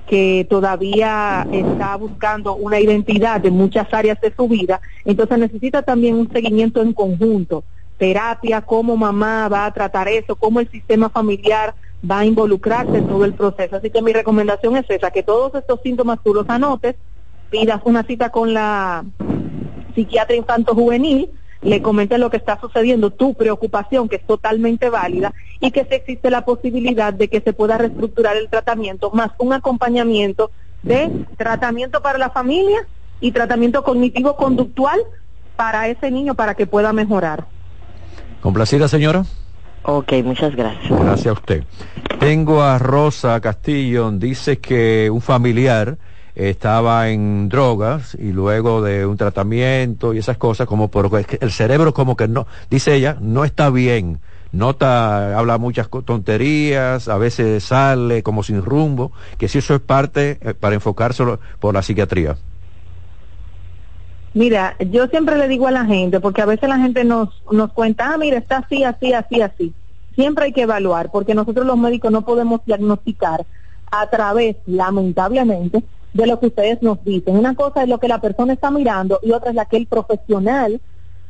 que 0.08 0.44
todavía 0.50 1.46
está 1.52 1.94
buscando 1.94 2.56
una 2.56 2.80
identidad 2.80 3.46
en 3.46 3.54
muchas 3.54 3.86
áreas 3.94 4.20
de 4.20 4.34
su 4.36 4.48
vida, 4.48 4.80
entonces 5.04 5.38
necesita 5.38 5.82
también 5.82 6.16
un 6.16 6.32
seguimiento 6.32 6.82
en 6.82 6.92
conjunto, 6.92 7.62
terapia, 7.96 8.62
cómo 8.62 8.96
mamá 8.96 9.48
va 9.48 9.66
a 9.66 9.72
tratar 9.72 10.08
eso, 10.08 10.34
cómo 10.34 10.58
el 10.58 10.68
sistema 10.68 11.08
familiar 11.08 11.76
va 12.10 12.18
a 12.18 12.26
involucrarse 12.26 12.98
en 12.98 13.06
todo 13.06 13.24
el 13.24 13.34
proceso. 13.34 13.76
Así 13.76 13.90
que 13.90 14.02
mi 14.02 14.12
recomendación 14.12 14.76
es 14.76 14.90
esa, 14.90 15.12
que 15.12 15.22
todos 15.22 15.54
estos 15.54 15.80
síntomas 15.82 16.18
tú 16.24 16.34
los 16.34 16.48
anotes, 16.48 16.96
pidas 17.50 17.80
una 17.84 18.02
cita 18.02 18.30
con 18.30 18.52
la 18.52 19.04
psiquiatra 19.94 20.34
infanto 20.34 20.74
juvenil, 20.74 21.30
le 21.64 21.82
comentes 21.82 22.18
lo 22.18 22.30
que 22.30 22.36
está 22.36 22.60
sucediendo, 22.60 23.10
tu 23.10 23.34
preocupación, 23.34 24.08
que 24.08 24.16
es 24.16 24.26
totalmente 24.26 24.90
válida, 24.90 25.32
y 25.60 25.70
que 25.70 25.80
existe 25.80 26.30
la 26.30 26.44
posibilidad 26.44 27.12
de 27.12 27.28
que 27.28 27.40
se 27.40 27.52
pueda 27.52 27.78
reestructurar 27.78 28.36
el 28.36 28.48
tratamiento, 28.48 29.10
más 29.10 29.30
un 29.38 29.52
acompañamiento 29.52 30.50
de 30.82 31.10
tratamiento 31.38 32.02
para 32.02 32.18
la 32.18 32.30
familia 32.30 32.86
y 33.20 33.32
tratamiento 33.32 33.82
cognitivo-conductual 33.82 35.00
para 35.56 35.88
ese 35.88 36.10
niño 36.10 36.34
para 36.34 36.54
que 36.54 36.66
pueda 36.66 36.92
mejorar. 36.92 37.46
¿Complacida, 38.42 38.86
señora? 38.88 39.24
Ok, 39.84 40.12
muchas 40.22 40.54
gracias. 40.54 40.90
Gracias 40.90 41.26
a 41.26 41.32
usted. 41.32 41.64
Tengo 42.18 42.62
a 42.62 42.78
Rosa 42.78 43.40
Castillo, 43.40 44.10
dice 44.10 44.58
que 44.58 45.10
un 45.10 45.20
familiar 45.20 45.96
estaba 46.34 47.10
en 47.10 47.48
drogas 47.48 48.16
y 48.18 48.32
luego 48.32 48.82
de 48.82 49.06
un 49.06 49.16
tratamiento 49.16 50.14
y 50.14 50.18
esas 50.18 50.36
cosas, 50.36 50.66
como 50.66 50.88
porque 50.88 51.38
el 51.40 51.50
cerebro 51.50 51.94
como 51.94 52.16
que 52.16 52.28
no, 52.28 52.46
dice 52.70 52.94
ella, 52.94 53.16
no 53.20 53.44
está 53.44 53.70
bien, 53.70 54.20
nota, 54.52 55.38
habla 55.38 55.58
muchas 55.58 55.88
tonterías, 56.04 57.08
a 57.08 57.18
veces 57.18 57.64
sale 57.64 58.22
como 58.22 58.42
sin 58.42 58.62
rumbo, 58.62 59.12
que 59.38 59.48
si 59.48 59.58
eso 59.58 59.74
es 59.74 59.80
parte 59.80 60.38
eh, 60.40 60.54
para 60.54 60.74
enfocárselo 60.74 61.40
por 61.60 61.74
la 61.74 61.82
psiquiatría. 61.82 62.36
Mira, 64.32 64.74
yo 64.90 65.06
siempre 65.06 65.38
le 65.38 65.46
digo 65.46 65.68
a 65.68 65.70
la 65.70 65.84
gente, 65.84 66.18
porque 66.18 66.42
a 66.42 66.46
veces 66.46 66.68
la 66.68 66.78
gente 66.78 67.04
nos, 67.04 67.28
nos 67.52 67.72
cuenta, 67.72 68.12
ah, 68.12 68.18
mira, 68.18 68.38
está 68.38 68.58
así, 68.58 68.82
así, 68.82 69.12
así, 69.12 69.40
así. 69.40 69.74
Siempre 70.16 70.46
hay 70.46 70.52
que 70.52 70.62
evaluar, 70.62 71.10
porque 71.12 71.34
nosotros 71.34 71.64
los 71.64 71.78
médicos 71.78 72.10
no 72.10 72.22
podemos 72.22 72.60
diagnosticar 72.66 73.46
a 73.92 74.10
través, 74.10 74.56
lamentablemente, 74.66 75.84
de 76.14 76.26
lo 76.26 76.40
que 76.40 76.46
ustedes 76.46 76.80
nos 76.80 77.04
dicen. 77.04 77.36
Una 77.36 77.54
cosa 77.54 77.82
es 77.82 77.88
lo 77.88 77.98
que 77.98 78.08
la 78.08 78.20
persona 78.20 78.54
está 78.54 78.70
mirando 78.70 79.18
y 79.22 79.32
otra 79.32 79.50
es 79.50 79.56
la 79.56 79.66
que 79.66 79.76
el 79.76 79.86
profesional 79.86 80.80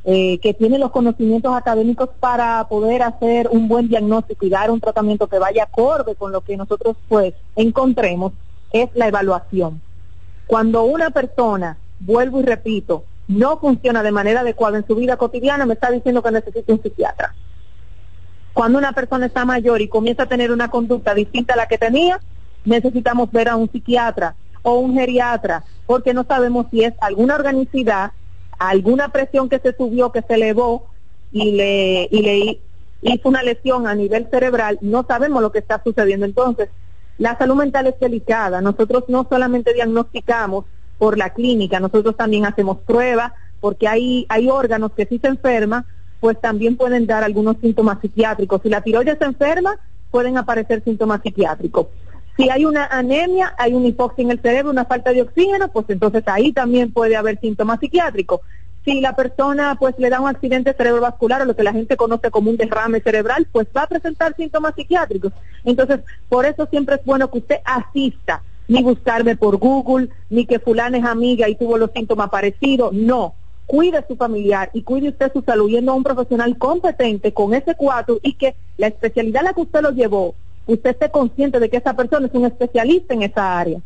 eh, 0.04 0.38
que 0.40 0.52
tiene 0.52 0.78
los 0.78 0.90
conocimientos 0.90 1.56
académicos 1.56 2.10
para 2.20 2.68
poder 2.68 3.02
hacer 3.02 3.48
un 3.50 3.66
buen 3.66 3.88
diagnóstico 3.88 4.44
y 4.44 4.50
dar 4.50 4.70
un 4.70 4.80
tratamiento 4.80 5.26
que 5.26 5.38
vaya 5.38 5.64
acorde 5.64 6.14
con 6.14 6.30
lo 6.30 6.42
que 6.42 6.58
nosotros 6.58 6.96
pues 7.08 7.32
encontremos, 7.56 8.34
es 8.70 8.90
la 8.94 9.08
evaluación. 9.08 9.80
Cuando 10.46 10.84
una 10.84 11.08
persona, 11.08 11.78
vuelvo 12.00 12.40
y 12.40 12.42
repito, 12.42 13.04
no 13.28 13.58
funciona 13.58 14.02
de 14.02 14.12
manera 14.12 14.40
adecuada 14.40 14.76
en 14.76 14.86
su 14.86 14.94
vida 14.94 15.16
cotidiana, 15.16 15.64
me 15.64 15.72
está 15.72 15.90
diciendo 15.90 16.22
que 16.22 16.30
necesita 16.30 16.70
un 16.70 16.82
psiquiatra. 16.82 17.34
Cuando 18.52 18.78
una 18.78 18.92
persona 18.92 19.24
está 19.24 19.46
mayor 19.46 19.80
y 19.80 19.88
comienza 19.88 20.24
a 20.24 20.28
tener 20.28 20.52
una 20.52 20.70
conducta 20.70 21.14
distinta 21.14 21.54
a 21.54 21.56
la 21.56 21.66
que 21.66 21.78
tenía, 21.78 22.20
necesitamos 22.66 23.32
ver 23.32 23.48
a 23.48 23.56
un 23.56 23.70
psiquiatra 23.70 24.34
o 24.64 24.78
un 24.78 24.94
geriatra, 24.94 25.62
porque 25.86 26.12
no 26.12 26.24
sabemos 26.24 26.66
si 26.72 26.82
es 26.82 26.94
alguna 27.00 27.36
organicidad, 27.36 28.10
alguna 28.58 29.10
presión 29.10 29.48
que 29.48 29.60
se 29.60 29.76
subió, 29.76 30.10
que 30.10 30.22
se 30.22 30.34
elevó 30.34 30.88
y 31.30 31.52
le, 31.52 32.08
y 32.10 32.22
le 32.22 32.60
hizo 33.02 33.28
una 33.28 33.42
lesión 33.42 33.86
a 33.86 33.94
nivel 33.94 34.26
cerebral, 34.30 34.78
no 34.80 35.04
sabemos 35.06 35.42
lo 35.42 35.52
que 35.52 35.58
está 35.58 35.80
sucediendo. 35.84 36.26
Entonces, 36.26 36.70
la 37.18 37.36
salud 37.38 37.56
mental 37.56 37.86
es 37.86 38.00
delicada. 38.00 38.60
Nosotros 38.60 39.04
no 39.08 39.26
solamente 39.28 39.74
diagnosticamos 39.74 40.64
por 40.98 41.18
la 41.18 41.30
clínica, 41.30 41.78
nosotros 41.80 42.16
también 42.16 42.46
hacemos 42.46 42.78
pruebas, 42.78 43.32
porque 43.60 43.86
hay, 43.86 44.26
hay 44.28 44.48
órganos 44.48 44.92
que 44.92 45.06
si 45.06 45.18
se 45.18 45.28
enferman, 45.28 45.84
pues 46.20 46.40
también 46.40 46.76
pueden 46.76 47.06
dar 47.06 47.22
algunos 47.22 47.56
síntomas 47.60 47.98
psiquiátricos. 48.00 48.62
Si 48.62 48.68
la 48.70 48.80
tiroides 48.80 49.18
se 49.18 49.24
enferma, 49.24 49.78
pueden 50.10 50.38
aparecer 50.38 50.82
síntomas 50.82 51.20
psiquiátricos. 51.22 51.88
Si 52.36 52.50
hay 52.50 52.64
una 52.64 52.86
anemia, 52.86 53.54
hay 53.56 53.74
una 53.74 53.86
hipoxia 53.86 54.22
en 54.22 54.32
el 54.32 54.40
cerebro, 54.40 54.70
una 54.70 54.84
falta 54.84 55.12
de 55.12 55.22
oxígeno, 55.22 55.68
pues 55.68 55.86
entonces 55.88 56.24
ahí 56.26 56.52
también 56.52 56.92
puede 56.92 57.16
haber 57.16 57.38
síntomas 57.38 57.78
psiquiátricos. 57.78 58.40
Si 58.84 59.00
la 59.00 59.14
persona 59.14 59.76
pues 59.78 59.94
le 59.98 60.10
da 60.10 60.20
un 60.20 60.28
accidente 60.28 60.74
cerebrovascular 60.74 61.42
o 61.42 61.44
lo 61.44 61.56
que 61.56 61.62
la 61.62 61.72
gente 61.72 61.96
conoce 61.96 62.30
como 62.30 62.50
un 62.50 62.56
derrame 62.56 63.00
cerebral, 63.00 63.46
pues 63.50 63.68
va 63.74 63.82
a 63.82 63.86
presentar 63.86 64.34
síntomas 64.36 64.74
psiquiátricos. 64.74 65.32
Entonces, 65.64 66.00
por 66.28 66.44
eso 66.44 66.66
siempre 66.66 66.96
es 66.96 67.04
bueno 67.04 67.30
que 67.30 67.38
usted 67.38 67.60
asista, 67.64 68.42
ni 68.66 68.82
buscarme 68.82 69.36
por 69.36 69.56
Google, 69.56 70.08
ni 70.28 70.44
que 70.44 70.58
fulana 70.58 70.98
es 70.98 71.04
amiga 71.04 71.48
y 71.48 71.54
tuvo 71.54 71.78
los 71.78 71.92
síntomas 71.92 72.30
parecidos, 72.30 72.92
no. 72.92 73.34
Cuide 73.66 74.04
su 74.06 74.16
familiar 74.16 74.70
y 74.74 74.82
cuide 74.82 75.08
usted 75.08 75.32
su 75.32 75.40
salud 75.40 75.70
yendo 75.70 75.92
a 75.92 75.94
un 75.94 76.02
profesional 76.02 76.58
competente 76.58 77.32
con 77.32 77.54
ese 77.54 77.74
cuatro 77.76 78.18
y 78.22 78.34
que 78.34 78.56
la 78.76 78.88
especialidad 78.88 79.40
a 79.42 79.44
la 79.44 79.52
que 79.54 79.62
usted 79.62 79.80
lo 79.80 79.92
llevó, 79.92 80.34
usted 80.66 80.90
esté 80.90 81.10
consciente 81.10 81.60
de 81.60 81.68
que 81.68 81.76
esa 81.76 81.94
persona 81.94 82.26
es 82.26 82.34
un 82.34 82.46
especialista 82.46 83.14
en 83.14 83.22
esa 83.22 83.58
área. 83.58 83.80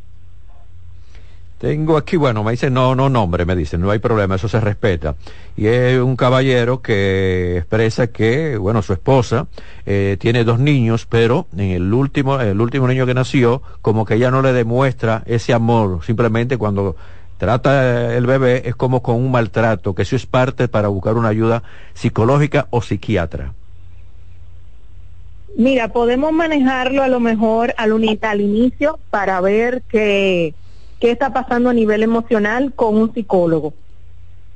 Tengo 1.58 1.96
aquí, 1.96 2.16
bueno, 2.16 2.44
me 2.44 2.52
dice 2.52 2.70
no, 2.70 2.94
no 2.94 3.08
nombre, 3.08 3.44
me 3.44 3.56
dicen, 3.56 3.80
no 3.80 3.90
hay 3.90 3.98
problema, 3.98 4.36
eso 4.36 4.46
se 4.48 4.60
respeta. 4.60 5.16
Y 5.56 5.66
es 5.66 5.98
un 5.98 6.14
caballero 6.14 6.82
que 6.82 7.56
expresa 7.58 8.06
que, 8.06 8.56
bueno, 8.56 8.80
su 8.80 8.92
esposa 8.92 9.48
eh, 9.84 10.16
tiene 10.20 10.44
dos 10.44 10.60
niños, 10.60 11.06
pero 11.06 11.48
en 11.56 11.70
el 11.70 11.92
último, 11.92 12.40
el 12.40 12.60
último 12.60 12.86
niño 12.86 13.06
que 13.06 13.14
nació, 13.14 13.60
como 13.82 14.04
que 14.04 14.14
ella 14.14 14.30
no 14.30 14.40
le 14.40 14.52
demuestra 14.52 15.24
ese 15.26 15.52
amor, 15.52 16.04
simplemente 16.04 16.56
cuando 16.58 16.94
trata 17.38 18.14
el 18.14 18.26
bebé 18.26 18.68
es 18.68 18.76
como 18.76 19.02
con 19.02 19.16
un 19.16 19.32
maltrato, 19.32 19.96
que 19.96 20.02
eso 20.02 20.14
es 20.14 20.26
parte 20.26 20.68
para 20.68 20.86
buscar 20.86 21.16
una 21.16 21.28
ayuda 21.28 21.64
psicológica 21.92 22.68
o 22.70 22.82
psiquiatra. 22.82 23.52
Mira, 25.58 25.88
podemos 25.88 26.30
manejarlo 26.30 27.02
a 27.02 27.08
lo 27.08 27.18
mejor 27.18 27.74
al, 27.78 27.90
al 28.22 28.40
inicio 28.40 29.00
para 29.10 29.40
ver 29.40 29.82
que 29.88 30.54
qué 31.00 31.10
está 31.10 31.32
pasando 31.32 31.68
a 31.68 31.74
nivel 31.74 32.04
emocional 32.04 32.72
con 32.74 32.96
un 32.96 33.12
psicólogo. 33.12 33.74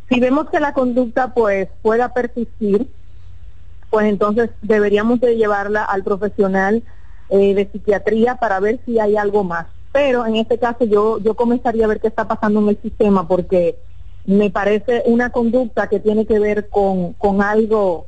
Si 0.08 0.20
vemos 0.20 0.48
que 0.50 0.60
la 0.60 0.72
conducta 0.72 1.34
pues 1.34 1.68
pueda 1.82 2.14
persistir, 2.14 2.86
pues 3.90 4.06
entonces 4.06 4.50
deberíamos 4.60 5.18
de 5.18 5.36
llevarla 5.36 5.82
al 5.82 6.04
profesional 6.04 6.84
eh, 7.30 7.52
de 7.52 7.68
psiquiatría 7.72 8.36
para 8.36 8.60
ver 8.60 8.78
si 8.86 9.00
hay 9.00 9.16
algo 9.16 9.42
más. 9.42 9.66
Pero 9.90 10.24
en 10.24 10.36
este 10.36 10.56
caso 10.56 10.84
yo, 10.84 11.18
yo 11.18 11.34
comenzaría 11.34 11.84
a 11.84 11.88
ver 11.88 12.00
qué 12.00 12.06
está 12.06 12.28
pasando 12.28 12.60
en 12.60 12.68
el 12.68 12.80
sistema 12.80 13.26
porque 13.26 13.76
me 14.24 14.50
parece 14.50 15.02
una 15.06 15.30
conducta 15.30 15.88
que 15.88 15.98
tiene 15.98 16.26
que 16.26 16.38
ver 16.38 16.68
con, 16.68 17.14
con 17.14 17.42
algo 17.42 18.06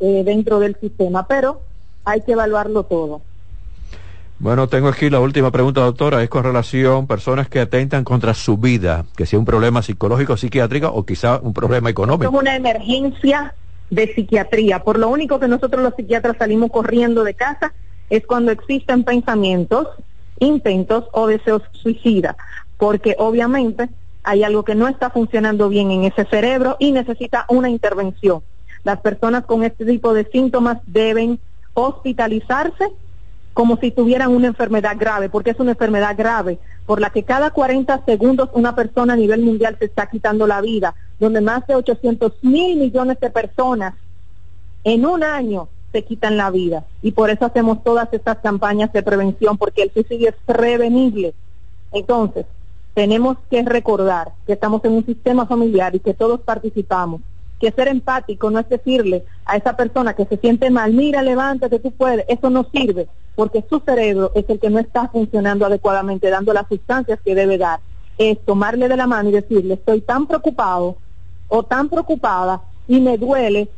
eh, 0.00 0.24
dentro 0.24 0.58
del 0.58 0.76
sistema, 0.80 1.28
pero 1.28 1.62
hay 2.04 2.20
que 2.22 2.32
evaluarlo 2.32 2.84
todo. 2.84 3.22
Bueno, 4.38 4.66
tengo 4.66 4.88
aquí 4.88 5.08
la 5.08 5.20
última 5.20 5.52
pregunta, 5.52 5.82
doctora. 5.82 6.20
Es 6.22 6.28
con 6.28 6.42
relación 6.42 7.04
a 7.04 7.06
personas 7.06 7.48
que 7.48 7.60
atentan 7.60 8.02
contra 8.02 8.34
su 8.34 8.56
vida, 8.56 9.04
que 9.16 9.24
sea 9.24 9.38
un 9.38 9.44
problema 9.44 9.82
psicológico, 9.82 10.36
psiquiátrico 10.36 10.88
o 10.88 11.06
quizá 11.06 11.38
un 11.40 11.54
problema 11.54 11.90
económico. 11.90 12.24
Es 12.28 12.40
una 12.40 12.56
emergencia 12.56 13.54
de 13.90 14.12
psiquiatría. 14.12 14.82
Por 14.82 14.98
lo 14.98 15.10
único 15.10 15.38
que 15.38 15.46
nosotros 15.46 15.82
los 15.82 15.94
psiquiatras 15.94 16.38
salimos 16.38 16.72
corriendo 16.72 17.22
de 17.22 17.34
casa 17.34 17.72
es 18.10 18.26
cuando 18.26 18.50
existen 18.50 19.04
pensamientos, 19.04 19.86
intentos 20.40 21.04
o 21.12 21.28
deseos 21.28 21.62
suicidas, 21.72 22.34
porque 22.78 23.14
obviamente 23.18 23.90
hay 24.24 24.42
algo 24.42 24.64
que 24.64 24.74
no 24.74 24.88
está 24.88 25.10
funcionando 25.10 25.68
bien 25.68 25.90
en 25.90 26.04
ese 26.04 26.24
cerebro 26.24 26.76
y 26.80 26.90
necesita 26.90 27.44
una 27.48 27.68
intervención. 27.68 28.42
Las 28.82 29.00
personas 29.00 29.44
con 29.44 29.62
este 29.62 29.84
tipo 29.84 30.14
de 30.14 30.24
síntomas 30.24 30.78
deben 30.86 31.38
hospitalizarse 31.74 32.92
como 33.54 33.76
si 33.76 33.90
tuvieran 33.90 34.32
una 34.32 34.46
enfermedad 34.48 34.96
grave, 34.98 35.28
porque 35.28 35.50
es 35.50 35.60
una 35.60 35.72
enfermedad 35.72 36.16
grave, 36.16 36.58
por 36.86 37.00
la 37.00 37.10
que 37.10 37.22
cada 37.22 37.50
40 37.50 38.04
segundos 38.06 38.48
una 38.54 38.74
persona 38.74 39.12
a 39.12 39.16
nivel 39.16 39.42
mundial 39.42 39.76
se 39.78 39.84
está 39.86 40.06
quitando 40.06 40.46
la 40.46 40.60
vida, 40.60 40.94
donde 41.20 41.40
más 41.40 41.66
de 41.66 41.74
800 41.74 42.32
mil 42.42 42.78
millones 42.78 43.20
de 43.20 43.30
personas 43.30 43.94
en 44.84 45.06
un 45.06 45.22
año 45.22 45.68
se 45.92 46.02
quitan 46.04 46.36
la 46.36 46.50
vida. 46.50 46.84
Y 47.02 47.12
por 47.12 47.30
eso 47.30 47.44
hacemos 47.44 47.84
todas 47.84 48.08
estas 48.12 48.38
campañas 48.38 48.92
de 48.92 49.02
prevención, 49.02 49.58
porque 49.58 49.82
el 49.82 49.92
suicidio 49.92 50.30
es 50.30 50.36
prevenible. 50.46 51.34
Entonces, 51.92 52.46
tenemos 52.94 53.36
que 53.50 53.62
recordar 53.62 54.32
que 54.46 54.54
estamos 54.54 54.84
en 54.84 54.92
un 54.92 55.04
sistema 55.04 55.46
familiar 55.46 55.94
y 55.94 56.00
que 56.00 56.14
todos 56.14 56.40
participamos 56.40 57.20
que 57.62 57.70
ser 57.70 57.86
empático 57.86 58.50
no 58.50 58.58
es 58.58 58.68
decirle 58.68 59.24
a 59.44 59.56
esa 59.56 59.76
persona 59.76 60.14
que 60.14 60.24
se 60.24 60.36
siente 60.36 60.68
mal, 60.68 60.92
mira, 60.92 61.22
levántate, 61.22 61.78
tú 61.78 61.92
puedes, 61.92 62.24
eso 62.26 62.50
no 62.50 62.66
sirve, 62.74 63.06
porque 63.36 63.64
su 63.70 63.78
cerebro 63.78 64.32
es 64.34 64.44
el 64.48 64.58
que 64.58 64.68
no 64.68 64.80
está 64.80 65.06
funcionando 65.06 65.64
adecuadamente, 65.64 66.28
dando 66.28 66.52
las 66.52 66.66
sustancias 66.66 67.20
que 67.24 67.36
debe 67.36 67.58
dar. 67.58 67.78
Es 68.18 68.44
tomarle 68.44 68.88
de 68.88 68.96
la 68.96 69.06
mano 69.06 69.28
y 69.28 69.32
decirle, 69.32 69.74
estoy 69.74 70.00
tan 70.00 70.26
preocupado 70.26 70.96
o 71.46 71.62
tan 71.62 71.88
preocupada 71.88 72.62
y 72.88 73.00
me 73.00 73.16
duele 73.16 73.68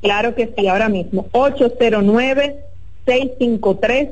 Claro 0.00 0.34
que 0.34 0.52
sí, 0.56 0.66
ahora 0.66 0.88
mismo. 0.88 1.26
809 1.32 2.64
653 3.04 4.08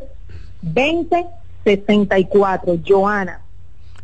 2064. 0.75 2.79
Joana. 2.87 3.41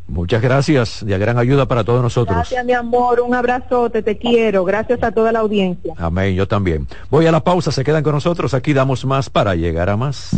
Muchas 0.08 0.42
gracias, 0.42 1.06
de 1.06 1.16
gran 1.16 1.38
ayuda 1.38 1.66
para 1.66 1.84
todos 1.84 2.02
nosotros. 2.02 2.36
Gracias, 2.36 2.64
mi 2.66 2.72
amor, 2.72 3.20
un 3.20 3.32
abrazote, 3.34 4.02
te 4.02 4.18
quiero. 4.18 4.64
Gracias 4.64 5.00
a 5.02 5.12
toda 5.12 5.32
la 5.32 5.38
audiencia. 5.38 5.94
Amén, 5.96 6.34
yo 6.34 6.46
también. 6.46 6.86
Voy 7.08 7.26
a 7.26 7.32
la 7.32 7.42
pausa, 7.42 7.72
se 7.72 7.82
quedan 7.82 8.02
con 8.02 8.12
nosotros, 8.12 8.52
aquí 8.52 8.74
damos 8.74 9.06
más 9.06 9.30
para 9.30 9.54
llegar 9.54 9.88
a 9.88 9.96
más. 9.96 10.28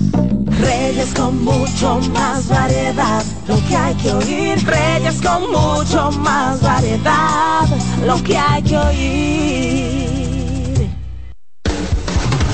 Reyes 0.60 1.12
con 1.14 1.42
mucho 1.42 1.98
más 2.12 2.48
variedad, 2.48 3.24
lo 3.48 3.56
que 3.66 3.76
hay 3.76 3.94
que 3.96 4.12
oír. 4.12 4.64
Reyes 4.64 5.20
con 5.20 5.50
mucho 5.50 6.12
más 6.20 6.62
variedad, 6.62 7.66
lo 8.06 8.22
que 8.22 8.36
hay 8.36 8.62
que 8.62 8.76
oír. 8.76 10.04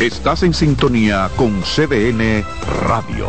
Estás 0.00 0.42
en 0.44 0.54
sintonía 0.54 1.28
con 1.37 1.61
CDN 1.61 2.42
Radio. 2.88 3.28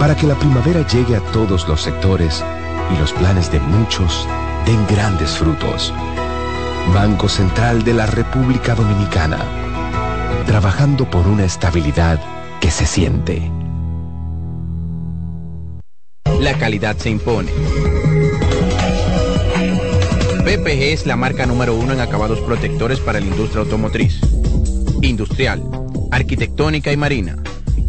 para 0.00 0.16
que 0.16 0.26
la 0.26 0.34
primavera 0.34 0.84
llegue 0.86 1.14
a 1.14 1.20
todos 1.20 1.68
los 1.68 1.82
sectores 1.82 2.42
y 2.90 2.98
los 2.98 3.12
planes 3.12 3.52
de 3.52 3.60
muchos 3.60 4.26
den 4.64 4.86
grandes 4.86 5.32
frutos. 5.32 5.92
Banco 6.94 7.28
Central 7.28 7.84
de 7.84 7.92
la 7.92 8.06
República 8.06 8.74
Dominicana, 8.74 9.38
trabajando 10.46 11.08
por 11.08 11.28
una 11.28 11.44
estabilidad 11.44 12.18
que 12.60 12.70
se 12.70 12.86
siente. 12.86 13.52
La 16.40 16.54
calidad 16.54 16.96
se 16.96 17.10
impone. 17.10 17.52
PPG 20.46 20.94
es 20.94 21.06
la 21.06 21.16
marca 21.16 21.44
número 21.44 21.74
uno 21.74 21.92
en 21.92 22.00
acabados 22.00 22.40
protectores 22.40 23.00
para 23.00 23.20
la 23.20 23.26
industria 23.26 23.64
automotriz, 23.64 24.18
industrial, 25.02 25.62
arquitectónica 26.10 26.90
y 26.90 26.96
marina 26.96 27.36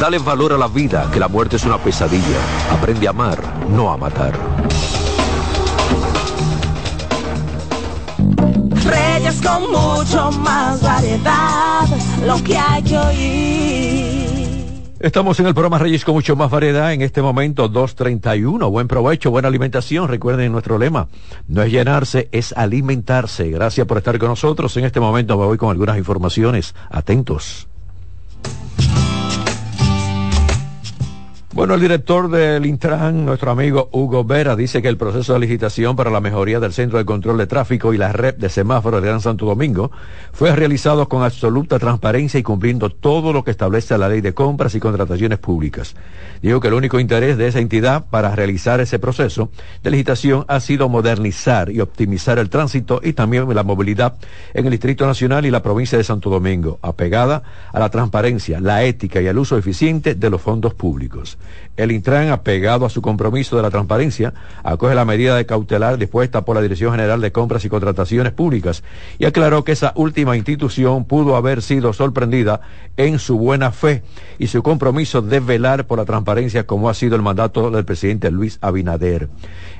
Dale 0.00 0.18
valor 0.18 0.52
a 0.52 0.56
la 0.56 0.68
vida, 0.68 1.10
que 1.12 1.18
la 1.18 1.26
muerte 1.26 1.56
es 1.56 1.64
una 1.64 1.76
pesadilla. 1.76 2.38
Aprende 2.70 3.08
a 3.08 3.10
amar, 3.10 3.42
no 3.68 3.90
a 3.90 3.96
matar. 3.96 4.32
Reyes 8.84 9.42
con 9.42 9.62
mucho 9.72 10.30
más 10.38 10.80
variedad, 10.80 11.88
lo 12.24 12.42
que 12.44 12.56
hay 12.56 12.82
que 12.84 12.96
oír. 12.96 14.28
Estamos 15.00 15.40
en 15.40 15.46
el 15.46 15.54
programa 15.54 15.78
Reyes 15.78 16.04
con 16.04 16.14
mucho 16.14 16.36
más 16.36 16.48
variedad. 16.48 16.92
En 16.92 17.02
este 17.02 17.20
momento, 17.20 17.68
2.31. 17.68 18.70
Buen 18.70 18.86
provecho, 18.86 19.32
buena 19.32 19.48
alimentación. 19.48 20.06
Recuerden 20.06 20.52
nuestro 20.52 20.78
lema. 20.78 21.08
No 21.48 21.62
es 21.62 21.72
llenarse, 21.72 22.28
es 22.30 22.52
alimentarse. 22.52 23.50
Gracias 23.50 23.84
por 23.84 23.98
estar 23.98 24.16
con 24.18 24.28
nosotros. 24.28 24.76
En 24.76 24.84
este 24.84 25.00
momento 25.00 25.36
me 25.36 25.44
voy 25.44 25.58
con 25.58 25.70
algunas 25.70 25.98
informaciones. 25.98 26.76
Atentos. 26.88 27.66
Bueno, 31.58 31.74
el 31.74 31.80
director 31.80 32.30
del 32.30 32.64
Intran, 32.66 33.26
nuestro 33.26 33.50
amigo 33.50 33.88
Hugo 33.90 34.22
Vera, 34.22 34.54
dice 34.54 34.80
que 34.80 34.86
el 34.86 34.96
proceso 34.96 35.32
de 35.32 35.40
licitación 35.40 35.96
para 35.96 36.08
la 36.08 36.20
mejoría 36.20 36.60
del 36.60 36.72
Centro 36.72 36.98
de 36.98 37.04
Control 37.04 37.36
de 37.36 37.48
Tráfico 37.48 37.92
y 37.92 37.98
la 37.98 38.12
red 38.12 38.36
de 38.36 38.48
semáforos 38.48 39.02
de 39.02 39.08
Gran 39.08 39.20
Santo 39.20 39.44
Domingo 39.44 39.90
fue 40.32 40.54
realizado 40.54 41.08
con 41.08 41.24
absoluta 41.24 41.80
transparencia 41.80 42.38
y 42.38 42.44
cumpliendo 42.44 42.90
todo 42.90 43.32
lo 43.32 43.42
que 43.42 43.50
establece 43.50 43.98
la 43.98 44.08
ley 44.08 44.20
de 44.20 44.34
compras 44.34 44.76
y 44.76 44.78
contrataciones 44.78 45.40
públicas. 45.40 45.96
Dijo 46.42 46.60
que 46.60 46.68
el 46.68 46.74
único 46.74 47.00
interés 47.00 47.36
de 47.36 47.48
esa 47.48 47.58
entidad 47.58 48.06
para 48.08 48.36
realizar 48.36 48.80
ese 48.80 49.00
proceso 49.00 49.50
de 49.82 49.90
licitación 49.90 50.44
ha 50.46 50.60
sido 50.60 50.88
modernizar 50.88 51.72
y 51.72 51.80
optimizar 51.80 52.38
el 52.38 52.50
tránsito 52.50 53.00
y 53.02 53.14
también 53.14 53.52
la 53.52 53.64
movilidad 53.64 54.14
en 54.54 54.66
el 54.66 54.70
Distrito 54.70 55.08
Nacional 55.08 55.44
y 55.44 55.50
la 55.50 55.64
provincia 55.64 55.98
de 55.98 56.04
Santo 56.04 56.30
Domingo, 56.30 56.78
apegada 56.82 57.42
a 57.72 57.80
la 57.80 57.90
transparencia, 57.90 58.60
la 58.60 58.84
ética 58.84 59.20
y 59.20 59.26
el 59.26 59.38
uso 59.38 59.58
eficiente 59.58 60.14
de 60.14 60.30
los 60.30 60.40
fondos 60.40 60.72
públicos. 60.74 61.36
El 61.76 61.92
Intran, 61.92 62.30
apegado 62.30 62.84
a 62.86 62.90
su 62.90 63.02
compromiso 63.02 63.56
de 63.56 63.62
la 63.62 63.70
transparencia, 63.70 64.34
acoge 64.64 64.94
la 64.94 65.04
medida 65.04 65.36
de 65.36 65.46
cautelar 65.46 65.96
dispuesta 65.96 66.44
por 66.44 66.56
la 66.56 66.62
Dirección 66.62 66.90
General 66.90 67.20
de 67.20 67.32
Compras 67.32 67.64
y 67.64 67.68
Contrataciones 67.68 68.32
Públicas 68.32 68.82
y 69.18 69.26
aclaró 69.26 69.62
que 69.64 69.72
esa 69.72 69.92
última 69.94 70.36
institución 70.36 71.04
pudo 71.04 71.36
haber 71.36 71.62
sido 71.62 71.92
sorprendida 71.92 72.60
en 72.96 73.18
su 73.18 73.38
buena 73.38 73.70
fe 73.70 74.02
y 74.38 74.48
su 74.48 74.62
compromiso 74.62 75.22
de 75.22 75.40
velar 75.40 75.86
por 75.86 75.98
la 75.98 76.04
transparencia 76.04 76.66
como 76.66 76.88
ha 76.88 76.94
sido 76.94 77.14
el 77.14 77.22
mandato 77.22 77.70
del 77.70 77.84
presidente 77.84 78.30
Luis 78.30 78.58
Abinader. 78.60 79.28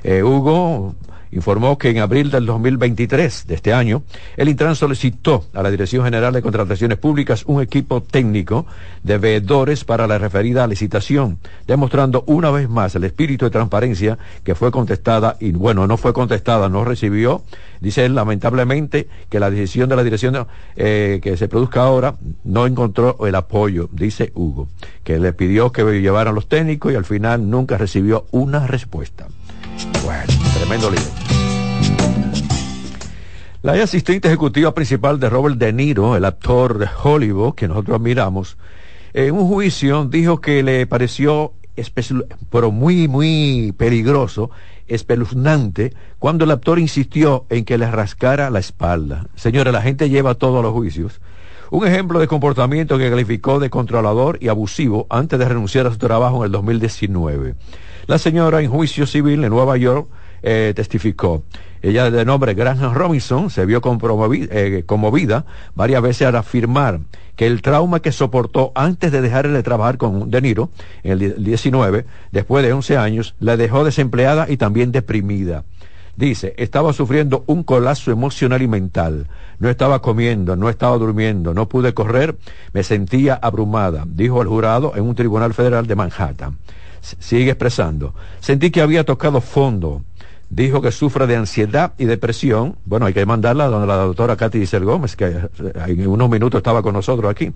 Eh, 0.03 0.23
Hugo 0.23 0.95
informó 1.31 1.77
que 1.77 1.89
en 1.89 1.99
abril 1.99 2.31
del 2.31 2.45
2023 2.45 3.47
de 3.47 3.55
este 3.55 3.73
año, 3.73 4.03
el 4.37 4.49
Intran 4.49 4.75
solicitó 4.75 5.45
a 5.53 5.63
la 5.63 5.71
Dirección 5.71 6.03
General 6.03 6.33
de 6.33 6.41
Contrataciones 6.41 6.97
Públicas 6.97 7.43
un 7.45 7.61
equipo 7.61 8.01
técnico 8.01 8.65
de 9.03 9.17
veedores 9.17 9.83
para 9.83 10.07
la 10.07 10.17
referida 10.17 10.67
licitación, 10.67 11.39
demostrando 11.67 12.23
una 12.27 12.51
vez 12.51 12.69
más 12.69 12.95
el 12.95 13.03
espíritu 13.03 13.45
de 13.45 13.51
transparencia 13.51 14.17
que 14.43 14.55
fue 14.55 14.71
contestada 14.71 15.37
y 15.39 15.51
bueno, 15.51 15.87
no 15.87 15.97
fue 15.97 16.13
contestada, 16.13 16.69
no 16.69 16.83
recibió, 16.83 17.43
dice 17.79 18.05
él 18.05 18.15
lamentablemente 18.15 19.07
que 19.29 19.39
la 19.39 19.49
decisión 19.49 19.89
de 19.89 19.95
la 19.95 20.03
dirección 20.03 20.47
eh, 20.75 21.19
que 21.21 21.37
se 21.37 21.47
produzca 21.47 21.81
ahora 21.81 22.15
no 22.43 22.65
encontró 22.65 23.17
el 23.25 23.35
apoyo, 23.35 23.89
dice 23.91 24.31
Hugo, 24.35 24.67
que 25.03 25.19
le 25.19 25.33
pidió 25.33 25.71
que 25.71 25.83
llevaran 26.01 26.35
los 26.35 26.47
técnicos 26.47 26.91
y 26.91 26.95
al 26.95 27.05
final 27.05 27.49
nunca 27.49 27.77
recibió 27.77 28.25
una 28.31 28.67
respuesta. 28.67 29.27
Bueno, 30.03 30.48
tremendo 30.59 30.91
lío. 30.91 30.99
La 33.61 33.73
asistente 33.73 34.27
ejecutiva 34.27 34.73
principal 34.73 35.19
de 35.19 35.29
Robert 35.29 35.55
De 35.55 35.71
Niro, 35.71 36.15
el 36.15 36.25
actor 36.25 36.77
de 36.77 36.87
Hollywood, 37.01 37.55
que 37.55 37.67
nosotros 37.67 37.95
admiramos, 37.95 38.57
en 39.13 39.33
un 39.35 39.47
juicio 39.47 40.05
dijo 40.05 40.41
que 40.41 40.61
le 40.61 40.85
pareció, 40.85 41.53
pero 42.51 42.71
muy, 42.71 43.07
muy 43.07 43.73
peligroso, 43.77 44.51
espeluznante, 44.87 45.93
cuando 46.19 46.43
el 46.43 46.51
actor 46.51 46.77
insistió 46.77 47.45
en 47.49 47.63
que 47.63 47.77
le 47.77 47.89
rascara 47.89 48.49
la 48.49 48.59
espalda. 48.59 49.27
Señora, 49.35 49.71
la 49.71 49.81
gente 49.81 50.09
lleva 50.09 50.35
todos 50.35 50.61
los 50.61 50.73
juicios. 50.73 51.21
Un 51.71 51.87
ejemplo 51.87 52.19
de 52.19 52.27
comportamiento 52.27 52.97
que 52.97 53.09
calificó 53.09 53.59
de 53.59 53.69
controlador 53.69 54.39
y 54.41 54.49
abusivo 54.49 55.07
antes 55.09 55.39
de 55.39 55.47
renunciar 55.47 55.87
a 55.87 55.91
su 55.91 55.97
trabajo 55.97 56.37
en 56.37 56.47
el 56.47 56.51
2019. 56.51 57.55
La 58.07 58.17
señora 58.17 58.61
en 58.61 58.71
juicio 58.71 59.05
civil 59.05 59.43
en 59.43 59.51
Nueva 59.51 59.77
York 59.77 60.07
eh, 60.41 60.73
testificó. 60.75 61.43
Ella 61.81 62.11
de 62.11 62.25
nombre 62.25 62.53
Graham 62.53 62.93
Robinson 62.93 63.49
se 63.49 63.65
vio 63.65 63.81
eh, 63.81 64.83
conmovida 64.85 65.45
varias 65.75 66.01
veces 66.01 66.27
al 66.27 66.35
afirmar 66.35 66.99
que 67.37 67.47
el 67.47 67.61
trauma 67.61 68.01
que 68.01 68.11
soportó 68.11 68.73
antes 68.75 69.13
de 69.13 69.21
dejarle 69.21 69.53
de 69.53 69.63
trabajar 69.63 69.97
con 69.97 70.29
De 70.29 70.41
Niro 70.41 70.69
en 71.03 71.13
el 71.13 71.43
19, 71.43 72.05
después 72.33 72.65
de 72.65 72.73
11 72.73 72.97
años, 72.97 73.35
la 73.39 73.55
dejó 73.55 73.85
desempleada 73.85 74.47
y 74.49 74.57
también 74.57 74.91
deprimida. 74.91 75.63
Dice, 76.17 76.53
estaba 76.57 76.91
sufriendo 76.91 77.45
un 77.47 77.63
colapso 77.63 78.11
emocional 78.11 78.61
y 78.61 78.67
mental. 78.67 79.27
No 79.59 79.69
estaba 79.69 80.01
comiendo, 80.01 80.57
no 80.57 80.67
estaba 80.67 80.97
durmiendo, 80.97 81.53
no 81.53 81.69
pude 81.69 81.93
correr, 81.93 82.35
me 82.73 82.83
sentía 82.83 83.35
abrumada, 83.35 84.03
dijo 84.05 84.41
el 84.41 84.49
jurado 84.49 84.91
en 84.97 85.03
un 85.03 85.15
tribunal 85.15 85.53
federal 85.53 85.87
de 85.87 85.95
Manhattan 85.95 86.57
sigue 87.01 87.51
expresando. 87.51 88.13
Sentí 88.39 88.71
que 88.71 88.81
había 88.81 89.05
tocado 89.05 89.41
fondo. 89.41 90.03
Dijo 90.49 90.81
que 90.81 90.91
sufre 90.91 91.27
de 91.27 91.35
ansiedad 91.35 91.93
y 91.97 92.05
depresión. 92.05 92.77
Bueno, 92.85 93.05
hay 93.05 93.13
que 93.13 93.25
mandarla 93.25 93.67
donde 93.67 93.87
la 93.87 93.97
doctora 93.97 94.35
Katy 94.35 94.57
Diesel 94.57 94.83
Gómez, 94.83 95.15
que 95.15 95.25
eh, 95.25 95.49
en 95.87 96.07
unos 96.07 96.29
minutos 96.29 96.59
estaba 96.59 96.81
con 96.81 96.93
nosotros 96.93 97.29
aquí, 97.29 97.51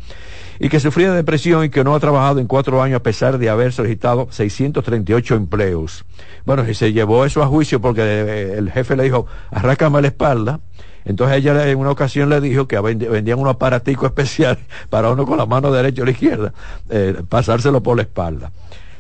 y 0.60 0.70
que 0.70 0.80
sufría 0.80 1.10
de 1.12 1.18
depresión 1.18 1.66
y 1.66 1.70
que 1.70 1.84
no 1.84 1.96
ha 1.96 2.00
trabajado 2.00 2.40
en 2.40 2.48
cuatro 2.48 2.82
años 2.82 2.98
a 2.98 3.04
pesar 3.04 3.38
de 3.38 3.50
haber 3.50 3.74
solicitado 3.74 4.28
638 4.30 5.36
empleos. 5.36 6.06
Bueno, 6.46 6.68
y 6.70 6.74
se 6.76 6.94
llevó 6.94 7.26
eso 7.26 7.42
a 7.42 7.48
juicio 7.48 7.82
porque 7.82 8.02
eh, 8.02 8.56
el 8.58 8.72
jefe 8.72 8.96
le 8.96 9.04
dijo, 9.04 9.26
arrácame 9.52 10.02
la 10.02 10.08
espalda. 10.08 10.60
Entonces 11.06 11.38
ella 11.38 11.70
en 11.70 11.78
una 11.78 11.92
ocasión 11.92 12.30
le 12.30 12.40
dijo 12.40 12.68
que 12.68 12.80
vendían 12.80 13.40
un 13.40 13.48
aparatico 13.48 14.06
especial 14.08 14.58
para 14.90 15.10
uno 15.10 15.26
con 15.26 15.38
la 15.38 15.46
mano 15.46 15.72
derecha 15.72 16.02
o 16.04 16.06
la 16.06 16.12
izquierda, 16.12 16.54
eh, 16.90 17.22
pasárselo 17.28 17.82
por 17.84 17.98
la 17.98 18.04
espalda. 18.04 18.52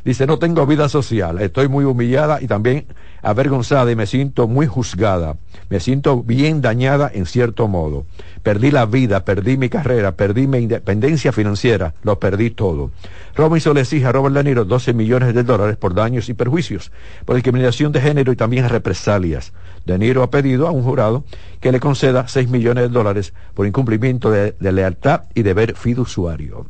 Dice, 0.05 0.27
no 0.27 0.37
tengo 0.37 0.65
vida 0.67 0.89
social, 0.89 1.39
estoy 1.39 1.69
muy 1.69 1.85
humillada 1.85 2.41
y 2.41 2.47
también 2.47 2.87
avergonzada 3.21 3.89
y 3.89 3.95
me 3.95 4.05
siento 4.05 4.49
muy 4.49 4.67
juzgada. 4.67 5.37
Me 5.69 5.79
siento 5.79 6.21
bien 6.21 6.61
dañada 6.61 7.09
en 7.13 7.25
cierto 7.25 7.69
modo. 7.69 8.05
Perdí 8.43 8.69
la 8.69 8.85
vida, 8.85 9.23
perdí 9.23 9.55
mi 9.55 9.69
carrera, 9.69 10.17
perdí 10.17 10.45
mi 10.45 10.57
independencia 10.57 11.31
financiera, 11.31 11.93
lo 12.03 12.19
perdí 12.19 12.49
todo. 12.49 12.91
Robinson 13.33 13.75
le 13.75 13.81
exige 13.81 14.05
a 14.05 14.11
Robert 14.11 14.35
De 14.35 14.43
Niro 14.43 14.65
12 14.65 14.93
millones 14.93 15.33
de 15.33 15.43
dólares 15.43 15.77
por 15.77 15.93
daños 15.93 16.27
y 16.27 16.33
perjuicios, 16.33 16.91
por 17.23 17.35
discriminación 17.35 17.93
de 17.93 18.01
género 18.01 18.33
y 18.33 18.35
también 18.35 18.67
represalias. 18.67 19.53
De 19.85 19.97
Niro 19.97 20.21
ha 20.21 20.29
pedido 20.29 20.67
a 20.67 20.71
un 20.71 20.83
jurado 20.83 21.23
que 21.61 21.71
le 21.71 21.79
conceda 21.79 22.27
6 22.27 22.49
millones 22.49 22.83
de 22.83 22.89
dólares 22.89 23.33
por 23.53 23.65
incumplimiento 23.65 24.29
de, 24.29 24.53
de 24.59 24.71
lealtad 24.73 25.21
y 25.33 25.43
deber 25.43 25.77
fiduciario. 25.77 26.65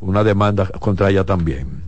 Una 0.00 0.22
demanda 0.22 0.66
contra 0.66 1.08
ella 1.08 1.24
también. 1.24 1.87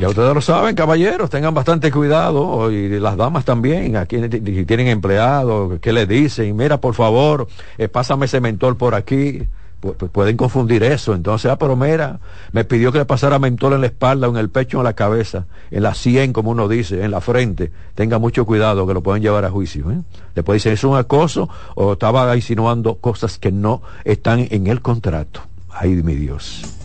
Ya 0.00 0.08
ustedes 0.08 0.32
lo 0.32 0.40
saben, 0.40 0.74
caballeros, 0.74 1.28
tengan 1.28 1.52
bastante 1.52 1.92
cuidado, 1.92 2.70
y 2.72 2.88
las 2.98 3.18
damas 3.18 3.44
también, 3.44 3.96
aquí 3.96 4.16
tienen 4.64 4.88
empleados, 4.88 5.78
¿qué 5.80 5.92
le 5.92 6.06
dicen? 6.06 6.56
Mira, 6.56 6.80
por 6.80 6.94
favor, 6.94 7.48
eh, 7.76 7.86
pásame 7.86 8.24
ese 8.24 8.40
mentol 8.40 8.78
por 8.78 8.94
aquí. 8.94 9.46
pueden 10.12 10.38
confundir 10.38 10.82
eso. 10.84 11.14
Entonces, 11.14 11.50
ah, 11.50 11.58
pero 11.58 11.76
mira, 11.76 12.18
me 12.52 12.64
pidió 12.64 12.92
que 12.92 12.98
le 12.98 13.04
pasara 13.04 13.38
mentol 13.38 13.74
en 13.74 13.82
la 13.82 13.88
espalda, 13.88 14.26
en 14.26 14.38
el 14.38 14.48
pecho, 14.48 14.78
en 14.78 14.84
la 14.84 14.94
cabeza, 14.94 15.44
en 15.70 15.82
la 15.82 15.92
sien, 15.92 16.32
como 16.32 16.50
uno 16.50 16.66
dice, 16.66 17.04
en 17.04 17.10
la 17.10 17.20
frente. 17.20 17.70
Tenga 17.94 18.18
mucho 18.18 18.46
cuidado, 18.46 18.86
que 18.86 18.94
lo 18.94 19.02
pueden 19.02 19.22
llevar 19.22 19.44
a 19.44 19.50
juicio. 19.50 19.90
¿eh? 19.90 20.00
Después 20.34 20.62
dicen, 20.62 20.72
¿es 20.72 20.84
un 20.84 20.96
acoso 20.96 21.50
o 21.74 21.92
estaba 21.92 22.34
insinuando 22.34 22.94
cosas 22.96 23.38
que 23.38 23.52
no 23.52 23.82
están 24.04 24.46
en 24.50 24.66
el 24.66 24.80
contrato? 24.80 25.42
Ay, 25.70 25.90
mi 26.02 26.14
Dios. 26.14 26.79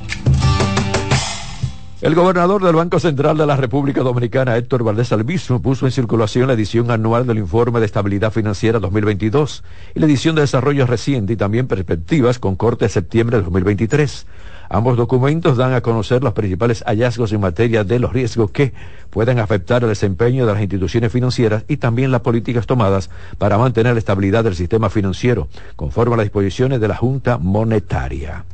El 2.06 2.14
gobernador 2.14 2.64
del 2.64 2.76
Banco 2.76 3.00
Central 3.00 3.36
de 3.36 3.48
la 3.48 3.56
República 3.56 4.02
Dominicana, 4.02 4.56
Héctor 4.56 4.84
Valdés 4.84 5.12
Albizu, 5.12 5.60
puso 5.60 5.88
en 5.88 5.92
circulación 5.92 6.46
la 6.46 6.54
edición 6.54 6.92
anual 6.92 7.26
del 7.26 7.40
Informe 7.40 7.80
de 7.80 7.88
Estabilidad 7.88 8.32
Financiera 8.32 8.78
2022 8.78 9.64
y 9.96 10.00
la 10.00 10.06
edición 10.06 10.36
de 10.36 10.42
Desarrollo 10.42 10.86
Reciente 10.86 11.34
y 11.34 11.36
también 11.36 11.66
Perspectivas 11.66 12.38
con 12.38 12.58
corte 12.58 12.86
de 12.86 12.90
septiembre 12.90 13.38
de 13.38 13.44
2023. 13.46 14.28
Ambos 14.70 14.98
documentos 14.98 15.58
dan 15.58 15.74
a 15.74 15.82
conocer 15.82 16.24
los 16.24 16.34
principales 16.34 16.84
hallazgos 16.86 17.34
en 17.34 17.42
materia 17.42 17.84
de 17.84 17.98
los 17.98 18.14
riesgos 18.14 18.52
que 18.52 18.74
pueden 19.10 19.40
afectar 19.40 19.82
el 19.82 19.90
desempeño 19.90 20.46
de 20.46 20.54
las 20.54 20.62
instituciones 20.62 21.12
financieras 21.12 21.66
y 21.68 21.78
también 21.78 22.12
las 22.12 22.22
políticas 22.22 22.68
tomadas 22.68 23.10
para 23.40 23.58
mantener 23.58 23.94
la 23.94 24.00
estabilidad 24.00 24.44
del 24.44 24.56
sistema 24.56 24.92
financiero, 24.92 25.48
conforme 25.76 26.14
a 26.14 26.18
las 26.18 26.26
disposiciones 26.26 26.80
de 26.80 26.88
la 26.88 26.98
Junta 26.98 27.40
Monetaria. 27.40 28.46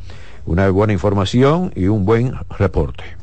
Una 0.46 0.70
buena 0.70 0.94
información 0.94 1.74
y 1.76 1.88
un 1.88 2.06
buen 2.06 2.34
reporte. 2.58 3.21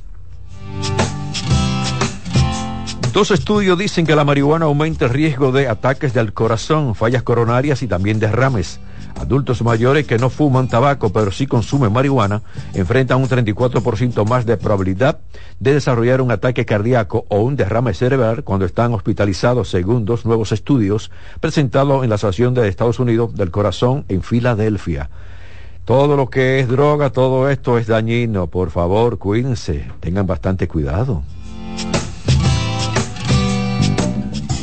Dos 3.19 3.33
estudios 3.33 3.77
dicen 3.77 4.07
que 4.07 4.15
la 4.15 4.23
marihuana 4.23 4.67
aumenta 4.67 5.07
el 5.07 5.11
riesgo 5.11 5.51
de 5.51 5.67
ataques 5.67 6.15
del 6.15 6.33
corazón, 6.33 6.95
fallas 6.95 7.25
coronarias 7.25 7.83
y 7.83 7.89
también 7.89 8.21
derrames. 8.21 8.79
Adultos 9.17 9.61
mayores 9.63 10.07
que 10.07 10.19
no 10.19 10.31
fuman 10.31 10.69
tabaco 10.69 11.13
pero 11.13 11.33
sí 11.33 11.49
consumen 11.49 11.93
marihuana 11.93 12.43
enfrentan 12.75 13.21
un 13.21 13.29
34% 13.29 14.25
más 14.25 14.47
de 14.47 14.57
probabilidad 14.57 15.19
de 15.59 15.75
desarrollar 15.75 16.21
un 16.21 16.31
ataque 16.31 16.65
cardíaco 16.65 17.25
o 17.29 17.41
un 17.41 17.57
derrame 17.57 17.93
cerebral 17.93 18.45
cuando 18.45 18.67
están 18.67 18.95
hospitalizados 18.95 19.69
según 19.69 20.05
dos 20.05 20.25
nuevos 20.25 20.53
estudios 20.53 21.11
presentados 21.41 22.05
en 22.05 22.11
la 22.11 22.15
Asociación 22.15 22.55
de 22.55 22.69
Estados 22.69 23.01
Unidos 23.01 23.35
del 23.35 23.51
Corazón 23.51 24.05
en 24.09 24.23
Filadelfia. 24.23 25.11
Todo 25.85 26.17
lo 26.17 26.31
que 26.31 26.61
es 26.61 26.69
droga, 26.69 27.11
todo 27.11 27.51
esto 27.51 27.79
es 27.79 27.89
dañino. 27.89 28.47
Por 28.47 28.71
favor, 28.71 29.19
cuídense, 29.19 29.91
tengan 29.99 30.29
bastante 30.29 30.69
cuidado. 30.69 31.25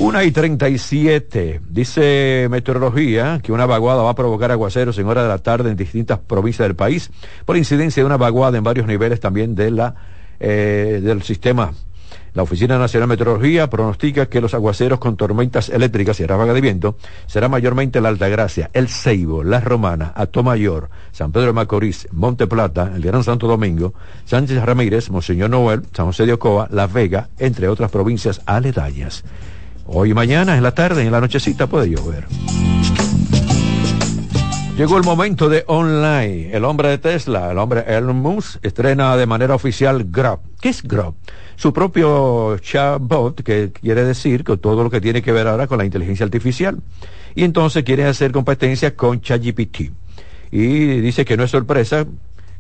Una 0.05 0.23
y 0.23 0.29
treinta 0.29 0.69
y 0.69 0.77
siete. 0.77 1.61
Dice 1.67 2.47
Meteorología 2.51 3.39
que 3.41 3.51
una 3.51 3.65
vaguada 3.65 4.03
va 4.03 4.11
a 4.11 4.15
provocar 4.15 4.51
aguaceros 4.51 4.99
en 4.99 5.07
hora 5.07 5.23
de 5.23 5.29
la 5.29 5.39
tarde 5.39 5.71
en 5.71 5.75
distintas 5.75 6.19
provincias 6.19 6.67
del 6.67 6.75
país 6.75 7.09
por 7.43 7.57
incidencia 7.57 8.03
de 8.03 8.05
una 8.05 8.15
vaguada 8.15 8.55
en 8.55 8.63
varios 8.63 8.85
niveles 8.85 9.19
también 9.19 9.55
de 9.55 9.71
la, 9.71 9.95
eh, 10.39 11.01
del 11.03 11.23
sistema 11.23 11.73
la 12.35 12.43
Oficina 12.43 12.77
Nacional 12.77 13.09
de 13.09 13.13
Meteorología 13.13 13.67
pronostica 13.67 14.27
que 14.27 14.41
los 14.41 14.53
aguaceros 14.53 14.99
con 14.99 15.17
tormentas 15.17 15.69
eléctricas 15.69 16.19
y 16.19 16.25
ráfagas 16.27 16.53
de 16.53 16.61
viento 16.61 16.97
será 17.25 17.49
mayormente 17.49 17.99
la 17.99 18.09
Altagracia, 18.09 18.69
El 18.73 18.89
Ceibo, 18.89 19.43
La 19.43 19.59
Romana, 19.59 20.11
Atomayor, 20.15 20.89
San 21.13 21.31
Pedro 21.31 21.47
de 21.47 21.53
Macorís, 21.53 22.07
Monte 22.11 22.45
Plata, 22.45 22.91
el 22.93 23.01
Gran 23.01 23.23
Santo 23.23 23.47
Domingo, 23.47 23.95
Sánchez 24.25 24.61
Ramírez, 24.63 25.09
Monseñor 25.09 25.49
Noel, 25.49 25.83
San 25.93 26.07
José 26.07 26.25
de 26.25 26.33
Ocoa, 26.33 26.67
La 26.69 26.85
Vega, 26.85 27.29
entre 27.39 27.69
otras 27.69 27.89
provincias 27.89 28.41
aledañas. 28.45 29.23
Hoy 29.88 30.13
mañana, 30.15 30.57
en 30.57 30.63
la 30.63 30.73
tarde, 30.73 31.03
en 31.03 31.11
la 31.11 31.21
nochecita 31.21 31.67
puede 31.67 31.89
llover. 31.89 32.25
Llegó 34.75 34.97
el 34.97 35.03
momento 35.03 35.47
de 35.47 35.63
online. 35.67 36.49
El 36.51 36.65
hombre 36.65 36.89
de 36.89 36.97
Tesla, 36.97 37.51
el 37.51 37.57
hombre 37.59 37.86
Elon 37.88 38.17
Musk, 38.17 38.65
estrena 38.65 39.15
de 39.15 39.25
manera 39.25 39.53
oficial 39.53 40.05
Grab. 40.09 40.39
¿Qué 40.59 40.69
es 40.69 40.83
Grab? 40.83 41.13
Su 41.55 41.71
propio 41.71 42.57
chatbot, 42.57 43.41
que 43.43 43.71
quiere 43.71 44.03
decir 44.03 44.43
que 44.43 44.57
todo 44.57 44.83
lo 44.83 44.89
que 44.89 44.99
tiene 44.99 45.21
que 45.21 45.31
ver 45.31 45.47
ahora 45.47 45.67
con 45.67 45.77
la 45.77 45.86
inteligencia 45.86 46.25
artificial. 46.25 46.79
Y 47.36 47.43
entonces 47.43 47.83
quiere 47.83 48.05
hacer 48.05 48.31
competencia 48.31 48.95
con 48.95 49.21
ChatGPT. 49.21 49.91
Y 50.51 50.99
dice 50.99 51.25
que 51.25 51.38
no 51.38 51.43
es 51.43 51.51
sorpresa 51.51 52.05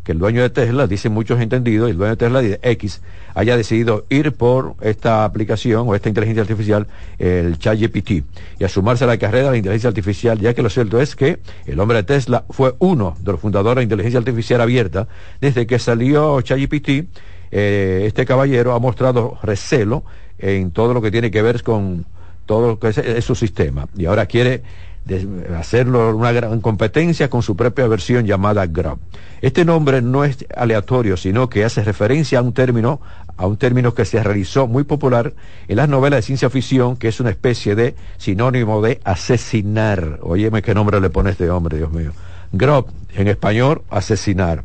que 0.05 0.11
el 0.11 0.19
dueño 0.19 0.43
de 0.43 0.51
Tesla, 0.51 0.85
dice 0.85 1.09
muchos 1.09 1.41
entendidos, 1.41 1.89
el 1.89 1.97
dueño 1.97 2.11
de 2.11 2.17
Tesla 2.17 2.41
X, 2.61 3.01
haya 3.33 3.57
decidido 3.57 4.05
ir 4.09 4.33
por 4.33 4.75
esta 4.81 5.25
aplicación 5.25 5.89
o 5.89 5.95
esta 5.95 6.09
inteligencia 6.09 6.43
artificial, 6.43 6.85
el 7.17 7.57
ChatGPT, 7.57 8.23
y 8.59 8.63
a 8.63 8.69
sumarse 8.69 9.03
a 9.03 9.07
la 9.07 9.17
carrera 9.17 9.45
de 9.45 9.51
la 9.51 9.57
inteligencia 9.57 9.87
artificial, 9.87 10.39
ya 10.39 10.53
que 10.53 10.61
lo 10.61 10.69
cierto 10.69 11.01
es 11.01 11.15
que 11.15 11.39
el 11.65 11.79
hombre 11.79 11.97
de 11.97 12.03
Tesla 12.03 12.45
fue 12.51 12.75
uno 12.77 13.17
de 13.19 13.31
los 13.31 13.41
fundadores 13.41 13.77
de 13.77 13.79
la 13.79 13.83
inteligencia 13.83 14.19
artificial 14.19 14.61
abierta. 14.61 15.07
Desde 15.41 15.65
que 15.65 15.79
salió 15.79 16.39
ChatGPT, 16.39 17.07
eh, 17.51 18.03
este 18.05 18.27
caballero 18.27 18.73
ha 18.73 18.79
mostrado 18.79 19.39
recelo 19.41 20.03
en 20.37 20.69
todo 20.69 20.93
lo 20.93 21.01
que 21.01 21.09
tiene 21.09 21.31
que 21.31 21.41
ver 21.41 21.63
con 21.63 22.05
todo 22.45 22.67
lo 22.67 22.79
que 22.79 22.89
es 22.89 23.25
su 23.25 23.33
sistema. 23.33 23.87
Y 23.97 24.05
ahora 24.05 24.27
quiere 24.27 24.61
de 25.05 25.55
hacerlo 25.55 26.15
una 26.15 26.31
gran 26.31 26.59
competencia 26.61 27.29
con 27.29 27.43
su 27.43 27.55
propia 27.55 27.87
versión 27.87 28.25
llamada 28.25 28.65
Grab. 28.65 28.97
Este 29.41 29.63
nombre 29.63 30.01
no 30.01 30.23
es 30.23 30.45
aleatorio, 30.55 31.15
sino 31.15 31.47
que 31.47 31.63
hace 31.63 31.83
referencia 31.83 32.39
a 32.39 32.41
un 32.41 32.53
término, 32.53 32.99
a 33.37 33.45
un 33.45 33.57
término 33.57 33.93
que 33.93 34.05
se 34.05 34.21
realizó 34.23 34.65
muy 34.67 34.83
popular 34.83 35.33
en 35.67 35.77
las 35.77 35.89
novelas 35.89 36.17
de 36.17 36.21
ciencia 36.23 36.49
ficción, 36.49 36.97
que 36.97 37.07
es 37.07 37.19
una 37.19 37.29
especie 37.29 37.75
de 37.75 37.95
sinónimo 38.17 38.81
de 38.81 38.99
asesinar. 39.03 40.19
Óyeme 40.23 40.63
qué 40.63 40.73
nombre 40.73 40.99
le 40.99 41.11
pone 41.11 41.29
este 41.31 41.49
hombre, 41.49 41.77
Dios 41.77 41.91
mío. 41.91 42.11
Grab, 42.51 42.85
en 43.13 43.27
español, 43.27 43.83
asesinar. 43.91 44.63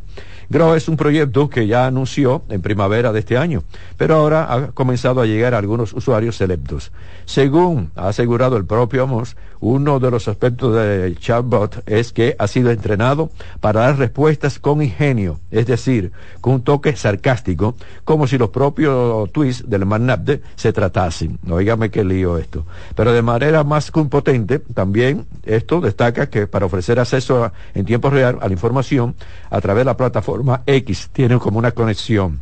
Grow 0.51 0.73
es 0.73 0.89
un 0.89 0.97
proyecto 0.97 1.49
que 1.49 1.65
ya 1.65 1.85
anunció 1.85 2.41
en 2.49 2.61
primavera 2.61 3.13
de 3.13 3.19
este 3.19 3.37
año, 3.37 3.63
pero 3.95 4.15
ahora 4.15 4.53
ha 4.53 4.67
comenzado 4.73 5.21
a 5.21 5.25
llegar 5.25 5.53
a 5.53 5.57
algunos 5.57 5.93
usuarios 5.93 6.35
selectos. 6.35 6.91
Según 7.23 7.89
ha 7.95 8.09
asegurado 8.09 8.57
el 8.57 8.65
propio 8.65 9.03
Amos, 9.03 9.37
uno 9.61 10.01
de 10.01 10.11
los 10.11 10.27
aspectos 10.27 10.75
del 10.75 11.17
chatbot 11.17 11.87
es 11.87 12.11
que 12.11 12.35
ha 12.37 12.47
sido 12.47 12.69
entrenado 12.69 13.29
para 13.61 13.79
dar 13.81 13.97
respuestas 13.97 14.59
con 14.59 14.81
ingenio, 14.81 15.39
es 15.51 15.67
decir, 15.67 16.11
con 16.41 16.55
un 16.55 16.63
toque 16.63 16.97
sarcástico, 16.97 17.75
como 18.03 18.27
si 18.27 18.37
los 18.37 18.49
propios 18.49 19.31
tweets 19.31 19.69
del 19.69 19.85
Manabde 19.85 20.41
se 20.57 20.73
tratasen. 20.73 21.39
Oígame 21.49 21.91
qué 21.91 22.03
lío 22.03 22.37
esto. 22.37 22.65
Pero 22.95 23.13
de 23.13 23.21
manera 23.21 23.63
más 23.63 23.89
compotente, 23.89 24.59
también 24.59 25.27
esto 25.45 25.79
destaca 25.79 26.29
que 26.29 26.45
para 26.45 26.65
ofrecer 26.65 26.99
acceso 26.99 27.53
en 27.73 27.85
tiempo 27.85 28.09
real 28.09 28.39
a 28.41 28.47
la 28.47 28.53
información 28.53 29.15
a 29.49 29.61
través 29.61 29.81
de 29.81 29.85
la 29.85 29.95
plataforma 29.95 30.40
X 30.65 31.09
tiene 31.13 31.37
como 31.39 31.59
una 31.59 31.71
conexión 31.71 32.41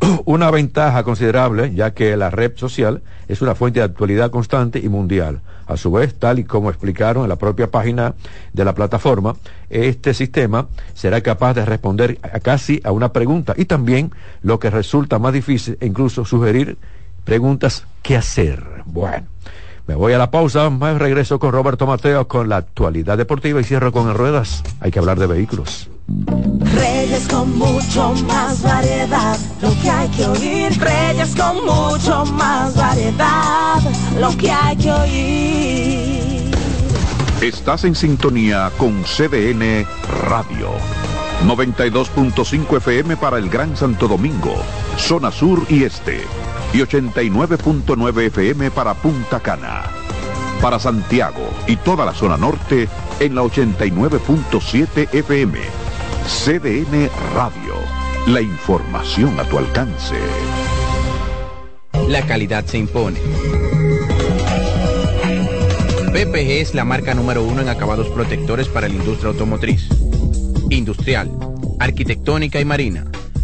una 0.24 0.50
ventaja 0.50 1.02
considerable, 1.04 1.72
ya 1.74 1.92
que 1.92 2.16
la 2.16 2.30
red 2.30 2.52
social 2.56 3.02
es 3.28 3.42
una 3.42 3.54
fuente 3.54 3.80
de 3.80 3.86
actualidad 3.86 4.30
constante 4.30 4.78
y 4.78 4.88
mundial. 4.88 5.40
A 5.66 5.76
su 5.76 5.90
vez, 5.92 6.14
tal 6.14 6.38
y 6.38 6.44
como 6.44 6.68
explicaron 6.68 7.22
en 7.22 7.28
la 7.28 7.36
propia 7.36 7.70
página 7.70 8.14
de 8.52 8.64
la 8.64 8.74
plataforma, 8.74 9.36
este 9.70 10.12
sistema 10.12 10.66
será 10.92 11.20
capaz 11.22 11.54
de 11.54 11.64
responder 11.64 12.18
a 12.22 12.40
casi 12.40 12.80
a 12.84 12.90
una 12.90 13.12
pregunta 13.12 13.54
y 13.56 13.64
también, 13.64 14.10
lo 14.42 14.58
que 14.58 14.70
resulta 14.70 15.18
más 15.18 15.32
difícil, 15.32 15.78
incluso 15.80 16.24
sugerir 16.24 16.76
Preguntas, 17.24 17.86
¿qué 18.02 18.18
hacer? 18.18 18.62
Bueno, 18.84 19.26
me 19.86 19.94
voy 19.94 20.12
a 20.14 20.18
la 20.18 20.30
pausa, 20.30 20.70
más 20.70 20.98
regreso 20.98 21.38
con 21.38 21.52
Roberto 21.52 21.86
Mateo 21.86 22.26
con 22.26 22.48
la 22.48 22.56
actualidad 22.56 23.18
deportiva 23.18 23.60
y 23.60 23.64
cierro 23.64 23.92
con 23.92 24.08
el 24.08 24.14
ruedas. 24.14 24.62
Hay 24.80 24.90
que 24.90 24.98
hablar 24.98 25.18
de 25.18 25.26
vehículos. 25.26 25.90
Reyes 26.74 27.26
con 27.28 27.58
mucho 27.58 28.14
más 28.26 28.62
variedad, 28.62 29.38
lo 29.60 29.70
que 29.82 29.90
hay 29.90 30.08
que 30.08 30.26
oír. 30.26 30.80
Reyes 30.80 31.34
con 31.36 31.64
mucho 31.64 32.24
más 32.26 32.74
variedad, 32.74 33.80
lo 34.18 34.36
que 34.36 34.50
hay 34.50 34.76
que 34.76 34.90
oír. 34.90 36.54
Estás 37.42 37.84
en 37.84 37.94
sintonía 37.94 38.70
con 38.78 39.02
CDN 39.02 39.86
Radio. 40.28 40.70
92.5 41.46 42.76
FM 42.78 43.16
para 43.18 43.38
el 43.38 43.50
Gran 43.50 43.76
Santo 43.76 44.08
Domingo, 44.08 44.54
zona 44.96 45.30
sur 45.30 45.62
y 45.68 45.84
este. 45.84 46.22
Y 46.74 46.78
89.9 46.78 48.26
FM 48.26 48.72
para 48.72 48.94
Punta 48.94 49.38
Cana. 49.38 49.84
Para 50.60 50.80
Santiago 50.80 51.48
y 51.68 51.76
toda 51.76 52.04
la 52.04 52.12
zona 52.12 52.36
norte 52.36 52.88
en 53.20 53.34
la 53.36 53.42
89.7 53.42 55.08
FM. 55.14 55.60
CDN 56.26 57.10
Radio. 57.32 57.74
La 58.26 58.40
información 58.40 59.38
a 59.38 59.44
tu 59.44 59.58
alcance. 59.58 60.16
La 62.08 62.22
calidad 62.26 62.64
se 62.64 62.78
impone. 62.78 63.20
PPG 66.12 66.60
es 66.60 66.74
la 66.74 66.84
marca 66.84 67.14
número 67.14 67.44
uno 67.44 67.60
en 67.60 67.68
acabados 67.68 68.08
protectores 68.08 68.68
para 68.68 68.88
la 68.88 68.94
industria 68.94 69.30
automotriz, 69.30 69.88
industrial, 70.70 71.30
arquitectónica 71.78 72.60
y 72.60 72.64
marina. 72.64 73.04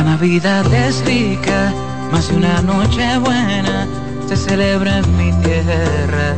La 0.00 0.12
Navidad 0.16 0.64
es 0.72 1.04
rica, 1.04 1.74
más 2.10 2.28
de 2.28 2.36
una 2.36 2.62
noche 2.62 3.18
buena 3.18 3.86
se 4.26 4.34
celebra 4.34 4.96
en 4.96 5.16
mi 5.18 5.30
tierra. 5.42 6.34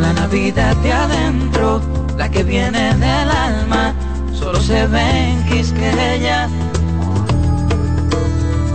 La 0.00 0.12
Navidad 0.12 0.74
de 0.78 0.92
adentro, 0.92 1.80
la 2.18 2.28
que 2.28 2.42
viene 2.42 2.96
del 2.96 3.30
alma, 3.30 3.94
solo 4.32 4.60
se 4.60 4.88
ve 4.88 5.30
en 5.30 5.44
Quisqueya. 5.46 6.48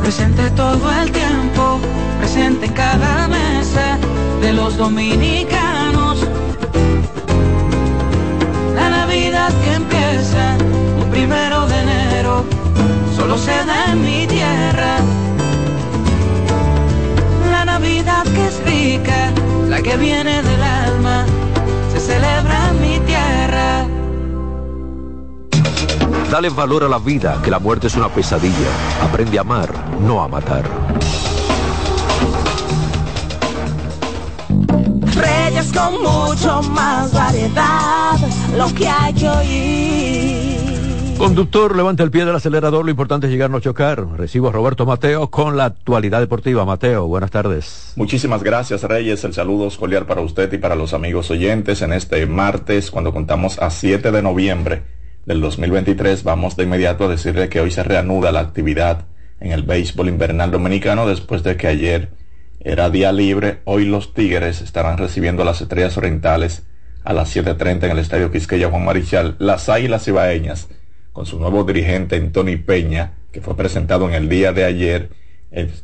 Presente 0.01 0.49
todo 0.51 0.89
el 1.01 1.11
tiempo, 1.11 1.81
presente 2.19 2.67
en 2.67 2.73
cada 2.73 3.27
mesa 3.27 3.97
de 4.39 4.53
los 4.53 4.77
dominicanos. 4.77 6.25
La 8.75 8.89
Navidad 8.91 9.51
que 9.61 9.73
empieza 9.73 10.55
primero 11.15 11.65
de 11.67 11.79
enero, 11.79 12.43
solo 13.15 13.37
se 13.37 13.55
da 13.65 13.93
en 13.93 14.01
mi 14.01 14.27
tierra. 14.27 14.97
La 17.49 17.63
Navidad 17.63 18.23
que 18.23 18.45
es 18.47 18.57
rica, 18.65 19.31
la 19.69 19.81
que 19.81 19.95
viene 19.95 20.43
del 20.43 20.61
alma, 20.61 21.25
se 21.93 22.01
celebra 22.01 22.69
en 22.69 22.81
mi 22.81 22.99
tierra. 23.11 23.87
Dale 26.29 26.49
valor 26.49 26.83
a 26.83 26.89
la 26.89 26.99
vida, 26.99 27.39
que 27.41 27.49
la 27.49 27.59
muerte 27.59 27.87
es 27.87 27.95
una 27.95 28.09
pesadilla. 28.09 28.71
Aprende 29.01 29.37
a 29.37 29.41
amar, 29.41 29.69
no 30.01 30.21
a 30.21 30.27
matar. 30.27 30.65
Reyes 35.15 35.71
con 35.71 35.93
mucho 36.03 36.61
más 36.73 37.13
variedad, 37.13 38.17
lo 38.57 38.67
que 38.73 38.85
hay 38.89 39.13
que 39.13 39.29
oír. 39.29 40.54
Conductor, 41.17 41.75
levanta 41.75 42.03
el 42.03 42.11
pie 42.11 42.25
del 42.25 42.35
acelerador, 42.35 42.83
lo 42.83 42.91
importante 42.91 43.27
es 43.27 43.31
llegar 43.31 43.49
no 43.49 43.61
chocar. 43.61 44.05
Recibo 44.17 44.49
a 44.49 44.51
Roberto 44.51 44.85
Mateo 44.85 45.31
con 45.31 45.55
la 45.55 45.65
actualidad 45.65 46.19
deportiva. 46.19 46.65
Mateo, 46.65 47.07
buenas 47.07 47.31
tardes. 47.31 47.93
Muchísimas 47.95 48.43
gracias 48.43 48.83
Reyes, 48.83 49.23
el 49.23 49.33
saludo 49.33 49.67
escoliar 49.67 50.05
para 50.05 50.21
usted 50.21 50.51
y 50.51 50.57
para 50.57 50.75
los 50.75 50.93
amigos 50.93 51.31
oyentes 51.31 51.81
en 51.81 51.93
este 51.93 52.25
martes 52.25 52.91
cuando 52.91 53.13
contamos 53.13 53.59
a 53.59 53.69
7 53.69 54.11
de 54.11 54.21
noviembre 54.21 54.83
del 55.25 55.39
2023. 55.39 56.23
Vamos 56.23 56.57
de 56.57 56.63
inmediato 56.63 57.05
a 57.05 57.09
decirle 57.09 57.47
que 57.47 57.61
hoy 57.61 57.71
se 57.71 57.83
reanuda 57.83 58.31
la 58.33 58.41
actividad 58.41 59.05
en 59.39 59.51
el 59.51 59.63
béisbol 59.63 60.09
invernal 60.09 60.51
dominicano 60.51 61.07
después 61.07 61.43
de 61.43 61.55
que 61.55 61.67
ayer 61.67 62.09
era 62.59 62.89
día 62.89 63.11
libre. 63.11 63.61
Hoy 63.63 63.85
los 63.85 64.13
Tigres 64.13 64.61
estarán 64.61 64.97
recibiendo 64.97 65.45
las 65.45 65.61
Estrellas 65.61 65.97
Orientales 65.97 66.67
a 67.03 67.13
las 67.13 67.35
7.30 67.35 67.85
en 67.85 67.91
el 67.91 67.99
Estadio 67.99 68.31
Quisqueya 68.31 68.69
Juan 68.69 68.83
Marichal. 68.83 69.35
Las 69.39 69.69
Águilas 69.69 70.07
Ibaeñas, 70.07 70.67
con 71.15 71.25
su 71.25 71.39
nuevo 71.39 71.63
dirigente 71.63 72.19
Tony 72.19 72.57
Peña, 72.57 73.13
que 73.31 73.39
fue 73.39 73.55
presentado 73.55 74.05
en 74.09 74.13
el 74.13 74.27
día 74.27 74.51
de 74.51 74.65
ayer, 74.65 75.11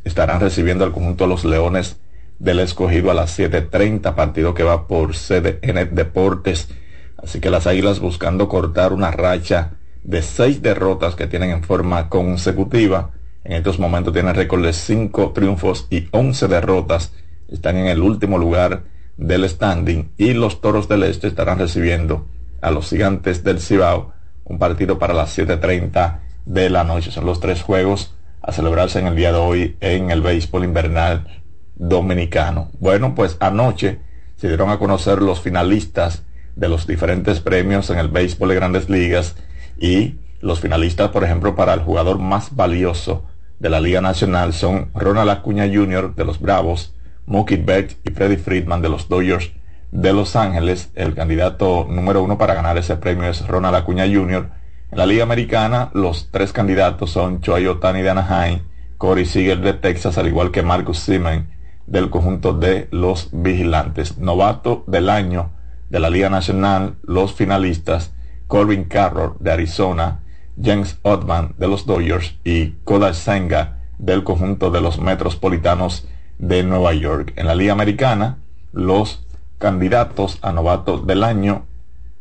estarán 0.04 0.40
recibiendo 0.40 0.84
al 0.84 0.92
conjunto 0.92 1.24
de 1.24 1.30
los 1.30 1.46
Leones 1.46 1.96
del 2.38 2.60
Escogido 2.60 3.10
a 3.10 3.14
las 3.14 3.38
7.30, 3.38 4.14
partido 4.14 4.52
que 4.52 4.62
va 4.62 4.86
por 4.86 5.14
CDN 5.14 5.94
Deportes. 5.94 6.68
Así 7.16 7.40
que 7.40 7.48
las 7.48 7.66
Águilas 7.66 7.98
buscando 7.98 8.46
cortar 8.50 8.92
una 8.92 9.10
racha 9.10 9.78
de 10.04 10.20
seis 10.20 10.60
derrotas 10.60 11.14
que 11.14 11.26
tienen 11.26 11.50
en 11.50 11.62
forma 11.62 12.10
consecutiva 12.10 13.12
en 13.44 13.54
estos 13.54 13.78
momentos 13.78 14.12
tienen 14.12 14.34
récord 14.34 14.62
de 14.62 14.72
5 14.72 15.32
triunfos 15.32 15.86
y 15.90 16.08
11 16.10 16.46
derrotas. 16.46 17.12
Están 17.48 17.76
en 17.76 17.86
el 17.86 18.00
último 18.00 18.38
lugar 18.38 18.84
del 19.16 19.48
standing 19.48 20.12
y 20.16 20.32
los 20.34 20.60
Toros 20.60 20.88
del 20.88 21.02
Este 21.02 21.26
estarán 21.26 21.58
recibiendo 21.58 22.26
a 22.60 22.70
los 22.70 22.90
Gigantes 22.90 23.42
del 23.42 23.60
Cibao 23.60 24.12
un 24.44 24.58
partido 24.58 24.98
para 24.98 25.14
las 25.14 25.36
7.30 25.36 26.20
de 26.46 26.70
la 26.70 26.84
noche. 26.84 27.10
Son 27.10 27.26
los 27.26 27.40
tres 27.40 27.62
juegos 27.62 28.14
a 28.42 28.52
celebrarse 28.52 28.98
en 28.98 29.06
el 29.06 29.16
día 29.16 29.32
de 29.32 29.38
hoy 29.38 29.76
en 29.80 30.10
el 30.10 30.20
béisbol 30.20 30.64
invernal 30.64 31.42
dominicano. 31.76 32.70
Bueno, 32.78 33.14
pues 33.14 33.36
anoche 33.40 34.00
se 34.36 34.48
dieron 34.48 34.70
a 34.70 34.78
conocer 34.78 35.22
los 35.22 35.40
finalistas 35.40 36.24
de 36.56 36.68
los 36.68 36.86
diferentes 36.86 37.40
premios 37.40 37.90
en 37.90 37.98
el 37.98 38.08
béisbol 38.08 38.50
de 38.50 38.54
grandes 38.56 38.90
ligas 38.90 39.36
y 39.78 40.16
los 40.40 40.60
finalistas, 40.60 41.10
por 41.10 41.24
ejemplo, 41.24 41.54
para 41.54 41.72
el 41.72 41.80
jugador 41.80 42.18
más 42.18 42.54
valioso 42.54 43.24
de 43.60 43.70
la 43.70 43.80
Liga 43.80 44.00
Nacional 44.00 44.52
son 44.52 44.90
Ronald 44.92 45.30
Acuña 45.30 45.70
Jr. 45.72 46.16
de 46.16 46.24
los 46.24 46.40
Bravos, 46.40 46.94
Mookie 47.26 47.56
Betts 47.58 47.96
y 48.04 48.10
Freddie 48.10 48.36
Friedman 48.36 48.82
de 48.82 48.88
los 48.88 49.08
Dodgers 49.08 49.52
de 49.92 50.12
Los 50.12 50.34
Ángeles. 50.34 50.90
El 50.94 51.14
candidato 51.14 51.86
número 51.88 52.22
uno 52.22 52.38
para 52.38 52.54
ganar 52.54 52.76
ese 52.78 52.96
premio 52.96 53.28
es 53.28 53.46
Ronald 53.46 53.76
Acuña 53.76 54.04
Jr. 54.04 54.50
En 54.90 54.98
la 54.98 55.06
Liga 55.06 55.22
Americana, 55.22 55.90
los 55.94 56.30
tres 56.32 56.52
candidatos 56.52 57.10
son 57.10 57.40
Choi 57.40 57.66
Otani 57.66 58.02
de 58.02 58.10
Anaheim, 58.10 58.62
Corey 58.98 59.24
Seager 59.24 59.60
de 59.60 59.74
Texas, 59.74 60.18
al 60.18 60.26
igual 60.26 60.50
que 60.50 60.62
Marcus 60.62 60.98
Simen 60.98 61.48
del 61.86 62.10
conjunto 62.10 62.52
de 62.52 62.88
los 62.90 63.28
Vigilantes. 63.32 64.18
Novato 64.18 64.84
del 64.86 65.08
año 65.08 65.52
de 65.90 66.00
la 66.00 66.10
Liga 66.10 66.30
Nacional, 66.30 66.96
los 67.02 67.34
finalistas, 67.34 68.14
Corbin 68.46 68.84
Carroll 68.84 69.36
de 69.40 69.52
Arizona, 69.52 70.20
James 70.62 70.98
Ottman 71.02 71.54
de 71.58 71.68
los 71.68 71.86
Dodgers 71.86 72.38
y 72.44 72.72
Koda 72.84 73.14
Senga 73.14 73.78
del 73.98 74.24
conjunto 74.24 74.70
de 74.70 74.80
los 74.80 74.98
Metropolitanos 74.98 76.08
de 76.38 76.62
Nueva 76.62 76.92
York. 76.94 77.32
En 77.36 77.46
la 77.46 77.54
Liga 77.54 77.72
Americana, 77.72 78.38
los 78.72 79.26
candidatos 79.62 80.40
a 80.42 80.50
novatos 80.50 81.06
del 81.06 81.22
año, 81.22 81.66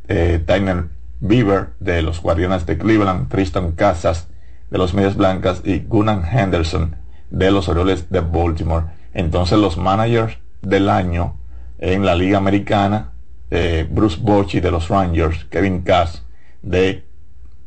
eh, 0.07 0.39
Tyner 0.45 0.89
Bieber 1.21 1.69
de 1.79 2.03
los 2.03 2.21
Guardianes 2.21 2.67
de 2.67 2.77
Cleveland, 2.77 3.29
Tristan 3.29 3.71
Casas 3.71 4.27
de 4.69 4.77
los 4.77 4.93
Medias 4.93 5.15
Blancas 5.15 5.63
y 5.65 5.79
Gunnar 5.79 6.21
Henderson 6.31 6.97
de 7.31 7.49
los 7.49 7.67
Orioles 7.67 8.11
de 8.11 8.19
Baltimore. 8.19 8.85
Entonces 9.15 9.57
los 9.57 9.75
managers 9.75 10.37
del 10.61 10.87
año 10.87 11.35
en 11.79 12.05
la 12.05 12.13
Liga 12.13 12.37
Americana, 12.37 13.09
eh, 13.49 13.87
Bruce 13.89 14.19
Bochy 14.21 14.59
de 14.59 14.69
los 14.69 14.89
Rangers, 14.89 15.45
Kevin 15.45 15.81
Cass 15.81 16.23
de 16.61 17.03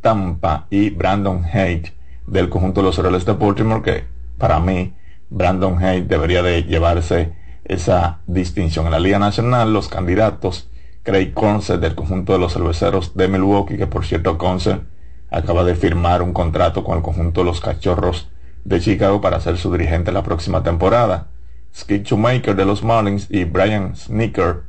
Tampa 0.00 0.68
y 0.70 0.90
Brandon 0.90 1.44
Haight 1.52 1.88
del 2.28 2.48
conjunto 2.48 2.80
de 2.80 2.86
los 2.86 2.98
Orioles 3.00 3.24
de 3.24 3.32
Baltimore, 3.32 3.82
que 3.82 4.04
para 4.38 4.60
mí 4.60 4.94
Brandon 5.30 5.82
Haight 5.82 6.06
debería 6.06 6.44
de 6.44 6.62
llevarse 6.62 7.42
esa 7.64 8.20
distinción. 8.26 8.86
En 8.86 8.92
la 8.92 9.00
Liga 9.00 9.18
Nacional, 9.18 9.72
los 9.72 9.88
candidatos, 9.88 10.68
Craig 11.02 11.32
Concert 11.34 11.80
del 11.80 11.94
conjunto 11.94 12.32
de 12.32 12.38
los 12.38 12.52
cerveceros 12.52 13.14
de 13.14 13.28
Milwaukee, 13.28 13.76
que 13.76 13.86
por 13.86 14.04
cierto 14.04 14.38
Concert 14.38 14.82
acaba 15.30 15.64
de 15.64 15.74
firmar 15.74 16.22
un 16.22 16.32
contrato 16.32 16.84
con 16.84 16.96
el 16.96 17.02
conjunto 17.02 17.40
de 17.40 17.46
los 17.46 17.60
Cachorros 17.60 18.28
de 18.64 18.80
Chicago 18.80 19.20
para 19.20 19.40
ser 19.40 19.58
su 19.58 19.70
dirigente 19.72 20.12
la 20.12 20.22
próxima 20.22 20.62
temporada. 20.62 21.28
Skip 21.74 22.04
Shoemaker 22.06 22.54
de 22.54 22.64
los 22.64 22.84
Marlins 22.84 23.26
y 23.30 23.44
Brian 23.44 23.96
Sneaker 23.96 24.62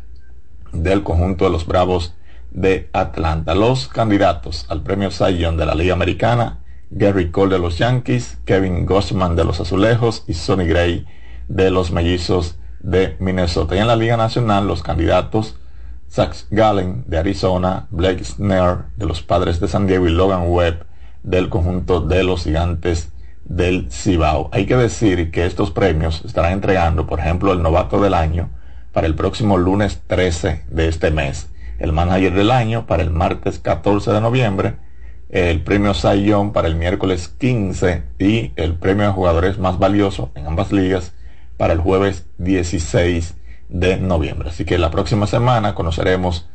del 0.74 1.04
conjunto 1.04 1.46
de 1.46 1.52
los 1.52 1.66
Bravos 1.66 2.16
de 2.52 2.90
Atlanta. 2.94 3.54
Los 3.54 3.88
candidatos 3.88 4.66
al 4.70 4.82
premio 4.82 5.12
Cy 5.12 5.38
de 5.38 5.66
la 5.66 5.76
Liga 5.76 5.94
Americana, 5.94 6.60
Gary 6.90 7.30
Cole 7.30 7.56
de 7.56 7.60
los 7.60 7.78
Yankees, 7.78 8.40
Kevin 8.46 8.86
Gossman 8.86 9.36
de 9.36 9.46
los 9.46 9.60
Azulejos 9.60 10.24
y 10.28 10.34
Sonny 10.34 10.66
Gray 10.66 11.06
de 11.48 11.70
los 11.70 11.92
Mellizos 11.92 12.58
de 12.86 13.18
Minnesota. 13.20 13.76
Y 13.76 13.80
en 13.80 13.88
la 13.88 13.96
Liga 13.96 14.16
Nacional, 14.16 14.68
los 14.68 14.84
candidatos 14.84 15.58
Zach 16.10 16.36
Gallen 16.52 17.04
de 17.08 17.18
Arizona, 17.18 17.88
Blake 17.90 18.24
Snare 18.24 18.84
de 18.96 19.08
los 19.08 19.24
Padres 19.24 19.60
de 19.60 19.68
San 19.68 19.88
Diego 19.88 20.08
y 20.08 20.12
Logan 20.12 20.44
Webb 20.48 20.86
del 21.24 21.50
conjunto 21.50 22.00
de 22.00 22.24
los 22.24 22.44
Gigantes 22.44 23.12
del 23.44 23.92
Cibao. 23.92 24.50
Hay 24.54 24.68
que 24.68 24.78
decir 24.78 25.32
que 25.32 25.46
estos 25.46 25.72
premios 25.72 26.24
estarán 26.26 26.54
entregando, 26.54 27.08
por 27.08 27.20
ejemplo, 27.20 27.52
el 27.54 27.64
novato 27.64 28.00
del 28.00 28.14
año 28.14 28.52
para 28.94 29.08
el 29.08 29.16
próximo 29.16 29.58
lunes 29.58 30.02
13 30.06 30.66
de 30.70 30.88
este 30.88 31.10
mes, 31.10 31.50
el 31.80 31.92
manager 31.92 32.34
del 32.34 32.52
año 32.52 32.86
para 32.86 33.02
el 33.02 33.10
martes 33.10 33.58
14 33.60 34.12
de 34.12 34.22
noviembre, 34.22 34.76
el 35.30 35.64
premio 35.64 35.96
Sayón 35.96 36.54
para 36.54 36.68
el 36.68 36.76
miércoles 36.76 37.30
15 37.30 38.04
y 38.20 38.54
el 38.56 38.76
premio 38.76 39.08
de 39.08 39.12
jugadores 39.12 39.58
más 39.58 39.80
valioso 39.80 40.32
en 40.36 40.46
ambas 40.46 40.72
ligas 40.72 41.14
para 41.58 41.74
el 41.74 41.80
jueves 41.80 42.26
16 42.38 43.36
de 43.70 43.98
noviembre. 43.98 44.50
Así 44.50 44.66
que 44.66 44.78
la 44.78 44.92
próxima 44.92 45.28
semana 45.28 45.76
conoceremos 45.76 46.48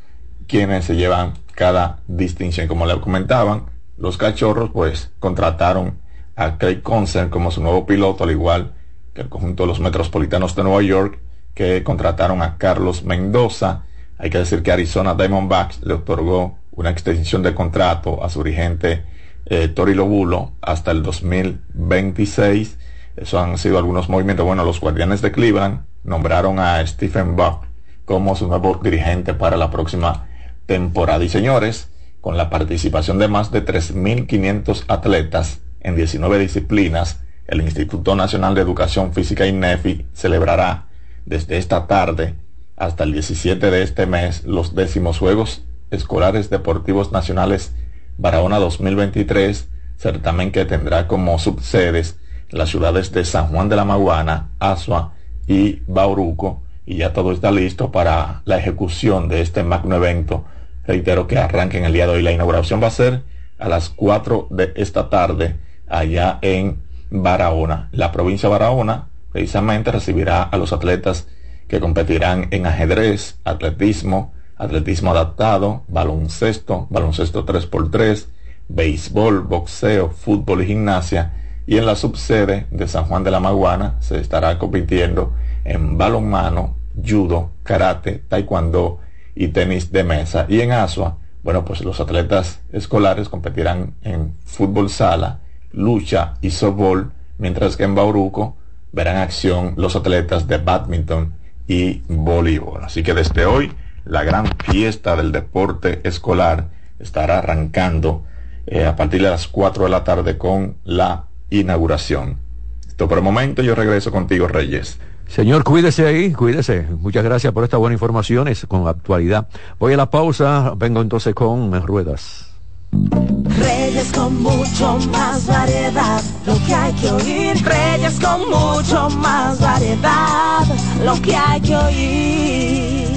quiénes 0.47 0.85
se 0.85 0.97
llevan 0.97 1.35
cada 1.55 2.01
distinción. 2.07 2.69
Como 2.69 2.87
le 2.87 3.01
comentaban, 3.01 3.67
los 3.97 4.17
cachorros 4.17 4.71
pues 4.71 5.11
contrataron 5.19 5.99
a 6.37 6.59
Craig 6.59 6.83
Concert 6.83 7.31
como 7.31 7.51
su 7.51 7.63
nuevo 7.63 7.87
piloto, 7.87 8.25
al 8.25 8.31
igual 8.31 8.73
que 9.15 9.23
el 9.23 9.29
conjunto 9.29 9.65
de 9.65 9.69
los 9.69 9.81
Metropolitanos 9.81 10.57
de 10.57 10.63
Nueva 10.63 10.83
York, 10.83 11.21
que 11.55 11.83
contrataron 11.83 12.43
a 12.43 12.57
Carlos 12.57 13.05
Mendoza. 13.05 13.85
Hay 14.19 14.31
que 14.31 14.39
decir 14.39 14.63
que 14.63 14.73
Arizona 14.73 15.15
Diamondbacks 15.15 15.83
le 15.83 15.95
otorgó 15.95 16.59
una 16.73 16.91
extensión 16.91 17.43
de 17.43 17.55
contrato 17.55 18.25
a 18.25 18.31
su 18.31 18.43
dirigente 18.43 19.05
eh, 19.47 19.69
Tori 19.69 19.95
Lobulo 19.95 20.53
hasta 20.63 20.91
el 20.93 21.03
2026. 21.03 22.79
Eso 23.21 23.39
han 23.39 23.59
sido 23.59 23.77
algunos 23.77 24.09
movimientos. 24.09 24.47
Bueno, 24.47 24.65
los 24.65 24.81
Guardianes 24.81 25.21
de 25.21 25.31
Cleveland 25.31 25.85
nombraron 26.05 26.59
a 26.59 26.85
Stephen 26.87 27.37
Buck 27.37 27.65
como 28.07 28.35
su 28.35 28.49
nuevo 28.49 28.81
dirigente 28.83 29.35
para 29.35 29.59
la 29.59 29.71
próxima 29.71 30.27
temporada. 30.65 31.23
Y 31.23 31.29
señores, 31.29 31.91
con 32.23 32.39
la 32.39 32.49
participación 32.49 33.19
de 33.19 33.29
más 33.29 33.51
de 33.51 33.63
3.500 33.65 34.85
atletas 34.89 35.61
en 35.81 35.97
19 35.97 36.39
disciplinas, 36.39 37.21
el 37.47 37.61
Instituto 37.61 38.17
Nacional 38.17 38.55
de 38.55 38.63
Educación 38.63 39.13
Física 39.13 39.47
INEFI 39.47 40.07
celebrará 40.15 40.87
desde 41.27 41.59
esta 41.59 41.87
tarde 41.87 42.35
hasta 42.77 43.05
el 43.05 43.13
17 43.13 43.71
de 43.71 43.83
este 43.83 44.07
mes 44.07 44.45
los 44.45 44.75
décimos 44.75 45.19
Juegos 45.19 45.63
Escolares 45.91 46.49
Deportivos 46.49 47.13
Nacionales 47.13 47.75
Barahona 48.17 48.59
2023, 48.59 49.69
certamen 49.99 50.53
que 50.53 50.65
tendrá 50.65 51.07
como 51.07 51.39
subsedes 51.39 52.20
las 52.51 52.69
ciudades 52.69 53.13
de 53.13 53.25
San 53.25 53.49
Juan 53.49 53.69
de 53.69 53.77
la 53.77 53.85
Maguana, 53.85 54.49
Asua 54.59 55.13
y 55.47 55.83
Bauruco, 55.87 56.63
y 56.87 56.97
ya 56.97 57.13
todo 57.13 57.33
está 57.33 57.51
listo 57.51 57.93
para 57.93 58.43
la 58.45 58.59
ejecución 58.59 59.29
de 59.29 59.41
este 59.41 59.63
magno 59.63 59.97
evento. 59.97 60.45
Reitero 60.87 61.27
que 61.27 61.39
arranque 61.39 61.79
en 61.79 61.85
el 61.85 61.93
día 61.93 62.07
de 62.07 62.15
hoy. 62.15 62.23
La 62.23 62.33
inauguración 62.33 62.83
va 62.83 62.89
a 62.89 62.91
ser 62.91 63.23
a 63.59 63.69
las 63.69 63.91
4 63.91 64.49
de 64.51 64.73
esta 64.75 65.09
tarde 65.09 65.57
allá 65.89 66.39
en 66.43 66.79
Barahona. 67.11 67.89
La 67.93 68.11
provincia 68.11 68.49
de 68.49 68.53
Barahona 68.53 69.09
precisamente 69.33 69.93
recibirá 69.93 70.43
a 70.43 70.57
los 70.57 70.73
atletas 70.73 71.29
que 71.69 71.79
competirán 71.79 72.49
en 72.51 72.67
ajedrez, 72.67 73.39
atletismo, 73.45 74.33
atletismo 74.57 75.13
adaptado, 75.13 75.85
baloncesto, 75.89 76.89
baloncesto 76.91 77.47
3x3, 77.47 78.27
béisbol, 78.69 79.43
boxeo, 79.43 80.11
fútbol 80.11 80.63
y 80.63 80.67
gimnasia. 80.67 81.33
Y 81.71 81.79
en 81.79 81.87
la 81.87 81.95
subsede 81.95 82.67
de 82.73 82.89
San 82.89 83.05
Juan 83.05 83.23
de 83.23 83.31
la 83.31 83.39
Maguana 83.39 83.95
se 84.01 84.19
estará 84.19 84.59
compitiendo 84.59 85.35
en 85.63 85.97
balonmano, 85.97 86.75
judo, 87.01 87.53
karate, 87.63 88.25
taekwondo 88.27 88.99
y 89.37 89.47
tenis 89.49 89.93
de 89.93 90.03
mesa. 90.03 90.47
Y 90.49 90.63
en 90.63 90.73
Asua, 90.73 91.19
bueno, 91.45 91.65
pues 91.65 91.83
los 91.83 92.01
atletas 92.01 92.61
escolares 92.73 93.29
competirán 93.29 93.95
en 94.03 94.35
fútbol 94.45 94.91
sala, 94.91 95.43
lucha 95.71 96.35
y 96.41 96.51
softball, 96.51 97.13
mientras 97.39 97.77
que 97.77 97.85
en 97.85 97.95
Bauruco 97.95 98.57
verán 98.91 99.19
acción 99.19 99.75
los 99.77 99.95
atletas 99.95 100.49
de 100.49 100.59
badminton 100.59 101.35
y 101.69 102.03
voleibol. 102.09 102.83
Así 102.83 103.05
que 103.05 103.15
desde 103.15 103.47
hoy 103.47 103.73
la 104.05 104.25
gran 104.25 104.49
fiesta 104.59 105.15
del 105.15 105.31
deporte 105.31 106.01
escolar 106.03 106.67
estará 106.99 107.39
arrancando 107.39 108.25
eh, 108.67 108.87
a 108.87 108.97
partir 108.97 109.23
de 109.23 109.31
las 109.31 109.47
4 109.47 109.85
de 109.85 109.91
la 109.91 110.03
tarde 110.03 110.37
con 110.37 110.75
la 110.83 111.27
inauguración. 111.51 112.39
Esto 112.87 113.09
por 113.09 113.19
el 113.19 113.25
momento, 113.25 113.63
yo 113.63 113.75
regreso 113.75 114.11
contigo, 114.11 114.49
Reyes. 114.49 114.99
Señor, 115.27 115.63
cuídese 115.63 116.07
ahí, 116.07 116.33
cuídese. 116.33 116.87
Muchas 116.99 117.23
gracias 117.23 117.53
por 117.53 117.63
esta 117.63 117.77
buena 117.77 117.95
información, 117.95 118.49
es 118.49 118.67
con 118.67 118.89
actualidad. 118.89 119.49
Voy 119.79 119.93
a 119.93 119.97
la 119.97 120.11
pausa, 120.11 120.73
vengo 120.77 121.01
entonces 121.01 121.35
con 121.35 121.73
ruedas. 121.87 122.51
Reyes 122.93 124.13
con 124.13 124.43
mucho 124.43 124.99
más 125.13 125.47
variedad, 125.47 126.21
lo 126.45 126.59
que 126.67 126.75
hay 126.75 126.93
que 126.95 127.11
oír. 127.11 127.65
Reyes 127.65 128.19
con 128.19 128.41
mucho 128.51 129.09
más 129.11 129.61
variedad, 129.61 130.65
lo 131.05 131.15
que 131.23 131.37
hay 131.37 131.61
que 131.61 131.77
oír. 131.77 133.11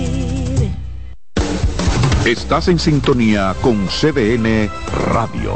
Estás 2.26 2.68
en 2.68 2.78
sintonía 2.78 3.56
con 3.62 3.88
CDN 3.88 4.70
Radio. 5.12 5.56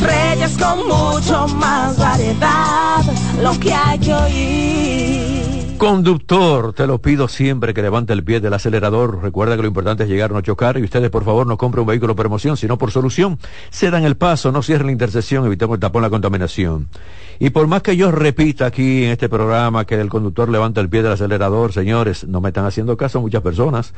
Reyes 0.00 0.56
con 0.58 0.86
mucho 0.86 1.48
más 1.56 1.98
variedad, 1.98 3.02
lo 3.42 3.58
que 3.58 3.72
hay 3.72 3.98
que 3.98 4.14
oír. 4.14 5.56
Conductor, 5.78 6.72
te 6.72 6.86
lo 6.86 7.02
pido 7.02 7.28
siempre 7.28 7.74
que 7.74 7.82
levante 7.82 8.14
el 8.14 8.24
pie 8.24 8.40
del 8.40 8.54
acelerador. 8.54 9.22
Recuerda 9.22 9.56
que 9.56 9.62
lo 9.62 9.68
importante 9.68 10.04
es 10.04 10.08
llegar, 10.08 10.30
no 10.30 10.40
chocar. 10.40 10.78
Y 10.78 10.82
ustedes, 10.82 11.10
por 11.10 11.22
favor, 11.22 11.46
no 11.46 11.58
compren 11.58 11.82
un 11.82 11.88
vehículo 11.88 12.16
por 12.16 12.24
emoción, 12.24 12.56
sino 12.56 12.78
por 12.78 12.90
solución. 12.90 13.38
Cedan 13.70 14.04
el 14.04 14.16
paso, 14.16 14.50
no 14.52 14.62
cierren 14.62 14.86
la 14.86 14.92
intersección, 14.92 15.44
evitemos 15.44 15.74
el 15.74 15.80
tapón, 15.80 16.00
la 16.00 16.08
contaminación. 16.08 16.88
Y 17.38 17.50
por 17.50 17.66
más 17.66 17.82
que 17.82 17.94
yo 17.94 18.10
repita 18.10 18.64
aquí 18.64 19.04
en 19.04 19.10
este 19.10 19.28
programa 19.28 19.84
que 19.84 20.00
el 20.00 20.08
conductor 20.08 20.48
levanta 20.48 20.80
el 20.80 20.88
pie 20.88 21.02
del 21.02 21.12
acelerador, 21.12 21.74
señores, 21.74 22.26
no 22.26 22.40
me 22.40 22.48
están 22.48 22.64
haciendo 22.64 22.96
caso 22.96 23.20
muchas 23.20 23.42
personas. 23.42 23.92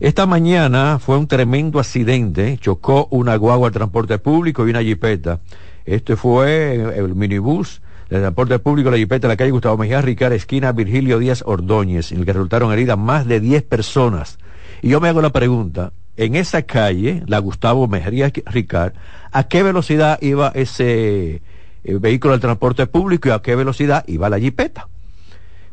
Esta 0.00 0.26
mañana 0.26 1.00
fue 1.00 1.18
un 1.18 1.26
tremendo 1.26 1.80
accidente. 1.80 2.56
Chocó 2.60 3.08
una 3.10 3.34
guagua 3.34 3.70
de 3.70 3.74
transporte 3.74 4.18
público 4.18 4.64
y 4.64 4.70
una 4.70 4.80
jipeta. 4.80 5.40
Este 5.84 6.14
fue 6.14 6.74
el 6.96 7.16
minibús 7.16 7.82
del 8.08 8.20
transporte 8.20 8.60
público, 8.60 8.92
la 8.92 8.96
jipeta 8.96 9.26
de 9.26 9.32
la 9.32 9.36
calle 9.36 9.50
Gustavo 9.50 9.76
Mejía 9.76 10.00
Ricard, 10.00 10.34
esquina 10.34 10.70
Virgilio 10.70 11.18
Díaz 11.18 11.42
Ordóñez, 11.44 12.12
en 12.12 12.20
el 12.20 12.26
que 12.26 12.32
resultaron 12.32 12.72
heridas 12.72 12.96
más 12.96 13.26
de 13.26 13.40
10 13.40 13.64
personas. 13.64 14.38
Y 14.82 14.90
yo 14.90 15.00
me 15.00 15.08
hago 15.08 15.20
la 15.20 15.32
pregunta, 15.32 15.92
en 16.16 16.36
esa 16.36 16.62
calle, 16.62 17.24
la 17.26 17.40
Gustavo 17.40 17.88
Mejía 17.88 18.30
Ricard, 18.46 18.92
¿a 19.32 19.48
qué 19.48 19.64
velocidad 19.64 20.18
iba 20.22 20.52
ese 20.54 21.42
eh, 21.82 21.98
vehículo 22.00 22.32
del 22.32 22.40
transporte 22.40 22.86
público 22.86 23.28
y 23.28 23.32
a 23.32 23.40
qué 23.40 23.56
velocidad 23.56 24.04
iba 24.06 24.30
la 24.30 24.38
jipeta? 24.38 24.86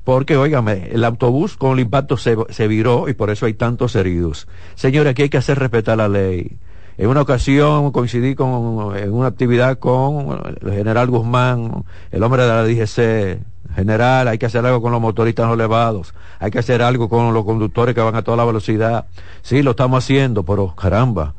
Porque, 0.06 0.38
óigame, 0.38 0.92
el 0.94 1.04
autobús 1.04 1.58
con 1.58 1.74
el 1.74 1.80
impacto 1.82 2.16
se, 2.16 2.38
se 2.50 2.68
viró 2.68 3.10
y 3.10 3.14
por 3.14 3.32
eso 3.32 3.48
hay 3.48 3.56
tantos 3.56 3.96
heridos. 3.96 4.48
Señores, 4.76 5.12
aquí 5.12 5.24
hay 5.24 5.30
que 5.30 5.38
hacer 5.38 5.60
respetar 5.60 5.98
la 5.98 6.08
ley. 6.08 6.58
En 6.98 7.10
una 7.10 7.22
ocasión 7.22 7.92
coincidí 7.92 8.36
con, 8.36 8.96
en 8.96 9.12
una 9.12 9.28
actividad 9.28 9.80
con 9.80 10.40
el 10.62 10.72
general 10.72 11.10
Guzmán, 11.10 11.84
el 12.12 12.24
hombre 12.24 12.44
de 12.44 12.48
la 12.48 12.64
DGC. 12.64 13.42
General, 13.76 14.28
hay 14.30 14.38
que 14.38 14.46
hacer 14.46 14.66
algo 14.66 14.82
con 14.82 14.94
los 14.94 15.02
motoristas 15.02 15.48
no 15.48 15.56
elevados, 15.56 16.14
hay 16.40 16.50
que 16.50 16.60
hacer 16.60 16.82
algo 16.82 17.10
con 17.10 17.34
los 17.34 17.44
conductores 17.44 17.94
que 17.94 18.00
van 18.00 18.16
a 18.16 18.22
toda 18.22 18.38
la 18.38 18.46
velocidad. 18.46 19.08
Sí, 19.42 19.64
lo 19.64 19.72
estamos 19.72 20.02
haciendo, 20.02 20.44
pero 20.44 20.74
caramba, 20.76 21.34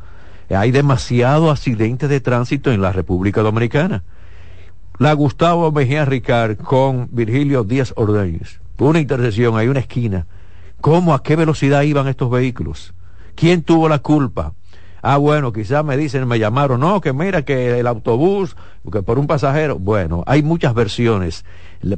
hay 0.51 0.71
demasiados 0.71 1.51
accidentes 1.51 2.11
de 2.11 2.21
tránsito 2.21 2.73
en 2.73 2.83
la 2.83 2.93
República 2.93 3.41
Dominicana. 3.41 4.03
La 4.99 5.13
Gustavo 5.13 5.71
Mejía 5.73 6.07
Ricard 6.07 6.57
con 6.57 7.09
Virgilio 7.13 7.65
Díaz 7.65 7.93
Ordóñez. 7.97 8.61
Una 8.79 8.99
intersección, 8.99 9.59
hay 9.59 9.69
una 9.69 9.81
esquina. 9.81 10.27
¿Cómo, 10.81 11.13
a 11.13 11.23
qué 11.23 11.37
velocidad 11.37 11.83
iban 11.83 12.09
estos 12.09 12.31
vehículos? 12.31 12.95
¿Quién 13.35 13.63
tuvo 13.63 13.91
la 13.91 13.99
culpa? 13.99 14.55
Ah, 15.03 15.19
bueno, 15.19 15.53
quizás 15.53 15.85
me 15.85 15.99
dicen, 15.99 16.27
me 16.27 16.39
llamaron, 16.39 16.81
no, 16.81 17.03
que 17.03 17.13
mira 17.13 17.43
que 17.43 17.79
el 17.79 17.87
autobús, 17.87 18.57
que 18.91 19.03
por 19.03 19.19
un 19.19 19.27
pasajero. 19.27 19.79
Bueno, 19.79 20.25
hay 20.27 20.43
muchas 20.43 20.73
versiones. 20.73 21.45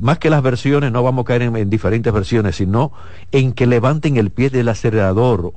Más 0.01 0.19
que 0.19 0.29
las 0.29 0.43
versiones, 0.43 0.91
no 0.91 1.05
vamos 1.05 1.23
a 1.23 1.27
caer 1.27 1.43
en, 1.43 1.71
diferentes 1.71 2.13
versiones, 2.13 2.57
sino 2.57 2.91
en 3.31 3.53
que 3.53 3.69
levanten 3.69 4.17
el 4.17 4.31
pie 4.31 4.51
del 4.51 4.69
acelerador. 4.71 5.53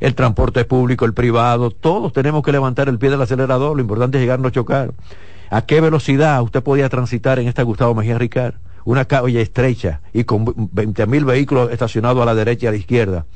El 0.00 0.14
transporte 0.14 0.66
público, 0.66 1.06
el 1.06 1.14
privado, 1.14 1.70
todos 1.70 2.12
tenemos 2.12 2.42
que 2.42 2.52
levantar 2.52 2.90
el 2.90 2.98
pie 2.98 3.08
del 3.08 3.22
acelerador. 3.22 3.76
Lo 3.76 3.82
importante 3.82 4.18
es 4.18 4.22
llegar 4.22 4.40
a 4.40 4.42
no 4.42 4.50
chocar. 4.50 4.92
¿A 5.52 5.66
qué 5.66 5.82
velocidad 5.82 6.40
usted 6.40 6.62
podía 6.62 6.88
transitar 6.88 7.38
en 7.38 7.46
esta 7.46 7.62
Gustavo 7.62 7.94
Mejía 7.94 8.16
Ricard? 8.16 8.54
Una 8.86 9.04
calle 9.04 9.42
estrecha 9.42 10.00
y 10.14 10.24
con 10.24 10.46
20.000 10.46 11.06
mil 11.06 11.26
vehículos 11.26 11.70
estacionados 11.70 12.22
a 12.22 12.24
la 12.24 12.34
derecha 12.34 12.64
y 12.64 12.68
a 12.68 12.70
la 12.70 12.78
izquierda. 12.78 13.26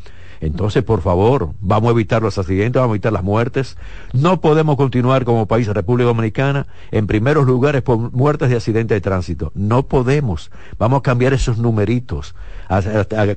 Entonces, 0.41 0.83
por 0.83 1.01
favor, 1.03 1.51
vamos 1.61 1.89
a 1.89 1.93
evitar 1.93 2.23
los 2.23 2.39
accidentes, 2.39 2.81
vamos 2.81 2.95
a 2.95 2.97
evitar 2.97 3.13
las 3.13 3.25
muertes. 3.25 3.77
No 4.13 4.41
podemos 4.41 4.77
continuar 4.77 5.25
como 5.25 5.47
país, 5.47 5.67
República 5.69 6.07
Dominicana, 6.07 6.67
en 6.91 7.07
primeros 7.07 7.47
lugares 7.47 7.83
por 7.83 8.13
muertes 8.13 8.51
de 8.51 8.57
accidentes 8.57 8.97
de 8.97 9.01
tránsito. 9.01 9.53
No 9.55 9.85
podemos. 9.85 10.51
Vamos 10.79 11.01
a 11.01 11.03
cambiar 11.03 11.33
esos 11.33 11.59
numeritos. 11.59 12.35
A, 12.69 12.83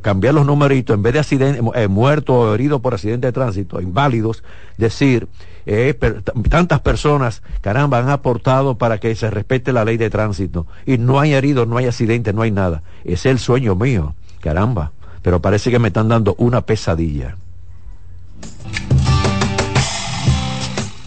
cambiar 0.01 0.33
los 0.33 0.45
numeritos, 0.45 0.95
en 0.95 1.03
vez 1.03 1.13
de 1.13 1.19
accidentes, 1.19 1.63
eh, 1.75 1.87
muertos 1.87 2.35
o 2.35 2.53
heridos 2.55 2.81
por 2.81 2.93
accidentes 2.93 3.27
de 3.27 3.31
tránsito, 3.31 3.79
inválidos, 3.79 4.43
decir, 4.77 5.27
eh, 5.65 5.93
tantas 6.49 6.79
personas, 6.81 7.43
caramba, 7.61 7.99
han 7.99 8.09
aportado 8.09 8.77
para 8.77 8.97
que 8.97 9.13
se 9.15 9.29
respete 9.29 9.71
la 9.71 9.85
ley 9.85 9.97
de 9.97 10.09
tránsito. 10.09 10.65
Y 10.85 10.97
no 10.97 11.19
hay 11.19 11.33
heridos, 11.33 11.67
no 11.67 11.77
hay 11.77 11.85
accidentes, 11.85 12.33
no 12.33 12.41
hay 12.41 12.51
nada. 12.51 12.81
Es 13.03 13.25
el 13.25 13.39
sueño 13.39 13.75
mío, 13.75 14.15
caramba 14.39 14.91
pero 15.21 15.41
parece 15.41 15.71
que 15.71 15.79
me 15.79 15.89
están 15.89 16.07
dando 16.07 16.35
una 16.37 16.61
pesadilla. 16.61 17.35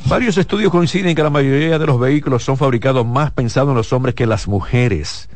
Varios 0.07 0.37
estudios 0.37 0.71
coinciden 0.71 1.15
que 1.15 1.23
la 1.23 1.31
mayoría 1.31 1.79
de 1.79 1.87
los 1.87 1.99
vehículos 1.99 2.45
son 2.45 2.59
fabricados 2.59 3.07
más 3.07 3.31
pensados 3.31 3.71
en 3.71 3.77
los 3.77 3.95
hombres 3.95 4.15
que 4.15 4.25
en 4.25 4.29
las 4.29 4.47
mujeres. 4.47 5.31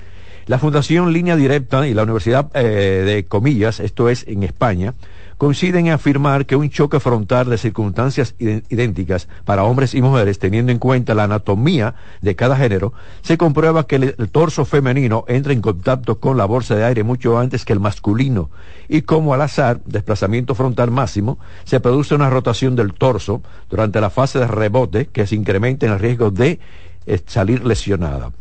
La 0.46 0.58
Fundación 0.58 1.12
Línea 1.12 1.34
Directa 1.34 1.88
y 1.88 1.94
la 1.94 2.02
Universidad 2.02 2.50
eh, 2.54 2.60
de 2.60 3.24
Comillas, 3.24 3.80
esto 3.80 4.10
es 4.10 4.26
en 4.28 4.42
España, 4.42 4.92
coinciden 5.38 5.86
en 5.86 5.92
afirmar 5.92 6.46
que 6.46 6.56
un 6.56 6.70
choque 6.70 7.00
frontal 7.00 7.50
de 7.50 7.58
circunstancias 7.58 8.34
idénticas 8.38 9.28
para 9.44 9.64
hombres 9.64 9.94
y 9.94 10.02
mujeres, 10.02 10.38
teniendo 10.38 10.72
en 10.72 10.78
cuenta 10.78 11.14
la 11.14 11.24
anatomía 11.24 11.94
de 12.22 12.34
cada 12.34 12.56
género, 12.56 12.92
se 13.22 13.36
comprueba 13.36 13.86
que 13.86 13.96
el, 13.96 14.14
torso 14.30 14.64
femenino 14.64 15.24
entra 15.28 15.52
en 15.52 15.60
contacto 15.60 16.18
con 16.18 16.36
la 16.36 16.46
bolsa 16.46 16.74
de 16.74 16.84
aire 16.84 17.02
mucho 17.02 17.38
antes 17.38 17.64
que 17.64 17.72
el 17.72 17.80
masculino 17.80 18.50
y 18.88 19.02
como 19.02 19.34
al 19.34 19.42
azar, 19.42 19.80
desplazamiento 19.84 20.54
frontal 20.54 20.90
máximo, 20.90 21.38
se 21.64 21.80
produce 21.80 22.14
una 22.14 22.30
rotación 22.30 22.76
del 22.76 22.94
torso 22.94 23.42
durante 23.68 24.00
la 24.00 24.10
fase 24.10 24.38
de 24.38 24.46
rebote 24.46 25.06
que 25.06 25.26
se 25.26 25.34
incrementa 25.34 25.86
en 25.86 25.92
el 25.92 25.98
riesgo 25.98 26.30
de 26.30 26.60
eh, 27.06 27.20
salir 27.26 27.64
lesionada. 27.64 28.32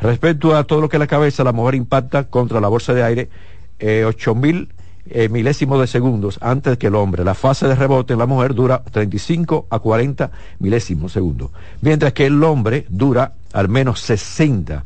Respecto 0.00 0.56
a 0.56 0.64
todo 0.64 0.80
lo 0.80 0.88
que 0.88 0.98
la 0.98 1.08
cabeza, 1.08 1.44
la 1.44 1.52
mujer 1.52 1.74
impacta 1.74 2.24
contra 2.24 2.60
la 2.60 2.68
bolsa 2.68 2.94
de 2.94 3.02
aire 3.02 3.28
eh, 3.80 4.04
8000 4.04 4.68
eh, 5.10 5.28
milésimos 5.28 5.80
de 5.80 5.86
segundos 5.86 6.38
antes 6.40 6.78
que 6.78 6.88
el 6.88 6.94
hombre. 6.94 7.24
La 7.24 7.34
fase 7.34 7.66
de 7.66 7.74
rebote 7.74 8.12
en 8.12 8.18
la 8.18 8.26
mujer 8.26 8.54
dura 8.54 8.82
35 8.82 9.66
a 9.70 9.78
40 9.78 10.30
milésimos 10.58 11.12
segundos, 11.12 11.50
mientras 11.80 12.12
que 12.12 12.26
el 12.26 12.42
hombre 12.42 12.86
dura 12.88 13.32
al 13.52 13.68
menos 13.68 14.00
60 14.00 14.84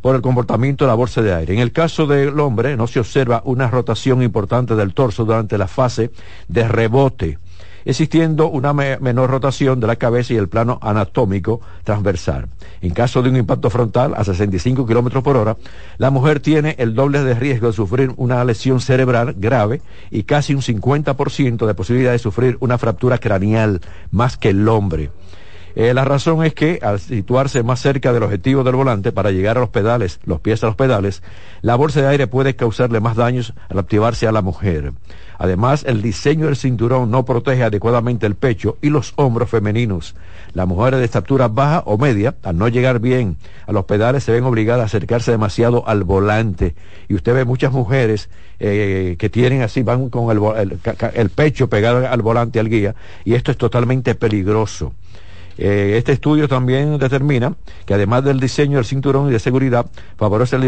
por 0.00 0.14
el 0.14 0.22
comportamiento 0.22 0.84
de 0.84 0.88
la 0.88 0.94
bolsa 0.94 1.22
de 1.22 1.34
aire. 1.34 1.54
En 1.54 1.60
el 1.60 1.72
caso 1.72 2.06
del 2.06 2.38
hombre 2.38 2.76
no 2.76 2.86
se 2.86 3.00
observa 3.00 3.42
una 3.44 3.68
rotación 3.68 4.22
importante 4.22 4.76
del 4.76 4.94
torso 4.94 5.24
durante 5.24 5.58
la 5.58 5.66
fase 5.66 6.10
de 6.48 6.68
rebote 6.68 7.38
existiendo 7.86 8.48
una 8.48 8.74
menor 8.74 9.30
rotación 9.30 9.80
de 9.80 9.86
la 9.86 9.96
cabeza 9.96 10.34
y 10.34 10.36
el 10.36 10.48
plano 10.48 10.78
anatómico 10.82 11.60
transversal. 11.84 12.48
En 12.82 12.90
caso 12.90 13.22
de 13.22 13.30
un 13.30 13.36
impacto 13.36 13.70
frontal 13.70 14.12
a 14.16 14.24
65 14.24 14.86
kilómetros 14.86 15.22
por 15.22 15.36
hora, 15.36 15.56
la 15.96 16.10
mujer 16.10 16.40
tiene 16.40 16.74
el 16.78 16.94
doble 16.94 17.22
de 17.22 17.34
riesgo 17.34 17.68
de 17.68 17.72
sufrir 17.72 18.12
una 18.16 18.44
lesión 18.44 18.80
cerebral 18.80 19.34
grave 19.38 19.80
y 20.10 20.24
casi 20.24 20.52
un 20.52 20.62
50% 20.62 21.64
de 21.64 21.74
posibilidad 21.74 22.12
de 22.12 22.18
sufrir 22.18 22.58
una 22.60 22.76
fractura 22.76 23.18
craneal 23.18 23.80
más 24.10 24.36
que 24.36 24.50
el 24.50 24.68
hombre. 24.68 25.10
Eh, 25.76 25.92
la 25.92 26.06
razón 26.06 26.42
es 26.42 26.54
que 26.54 26.80
al 26.82 26.98
situarse 26.98 27.62
más 27.62 27.80
cerca 27.80 28.10
del 28.12 28.22
objetivo 28.22 28.64
del 28.64 28.76
volante 28.76 29.12
para 29.12 29.30
llegar 29.30 29.58
a 29.58 29.60
los 29.60 29.68
pedales, 29.68 30.20
los 30.24 30.40
pies 30.40 30.64
a 30.64 30.68
los 30.68 30.74
pedales, 30.74 31.22
la 31.60 31.76
bolsa 31.76 32.00
de 32.00 32.08
aire 32.08 32.26
puede 32.26 32.56
causarle 32.56 32.98
más 32.98 33.14
daños 33.14 33.52
al 33.68 33.78
activarse 33.78 34.26
a 34.26 34.32
la 34.32 34.40
mujer. 34.40 34.94
Además, 35.38 35.84
el 35.86 36.02
diseño 36.02 36.46
del 36.46 36.56
cinturón 36.56 37.10
no 37.10 37.24
protege 37.24 37.62
adecuadamente 37.62 38.26
el 38.26 38.34
pecho 38.34 38.78
y 38.80 38.88
los 38.88 39.12
hombros 39.16 39.50
femeninos. 39.50 40.14
Las 40.54 40.66
mujeres 40.66 41.00
de 41.00 41.04
estatura 41.04 41.48
baja 41.48 41.82
o 41.84 41.98
media, 41.98 42.34
al 42.42 42.56
no 42.56 42.68
llegar 42.68 43.00
bien 43.00 43.36
a 43.66 43.72
los 43.72 43.84
pedales, 43.84 44.24
se 44.24 44.32
ven 44.32 44.44
obligadas 44.44 44.82
a 44.82 44.86
acercarse 44.86 45.30
demasiado 45.30 45.86
al 45.86 46.04
volante. 46.04 46.74
Y 47.08 47.14
usted 47.14 47.34
ve 47.34 47.44
muchas 47.44 47.72
mujeres 47.72 48.30
eh, 48.58 49.16
que 49.18 49.28
tienen 49.28 49.62
así, 49.62 49.82
van 49.82 50.08
con 50.08 50.30
el, 50.30 51.30
pecho 51.30 51.68
pegado 51.68 52.08
al 52.08 52.22
volante, 52.22 52.58
al 52.58 52.70
guía, 52.70 52.94
y 53.24 53.34
esto 53.34 53.50
es 53.50 53.58
totalmente 53.58 54.14
peligroso. 54.14 54.94
Eh, 55.58 55.94
este 55.96 56.12
estudio 56.12 56.48
también 56.48 56.98
determina 56.98 57.54
que 57.86 57.94
además 57.94 58.24
del 58.24 58.40
diseño 58.40 58.76
del 58.76 58.84
cinturón 58.84 59.28
y 59.28 59.32
de 59.32 59.38
seguridad, 59.38 59.86
favorece 60.16 60.58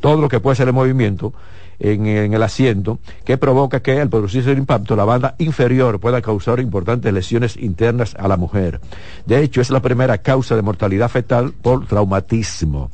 todo 0.00 0.20
lo 0.20 0.28
que 0.28 0.40
puede 0.40 0.56
ser 0.56 0.68
el 0.68 0.74
movimiento 0.74 1.32
en, 1.80 2.06
el 2.06 2.42
asiento, 2.42 2.98
que 3.24 3.38
provoca 3.38 3.80
que 3.80 4.00
al 4.00 4.08
producirse 4.08 4.52
el 4.52 4.58
impacto 4.58 4.94
la 4.94 5.04
banda 5.04 5.34
inferior 5.38 5.98
pueda 5.98 6.22
causar 6.22 6.60
importantes 6.60 7.12
lesiones 7.12 7.56
internas 7.56 8.14
a 8.18 8.28
la 8.28 8.36
mujer. 8.36 8.80
De 9.26 9.42
hecho, 9.42 9.60
es 9.60 9.70
la 9.70 9.80
primera 9.80 10.18
causa 10.18 10.54
de 10.54 10.62
mortalidad 10.62 11.08
fetal 11.08 11.52
por 11.52 11.86
traumatismo. 11.86 12.90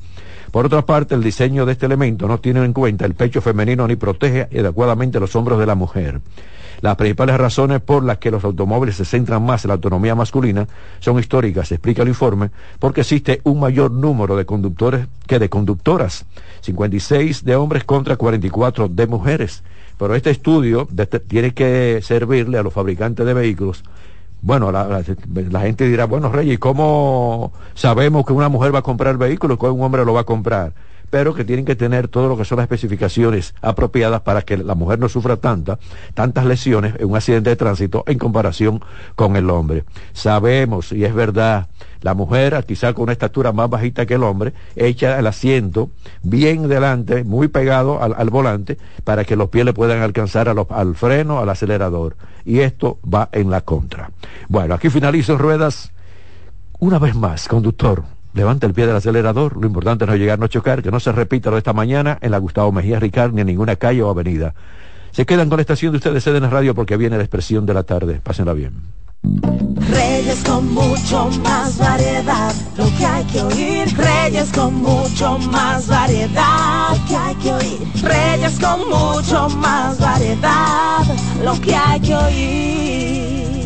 Por 0.51 0.66
otra 0.66 0.87
parte, 0.87 1.14
el 1.14 1.22
diseño 1.22 1.66
de 1.66 1.72
este 1.72 1.87
elemento 1.87 2.28
no 2.28 2.39
tiene 2.39 2.64
en 2.64 2.72
cuenta 2.72 3.05
el 3.05 3.14
pecho 3.14 3.43
femenino 3.43 3.87
ni 3.87 3.97
protege 3.97 4.43
adecuadamente 4.59 5.20
los 5.20 5.34
hombros 5.37 5.59
de 5.59 5.66
la 5.66 5.74
mujer. 5.74 6.20
Las 6.80 6.96
principales 6.96 7.38
razones 7.38 7.80
por 7.80 8.04
las 8.04 8.18
que 8.18 8.30
los 8.30 8.44
automóviles 8.44 8.96
se 8.96 9.04
centran 9.04 9.44
más 9.44 9.64
en 9.64 9.68
la 9.68 9.74
autonomía 9.74 10.14
masculina 10.14 10.66
son 11.00 11.18
históricas, 11.18 11.72
explica 11.72 12.02
el 12.02 12.08
informe, 12.08 12.50
porque 12.78 13.00
existe 13.00 13.40
un 13.44 13.60
mayor 13.60 13.90
número 13.90 14.36
de 14.36 14.44
conductores 14.44 15.06
que 15.26 15.38
de 15.38 15.48
conductoras, 15.48 16.26
56 16.60 17.44
de 17.44 17.56
hombres 17.56 17.84
contra 17.84 18.16
44 18.16 18.88
de 18.88 19.06
mujeres. 19.06 19.62
Pero 19.98 20.14
este 20.14 20.30
estudio 20.30 20.86
este, 20.96 21.20
tiene 21.20 21.52
que 21.52 22.00
servirle 22.02 22.58
a 22.58 22.62
los 22.62 22.72
fabricantes 22.72 23.24
de 23.24 23.34
vehículos 23.34 23.82
bueno, 24.42 24.70
la, 24.70 25.02
gente 25.60 25.88
dirá, 25.88 26.04
bueno, 26.04 26.30
Rey, 26.30 26.52
¿y 26.52 26.56
cómo 26.56 27.52
sabemos 27.74 28.24
que 28.24 28.32
una 28.32 28.48
mujer 28.48 28.72
va 28.72 28.78
a 28.80 28.82
comprar 28.82 29.12
el 29.12 29.18
vehículo 29.18 29.54
y 29.54 29.56
que 29.56 29.66
un 29.66 29.82
hombre 29.82 30.04
lo 30.04 30.12
va 30.12 30.20
a 30.20 30.24
comprar? 30.24 30.72
Pero 31.11 31.34
que 31.34 31.44
tienen 31.44 31.64
que 31.64 31.76
tener 31.76 32.09
todo 32.09 32.28
lo 32.28 32.36
que 32.36 32.44
son 32.44 32.57
las 32.57 32.64
especificaciones 32.64 33.54
apropiadas 33.62 34.22
para 34.22 34.42
que 34.42 34.57
la 34.57 34.74
mujer 34.74 34.98
no 34.98 35.09
sufra 35.09 35.36
tanta, 35.36 35.78
tantas 36.14 36.44
lesiones 36.46 36.94
en 36.98 37.11
un 37.11 37.16
accidente 37.16 37.50
de 37.50 37.57
tránsito 37.57 38.04
en 38.07 38.18
comparación 38.18 38.80
con 39.14 39.36
el 39.36 39.50
hombre. 39.50 39.84
Sabemos, 40.12 40.92
y 40.92 41.04
es 41.04 41.14
verdad, 41.14 41.68
la 42.02 42.14
mujer, 42.14 42.64
quizá 42.66 42.92
con 42.92 43.04
una 43.04 43.12
estatura 43.12 43.52
más 43.52 43.68
bajita 43.70 44.07
que 44.07 44.14
el 44.14 44.22
hombre, 44.22 44.52
echa 44.76 45.18
el 45.18 45.26
asiento 45.26 45.90
bien 46.22 46.68
delante, 46.68 47.24
muy 47.24 47.48
pegado 47.48 48.02
al, 48.02 48.30
volante, 48.30 48.78
para 49.04 49.24
que 49.24 49.36
los 49.36 49.48
pies 49.48 49.64
le 49.64 49.72
puedan 49.72 50.02
alcanzar 50.02 50.48
al 50.48 50.94
freno, 50.94 51.38
al 51.38 51.48
acelerador. 51.48 52.16
Y 52.44 52.61
esto 52.61 52.98
va 53.02 53.28
en 53.32 53.50
la 53.50 53.62
contra. 53.62 54.11
Bueno, 54.48 54.74
aquí 54.74 54.88
finalizo 54.90 55.36
ruedas. 55.36 55.90
Una 56.78 56.98
vez 56.98 57.14
más, 57.14 57.48
conductor, 57.48 58.04
levanta 58.37 58.66
el 58.66 58.74
pie 58.74 58.87
del 58.87 58.95
acelerador. 58.95 59.57
Lo 59.57 59.66
importante 59.66 60.05
es 60.05 60.11
no 60.11 60.16
llegar, 60.16 60.39
no 60.39 60.47
chocar, 60.47 60.82
que 60.82 60.91
no 60.91 61.01
se 61.01 61.11
repita 61.11 61.51
lo 61.51 61.57
de 61.57 61.61
esta 61.61 61.72
mañana 61.72 62.18
en 62.20 62.30
la 62.30 62.39
Gustavo 62.39 62.70
Mejía 62.70 63.01
Ricard 63.01 63.32
ni 63.32 63.41
en 63.41 63.47
ninguna 63.49 63.76
calle 63.76 64.03
o 64.03 64.11
avenida. 64.11 64.55
Se 65.11 65.24
quedan 65.24 65.49
con 65.49 65.57
la 65.57 65.62
estación 65.62 65.93
de 65.93 65.97
ustedes 65.97 66.26
en 66.26 66.51
Radio 66.51 66.74
porque 66.74 66.97
viene 66.97 67.16
la 67.16 67.22
expresión 67.22 67.64
de 67.64 67.74
la 67.74 67.82
tarde. 67.82 68.20
Pásenla 68.22 68.53
bien. 68.53 68.74
Reyes 69.89 70.43
con 70.45 70.72
mucho 70.74 71.30
más 71.43 71.78
variedad, 71.78 72.55
lo 72.76 72.84
que 72.97 73.07
hay 73.07 73.24
que 73.24 73.41
oír. 73.41 73.97
Reyes 73.97 74.53
con 74.53 74.74
mucho 74.74 75.39
más 75.39 75.87
variedad, 75.87 76.91
lo 76.91 77.07
que 77.09 77.16
hay 77.16 77.34
que 77.37 77.53
oír. 77.53 77.80
Reyes 78.03 78.59
con 78.61 78.89
mucho 78.89 79.49
más 79.49 79.99
variedad, 79.99 81.05
lo 81.43 81.61
que 81.61 81.74
hay 81.74 82.01
que 82.01 82.14
oír. 82.14 83.65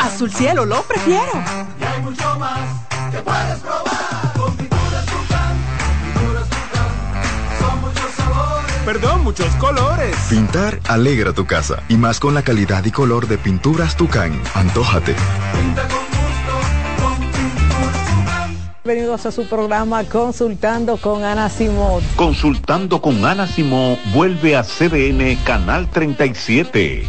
azul 0.00 0.30
cielo 0.30 0.64
lo 0.66 0.82
prefiero, 0.82 1.32
y 1.80 1.84
hay 1.84 2.02
mucho 2.02 2.38
más 2.38 2.58
que 3.10 3.18
puedes 3.18 3.58
probar, 3.60 4.32
con 4.36 4.56
pinturas 4.56 5.06
Tucán, 5.06 5.56
pinturas 6.04 6.48
Tucán, 6.50 7.60
son 7.60 7.80
muchos 7.80 8.10
sabores, 8.16 8.74
perdón, 8.84 9.24
muchos 9.24 9.54
colores. 9.56 10.14
Pintar 10.28 10.80
alegra 10.86 11.32
tu 11.32 11.46
casa, 11.46 11.82
y 11.88 11.96
más 11.96 12.20
con 12.20 12.34
la 12.34 12.42
calidad 12.42 12.84
y 12.84 12.90
color 12.90 13.26
de 13.26 13.38
pinturas 13.38 13.96
Tucán, 13.96 14.38
antójate. 14.54 15.14
Pinta 15.54 15.88
con 15.88 16.04
Bienvenidos 18.84 19.24
a 19.24 19.32
su 19.32 19.46
programa 19.46 20.04
Consultando 20.04 20.98
con 20.98 21.24
Ana 21.24 21.48
Simón. 21.48 22.02
Consultando 22.16 23.00
con 23.00 23.24
Ana 23.24 23.46
Simón 23.46 23.96
vuelve 24.12 24.56
a 24.56 24.62
CDN 24.62 25.36
Canal 25.42 25.88
37. 25.88 27.08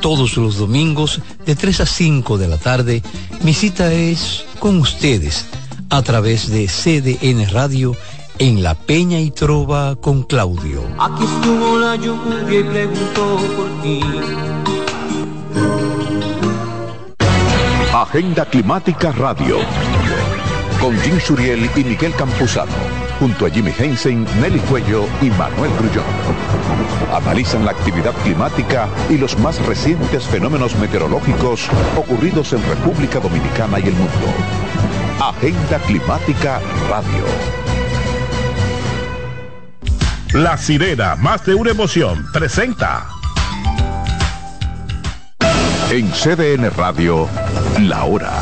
Todos 0.00 0.36
los 0.36 0.56
domingos 0.56 1.20
de 1.44 1.54
3 1.54 1.80
a 1.80 1.86
5 1.86 2.38
de 2.38 2.48
la 2.48 2.56
tarde, 2.56 3.02
mi 3.42 3.52
cita 3.52 3.92
es 3.92 4.44
con 4.58 4.78
ustedes 4.78 5.46
a 5.90 6.02
través 6.02 6.48
de 6.48 6.66
CDN 6.66 7.50
Radio 7.50 7.94
en 8.38 8.62
La 8.62 8.74
Peña 8.74 9.20
y 9.20 9.30
Trova 9.30 9.96
con 9.96 10.22
Claudio. 10.22 10.82
Aquí 10.98 11.24
estuvo 11.24 11.78
la 11.78 11.96
lluvia 11.96 12.60
y 12.60 12.64
preguntó 12.64 13.36
por 13.56 13.82
ti. 13.82 14.00
Agenda 17.92 18.46
Climática 18.46 19.12
Radio. 19.12 19.58
Con 20.80 20.98
Jim 21.00 21.20
Suriel 21.20 21.68
y 21.76 21.84
Miguel 21.84 22.14
Campuzano. 22.14 22.99
Junto 23.20 23.44
a 23.44 23.50
Jimmy 23.50 23.70
Hensen, 23.78 24.26
Nelly 24.40 24.60
Cuello 24.60 25.04
y 25.20 25.28
Manuel 25.28 25.70
Grullón. 25.78 26.06
Analizan 27.12 27.66
la 27.66 27.72
actividad 27.72 28.14
climática 28.22 28.88
y 29.10 29.18
los 29.18 29.38
más 29.38 29.64
recientes 29.66 30.24
fenómenos 30.24 30.74
meteorológicos 30.76 31.68
ocurridos 31.98 32.54
en 32.54 32.66
República 32.66 33.20
Dominicana 33.20 33.78
y 33.78 33.88
el 33.88 33.94
mundo. 33.94 34.10
Agenda 35.20 35.78
Climática 35.80 36.60
Radio. 36.88 37.24
La 40.32 40.56
sirena, 40.56 41.14
más 41.16 41.44
de 41.44 41.54
una 41.54 41.72
emoción, 41.72 42.26
presenta. 42.32 43.06
En 45.90 46.10
CDN 46.10 46.70
Radio, 46.70 47.28
la 47.80 48.04
hora 48.04 48.32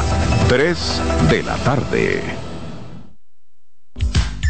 3 0.49 1.03
de 1.31 1.43
la 1.43 1.57
tarde. 1.57 2.38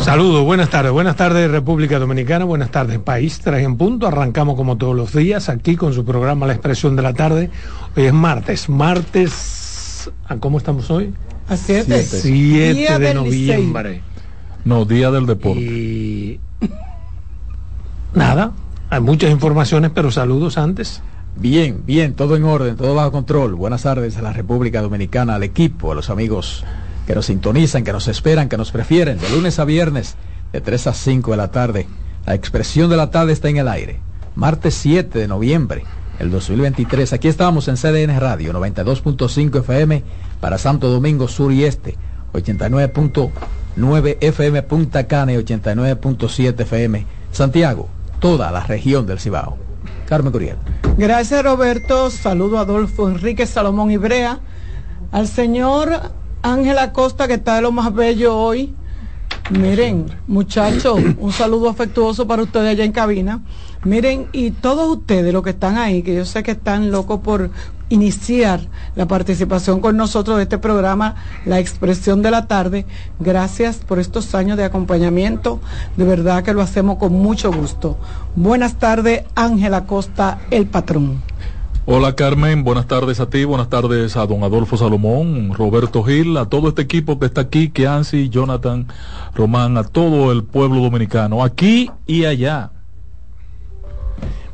Saludos, 0.00 0.44
buenas 0.44 0.70
tardes, 0.70 0.92
buenas 0.92 1.14
tardes 1.14 1.50
República 1.50 1.98
Dominicana, 1.98 2.46
buenas 2.46 2.70
tardes 2.70 2.98
país, 2.98 3.38
tres 3.44 3.64
en 3.64 3.76
punto, 3.76 4.06
arrancamos 4.06 4.56
como 4.56 4.76
todos 4.76 4.96
los 4.96 5.12
días 5.12 5.50
aquí 5.50 5.76
con 5.76 5.92
su 5.92 6.06
programa 6.06 6.46
La 6.46 6.54
Expresión 6.54 6.96
de 6.96 7.02
la 7.02 7.12
Tarde, 7.12 7.50
hoy 7.94 8.06
es 8.06 8.12
martes, 8.12 8.70
martes, 8.70 10.10
¿a 10.26 10.36
¿cómo 10.36 10.56
estamos 10.56 10.90
hoy? 10.90 11.12
A 11.48 11.56
7 11.56 12.02
7 12.02 12.98
de 12.98 13.14
noviembre. 13.14 14.00
No, 14.64 14.86
Día 14.86 15.10
del 15.10 15.26
Deporte. 15.26 15.60
Y 15.60 16.40
nada, 18.14 18.52
hay 18.88 19.00
muchas 19.00 19.30
informaciones, 19.30 19.90
pero 19.94 20.10
saludos 20.10 20.56
antes. 20.56 21.02
Bien, 21.36 21.82
bien, 21.84 22.14
todo 22.14 22.36
en 22.36 22.44
orden, 22.44 22.74
todo 22.76 22.94
bajo 22.94 23.12
control. 23.12 23.54
Buenas 23.54 23.82
tardes 23.82 24.16
a 24.16 24.22
la 24.22 24.32
República 24.32 24.80
Dominicana, 24.80 25.34
al 25.34 25.42
equipo, 25.42 25.92
a 25.92 25.94
los 25.94 26.08
amigos 26.08 26.64
que 27.10 27.16
nos 27.16 27.26
sintonizan, 27.26 27.82
que 27.82 27.92
nos 27.92 28.06
esperan, 28.06 28.48
que 28.48 28.56
nos 28.56 28.70
prefieren, 28.70 29.18
de 29.18 29.28
lunes 29.30 29.58
a 29.58 29.64
viernes, 29.64 30.14
de 30.52 30.60
3 30.60 30.86
a 30.86 30.94
5 30.94 31.32
de 31.32 31.36
la 31.36 31.50
tarde. 31.50 31.88
La 32.24 32.36
expresión 32.36 32.88
de 32.88 32.96
la 32.96 33.10
tarde 33.10 33.32
está 33.32 33.48
en 33.48 33.56
el 33.56 33.66
aire. 33.66 33.98
Martes 34.36 34.74
7 34.74 35.18
de 35.18 35.26
noviembre, 35.26 35.82
el 36.20 36.30
2023. 36.30 37.12
Aquí 37.12 37.26
estamos 37.26 37.66
en 37.66 37.74
CDN 37.74 38.16
Radio, 38.20 38.52
92.5 38.52 39.58
FM 39.58 40.04
para 40.38 40.56
Santo 40.56 40.88
Domingo 40.88 41.26
Sur 41.26 41.52
y 41.52 41.64
Este, 41.64 41.96
89.9 42.32 44.18
FM 44.20 44.62
Punta 44.62 45.08
Cana 45.08 45.32
y 45.32 45.36
89.7 45.36 46.60
FM 46.60 47.06
Santiago, 47.32 47.88
toda 48.20 48.52
la 48.52 48.60
región 48.60 49.08
del 49.08 49.18
Cibao. 49.18 49.58
Carmen 50.06 50.30
Curiel. 50.30 50.58
Gracias 50.96 51.42
Roberto, 51.42 52.08
saludo 52.10 52.58
a 52.58 52.60
Adolfo 52.60 53.08
Enrique 53.08 53.46
Salomón 53.46 53.90
Ibrea, 53.90 54.38
al 55.10 55.26
señor 55.26 56.19
Ángela 56.42 56.92
Costa 56.92 57.28
que 57.28 57.34
está 57.34 57.56
de 57.56 57.62
lo 57.62 57.72
más 57.72 57.94
bello 57.94 58.36
hoy. 58.36 58.74
Miren, 59.50 60.06
muchachos, 60.26 61.00
un 61.18 61.32
saludo 61.32 61.68
afectuoso 61.68 62.26
para 62.26 62.42
ustedes 62.42 62.70
allá 62.70 62.84
en 62.84 62.92
cabina. 62.92 63.40
Miren, 63.84 64.28
y 64.32 64.52
todos 64.52 64.88
ustedes, 64.96 65.32
los 65.32 65.42
que 65.42 65.50
están 65.50 65.76
ahí, 65.76 66.02
que 66.02 66.14
yo 66.14 66.24
sé 66.24 66.42
que 66.42 66.52
están 66.52 66.90
locos 66.90 67.20
por 67.20 67.50
iniciar 67.88 68.60
la 68.94 69.06
participación 69.06 69.80
con 69.80 69.96
nosotros 69.96 70.36
de 70.36 70.44
este 70.44 70.58
programa, 70.58 71.16
La 71.44 71.58
Expresión 71.58 72.22
de 72.22 72.30
la 72.30 72.46
Tarde, 72.46 72.86
gracias 73.18 73.78
por 73.78 73.98
estos 73.98 74.34
años 74.34 74.56
de 74.56 74.64
acompañamiento. 74.64 75.60
De 75.96 76.04
verdad 76.04 76.44
que 76.44 76.54
lo 76.54 76.62
hacemos 76.62 76.98
con 76.98 77.12
mucho 77.12 77.52
gusto. 77.52 77.98
Buenas 78.36 78.78
tardes, 78.78 79.24
Ángela 79.34 79.84
Costa, 79.84 80.38
el 80.50 80.66
patrón. 80.66 81.29
Hola 81.86 82.14
Carmen, 82.14 82.62
buenas 82.62 82.86
tardes 82.86 83.20
a 83.20 83.30
ti, 83.30 83.44
buenas 83.44 83.68
tardes 83.68 84.16
a 84.16 84.26
don 84.26 84.44
Adolfo 84.44 84.76
Salomón, 84.76 85.52
Roberto 85.54 86.02
Gil, 86.04 86.36
a 86.36 86.44
todo 86.46 86.68
este 86.68 86.82
equipo 86.82 87.18
que 87.18 87.26
está 87.26 87.40
aquí, 87.42 87.70
Keansi, 87.70 88.28
Jonathan, 88.28 88.86
Román, 89.34 89.76
a 89.76 89.84
todo 89.84 90.30
el 90.30 90.44
pueblo 90.44 90.82
dominicano, 90.82 91.42
aquí 91.42 91.90
y 92.06 92.26
allá. 92.26 92.70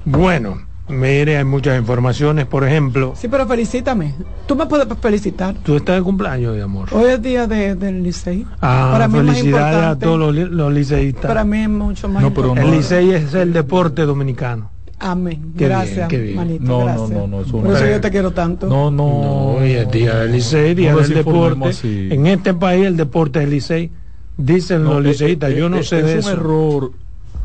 Bueno, 0.05 0.63
mire, 0.89 1.37
hay 1.37 1.45
muchas 1.45 1.77
informaciones, 1.79 2.47
por 2.47 2.65
ejemplo. 2.65 3.13
Sí, 3.17 3.27
pero 3.29 3.45
felicítame. 3.47 4.15
Tú 4.47 4.55
me 4.55 4.65
puedes 4.67 4.87
felicitar. 5.01 5.57
Tú 5.65 5.77
estás 5.77 5.97
de 5.97 6.03
cumpleaños, 6.03 6.55
de 6.55 6.63
amor. 6.63 6.89
Hoy 6.93 7.11
es 7.11 7.21
día 7.21 7.47
de, 7.49 7.75
del 7.75 8.05
Licey. 8.05 8.47
Ah, 8.63 8.91
Para 8.93 9.09
mí 9.09 9.19
felicidades 9.19 9.83
a 9.85 9.99
todos 9.99 10.33
los, 10.33 10.49
los 10.49 10.73
liceístas. 10.73 11.27
Para 11.27 11.45
mí 11.45 11.59
es 11.59 11.69
mucho 11.69 12.09
más 12.09 12.23
No, 12.23 12.33
pero 12.33 12.49
importante. 12.49 12.71
el 12.71 12.77
Licey 12.79 13.11
es 13.11 13.35
el 13.35 13.53
deporte 13.53 14.03
dominicano. 14.03 14.71
Amén. 14.99 15.53
Qué 15.59 15.67
gracias, 15.69 15.97
bien, 15.97 16.09
qué 16.09 16.19
bien. 16.21 16.37
manito. 16.37 16.65
No, 16.65 16.79
no, 16.81 16.85
gracias. 16.87 17.11
no, 17.11 17.27
no, 17.27 17.43
Por 17.45 17.65
no. 17.65 17.77
eso 17.77 17.87
yo 17.87 18.01
te 18.01 18.11
quiero 18.11 18.31
tanto. 18.33 18.67
No, 18.67 18.91
no. 18.91 19.05
No, 19.07 19.47
hoy 19.57 19.73
es 19.73 19.91
día 19.91 20.15
del 20.21 20.33
Licey, 20.33 20.75
día 20.75 20.93
No 20.93 20.99
del 21.01 21.15
deporte. 21.15 21.69
así. 21.69 22.09
En 22.11 22.27
este 22.27 22.55
país 22.55 22.87
el 22.87 22.97
deporte 22.97 23.41
es 23.41 23.45
el 23.45 23.51
Licey. 23.51 23.91
Dicen 24.39 24.85
No, 24.85 24.95
los 24.95 25.05
eh, 25.05 25.09
liceístas, 25.11 25.51
eh, 25.53 25.57
yo 25.59 25.69
no 25.69 25.79
eh, 25.79 25.83
sé 25.83 25.99
es 26.01 26.07
de 26.07 26.13
un 26.15 26.19
eso. 26.21 26.31
error 26.33 26.93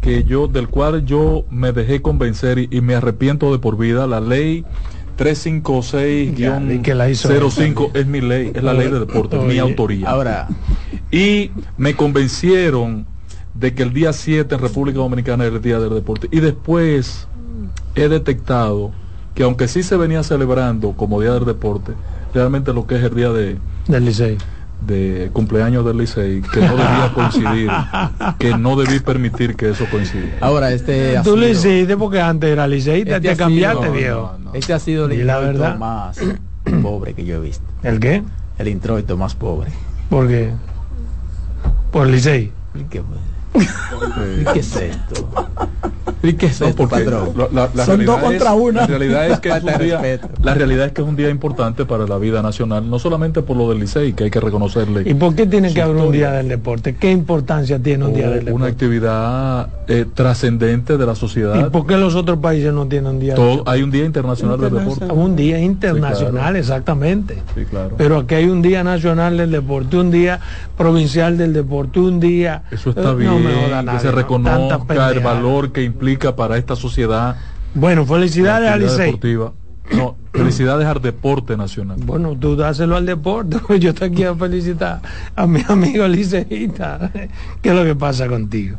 que 0.01 0.23
yo 0.23 0.47
del 0.47 0.67
cual 0.69 1.05
yo 1.05 1.45
me 1.51 1.71
dejé 1.73 2.01
convencer 2.01 2.57
y, 2.57 2.67
y 2.71 2.81
me 2.81 2.95
arrepiento 2.95 3.51
de 3.51 3.59
por 3.59 3.77
vida 3.77 4.07
la 4.07 4.19
ley 4.19 4.65
356 5.15 6.35
Ya, 6.35 6.57
vi 6.59 6.79
que 6.79 6.95
la 6.95 7.09
hizo 7.09 7.29
05 7.49 7.91
es 7.93 8.07
mi 8.07 8.19
ley 8.21 8.51
es 8.53 8.63
la 8.63 8.73
ley 8.73 8.89
de 8.89 8.99
deporte 8.99 9.35
es 9.37 9.43
mi 9.43 9.49
Oye, 9.51 9.59
autoría 9.59 10.09
Ahora, 10.09 10.47
y 11.11 11.51
me 11.77 11.95
convencieron 11.95 13.05
de 13.53 13.73
que 13.73 13.83
el 13.83 13.93
día 13.93 14.11
7 14.13 14.55
en 14.55 14.61
República 14.61 14.97
Dominicana 14.99 15.45
era 15.45 15.55
el 15.57 15.61
día 15.61 15.79
del 15.79 15.93
deporte 15.93 16.27
y 16.31 16.39
después 16.39 17.27
he 17.95 18.07
detectado 18.09 18.91
que 19.35 19.43
aunque 19.43 19.67
sí 19.67 19.83
se 19.83 19.95
venía 19.97 20.23
celebrando 20.23 20.91
como 20.93 21.21
día 21.21 21.33
del 21.33 21.45
deporte 21.45 21.93
realmente 22.33 22.73
lo 22.73 22.85
que 22.87 22.95
es 22.97 23.03
el 23.03 23.15
día 23.15 23.29
de 23.29 23.57
Del 23.87 24.05
Licey. 24.05 24.37
de 24.85 25.29
cumpleaños 25.33 25.85
del 25.85 25.97
Licey 25.97 26.41
que 26.41 26.59
no 26.61 26.75
debía 26.75 27.11
coincidir, 27.15 27.69
que 28.39 28.57
no 28.57 28.75
debí 28.75 28.99
permitir 28.99 29.55
que 29.55 29.69
eso 29.69 29.85
coincidiera. 29.91 30.37
ahora 30.41 30.71
este 30.71 31.15
Tú 31.17 31.23
sido- 31.23 31.35
le 31.37 31.49
hiciste 31.51 31.97
porque 31.97 32.19
antes 32.21 32.49
era 32.49 32.67
liceísta, 32.67 33.17
este 33.17 33.21
te 33.21 33.29
ha 33.29 33.35
sido- 33.35 33.45
cambiaste, 33.45 33.85
no, 33.87 33.91
viejo. 33.93 34.31
no, 34.39 34.45
no. 34.45 34.53
Este 34.55 34.73
ha 34.73 34.79
sido 34.79 35.05
el 35.05 35.13
introito 35.13 35.41
verdad. 35.59 35.77
más 35.77 36.17
pobre 36.81 37.13
que 37.13 37.25
yo 37.25 37.35
he 37.35 37.39
visto. 37.39 37.63
¿El 37.83 37.99
qué? 37.99 38.23
El 38.57 38.67
introito 38.67 39.17
más 39.17 39.35
pobre. 39.35 39.71
¿Por 40.09 40.27
qué? 40.27 40.51
Por 41.91 42.07
el 42.07 42.13
Licey. 42.13 42.51
¿Y 42.75 42.83
qué, 42.85 42.99
¿Y 42.99 43.01
qué 44.53 44.59
es 44.59 44.75
esto? 44.75 45.29
¿Y 46.23 46.33
qué 46.33 46.45
es 46.47 46.61
No, 46.61 46.67
esto, 46.67 46.87
patrón? 46.87 47.29
la, 47.35 47.47
la- 47.51 47.69
la 47.73 47.85
Son 47.85 48.05
dos 48.05 48.19
contra 48.19 48.51
es- 48.53 48.59
uno. 48.59 48.71
La 48.81 48.85
realidad 48.87 49.27
es 49.27 49.39
que 49.39 49.49
es 49.49 49.63
un 49.63 49.77
día, 49.79 49.97
respeto. 49.99 50.29
la 50.43 50.53
realidad 50.53 50.85
es 50.85 50.91
que 50.91 51.01
es 51.01 51.07
un 51.07 51.15
día 51.15 51.29
importante 51.31 51.83
para 51.85 52.05
la 52.05 52.17
vida 52.19 52.43
nacional, 52.43 52.87
no 52.87 52.99
solamente 52.99 53.41
por 53.41 53.57
lo 53.57 53.67
del 53.69 53.79
Licey, 53.79 54.13
que 54.13 54.25
hay 54.25 54.29
que 54.29 54.39
reconocerle. 54.39 55.09
¿Y 55.09 55.15
por 55.15 55.33
qué 55.33 55.47
tiene 55.47 55.73
que 55.73 55.81
haber 55.81 55.95
un 55.95 56.11
día 56.11 56.31
del 56.31 56.47
deporte? 56.47 56.95
¿Qué 56.95 57.09
importancia 57.11 57.79
tiene 57.79 58.05
un 58.05 58.13
día 58.13 58.29
del 58.29 58.49
O 58.49 58.55
una 58.55 58.65
deporte? 58.67 58.71
actividad 58.71 59.69
eh, 59.87 60.05
trascendente 60.13 60.97
de 60.97 61.05
la 61.07 61.13
¿Y 61.13 61.15
sociedad. 61.15 61.71
por 61.71 61.87
qué 61.87 61.97
los 61.97 62.13
otros 62.13 62.37
países 62.37 62.71
no 62.71 62.85
tienen 62.85 63.13
un 63.13 63.19
día 63.19 63.33
del 63.33 63.37
Todo- 63.37 63.49
deporte? 63.49 63.71
hay 63.71 63.81
un 63.83 63.91
día 63.91 64.05
internacional 64.05 64.61
del 64.61 64.73
deporte. 64.75 65.05
Un 65.05 65.35
día 65.35 65.59
internacional, 65.59 66.31
Sí, 66.31 66.31
claro. 66.37 66.57
exactamente. 66.59 67.41
Sí, 67.55 67.65
claro. 67.65 67.95
Pero 67.97 68.19
aquí 68.19 68.35
hay 68.35 68.45
un 68.45 68.61
día 68.61 68.83
nacional 68.83 69.37
del 69.37 69.49
deporte, 69.49 69.97
un 69.97 70.11
día 70.11 70.39
provincial 70.77 71.35
del 71.37 71.51
deporte, 71.53 71.99
un 71.99 72.19
día... 72.19 72.61
Eso 72.69 72.91
está 72.91 73.09
Eh, 73.11 73.15
bien, 73.15 73.31
no 73.31 73.39
que 73.43 73.99
se 73.99 74.07
¿no? 74.07 74.11
reconozca 74.11 75.09
el 75.11 75.19
valor 75.19 75.71
que 75.71 75.83
implica 75.83 76.35
para 76.35 76.57
esta 76.57 76.75
sociedad. 76.75 77.35
Bueno, 77.73 78.05
felicidades 78.05 78.77
Licey. 78.79 79.17
No, 79.95 80.15
felicidades 80.33 80.87
al 80.87 81.01
deporte 81.01 81.57
nacional. 81.57 81.97
Bueno, 82.03 82.35
tú 82.39 82.55
dáselo 82.55 82.95
al 82.95 83.05
deporte. 83.05 83.57
Yo 83.79 83.93
te 83.93 84.11
quiero 84.11 84.35
felicitar 84.35 85.01
a 85.35 85.47
mi 85.47 85.61
amigo 85.67 86.07
liceísta. 86.07 87.11
¿Qué 87.61 87.69
es 87.69 87.75
lo 87.75 87.83
que 87.83 87.95
pasa 87.95 88.27
contigo? 88.27 88.77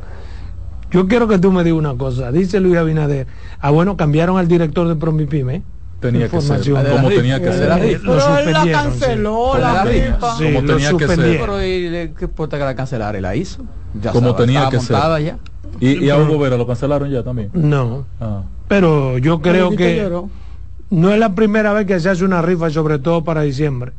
Yo 0.90 1.08
quiero 1.08 1.26
que 1.26 1.38
tú 1.38 1.50
me 1.52 1.64
digas 1.64 1.78
una 1.78 1.94
cosa. 1.94 2.30
Dice 2.30 2.60
Luis 2.60 2.76
Abinader, 2.76 3.26
ah 3.60 3.70
bueno, 3.70 3.96
cambiaron 3.96 4.38
al 4.38 4.46
director 4.46 4.86
de 4.86 4.96
Promipyme. 4.96 5.62
Tenía 6.02 6.28
que 6.28 6.40
ser, 6.42 6.60
como 6.70 7.08
tenía 7.08 7.40
que 7.40 7.52
ser. 7.52 8.00
Pero 8.02 8.38
él 8.38 8.52
la 8.52 8.66
canceló, 8.72 9.58
la 9.58 9.84
rifa. 9.84 10.36
Como 10.36 10.62
tenía 10.64 10.92
que 10.96 11.06
ser. 11.08 11.38
Pero 11.40 11.62
¿y 11.64 11.88
le- 11.88 12.12
¿qué 12.12 12.24
importa 12.26 12.58
que 12.58 12.64
la 12.64 12.74
cancelara? 12.74 13.16
Y 13.18 13.22
la 13.22 13.34
hizo. 13.34 13.62
Ya 14.00 14.12
Como 14.12 14.34
tenía 14.34 14.68
que 14.68 14.80
ser. 14.80 14.96
ya. 15.24 15.38
Y, 15.80 16.04
y 16.04 16.10
a 16.10 16.18
Hugo 16.18 16.38
Vera 16.38 16.56
lo 16.58 16.66
cancelaron 16.66 17.10
ya 17.10 17.22
también. 17.22 17.48
No, 17.54 18.04
Ah. 18.20 18.42
pero 18.68 19.16
yo 19.18 19.40
creo 19.40 19.70
que 19.70 20.10
no 20.90 21.10
es 21.10 21.18
la 21.18 21.34
primera 21.34 21.72
vez 21.72 21.86
que 21.86 21.98
se 21.98 22.10
hace 22.10 22.24
una 22.24 22.42
rifa, 22.42 22.68
sobre 22.68 22.98
todo 22.98 23.24
para 23.24 23.40
diciembre, 23.42 23.92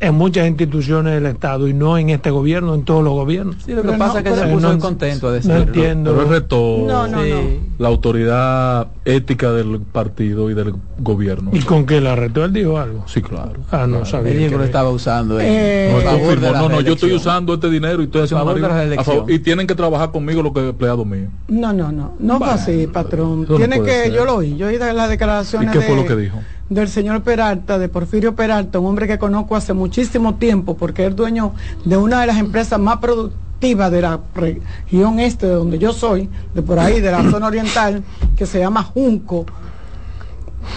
en 0.00 0.14
muchas 0.16 0.46
instituciones 0.48 1.14
del 1.14 1.26
Estado 1.26 1.66
y 1.68 1.72
no 1.72 1.96
en 1.96 2.10
este 2.10 2.30
gobierno, 2.30 2.74
en 2.74 2.84
todos 2.84 3.02
los 3.02 3.12
gobiernos. 3.14 3.56
Sí, 3.64 3.72
lo 3.72 3.82
que 3.82 3.88
Pero 3.88 3.98
pasa 3.98 4.12
no, 4.14 4.18
es 4.18 4.24
que 4.24 4.30
se 4.34 4.46
puso 4.48 4.60
no- 4.60 4.68
muy 4.72 4.78
contento 4.80 5.28
a 5.28 5.32
decir. 5.32 5.50
No 5.50 5.56
entiendo. 5.58 6.10
Pero 6.12 6.22
él 6.24 6.28
retó 6.28 6.78
No, 6.86 7.06
no, 7.06 7.24
no. 7.24 7.36
la 7.78 7.88
autoridad 7.88 8.88
ética 9.04 9.52
del 9.52 9.80
partido 9.80 10.50
y 10.50 10.54
del 10.54 10.74
gobierno. 10.98 11.50
¿Y 11.54 11.60
con 11.60 11.86
qué 11.86 12.00
la 12.00 12.16
retó? 12.16 12.44
Él 12.44 12.52
dijo 12.52 12.78
algo. 12.78 13.04
Sí, 13.06 13.22
claro. 13.22 13.52
Ah, 13.70 13.86
no 13.86 14.04
sabía. 14.04 14.32
Él 14.32 14.38
dijo 14.38 14.50
que 14.50 14.56
lo 14.58 14.64
estaba 14.64 14.90
usando 14.90 15.38
Eh, 15.40 15.90
No, 15.94 16.00
favor 16.02 16.40
de 16.40 16.50
la 16.52 16.58
no, 16.60 16.68
no, 16.68 16.80
yo 16.80 16.94
estoy 16.94 17.12
usando 17.12 17.54
este 17.54 17.70
dinero 17.70 18.02
y 18.02 18.06
estoy 18.06 18.22
haciendo 18.22 18.44
favor 18.44 18.60
de 18.60 18.96
la 18.96 19.02
favor- 19.04 19.30
y 19.30 19.38
tienen 19.38 19.66
que 19.66 19.74
trabajar 19.74 20.10
conmigo 20.10 20.42
los 20.42 20.52
que 20.52 20.68
empleados 20.68 21.06
míos. 21.06 21.30
No, 21.48 21.72
no, 21.72 21.92
no, 21.92 22.14
no 22.18 22.38
fue 22.38 22.48
así, 22.50 22.86
patrón. 22.88 23.46
Tiene 23.46 23.80
que, 23.80 23.90
ser. 24.04 24.12
yo 24.12 24.24
lo 24.24 24.36
oí, 24.36 24.56
yo 24.56 24.66
oí 24.66 24.76
de 24.76 24.92
las 24.92 25.08
declaraciones 25.08 25.70
¿Y 25.70 25.72
qué 25.72 25.80
fue 25.84 25.94
de- 25.96 26.02
lo 26.02 26.06
que 26.08 26.16
dijo? 26.16 26.38
Del 26.68 26.88
señor 26.88 27.22
Peralta, 27.22 27.78
de 27.78 27.88
Porfirio 27.88 28.34
Peralta, 28.34 28.78
un 28.78 28.86
hombre 28.86 29.06
que 29.06 29.18
conozco 29.18 29.56
hace 29.56 29.72
muchísimo 29.72 30.36
tiempo, 30.36 30.76
porque 30.76 31.06
es 31.06 31.14
dueño 31.14 31.52
de 31.84 31.96
una 31.96 32.20
de 32.20 32.26
las 32.26 32.38
empresas 32.38 32.80
más 32.80 32.98
productivas 32.98 33.90
de 33.90 34.02
la 34.02 34.20
región 34.34 35.20
este, 35.20 35.46
de 35.46 35.54
donde 35.54 35.78
yo 35.78 35.92
soy, 35.92 36.28
de 36.54 36.62
por 36.62 36.78
ahí, 36.78 37.00
de 37.00 37.10
la 37.10 37.22
zona 37.30 37.46
oriental, 37.46 38.02
que 38.36 38.46
se 38.46 38.58
llama 38.58 38.82
Junco. 38.82 39.46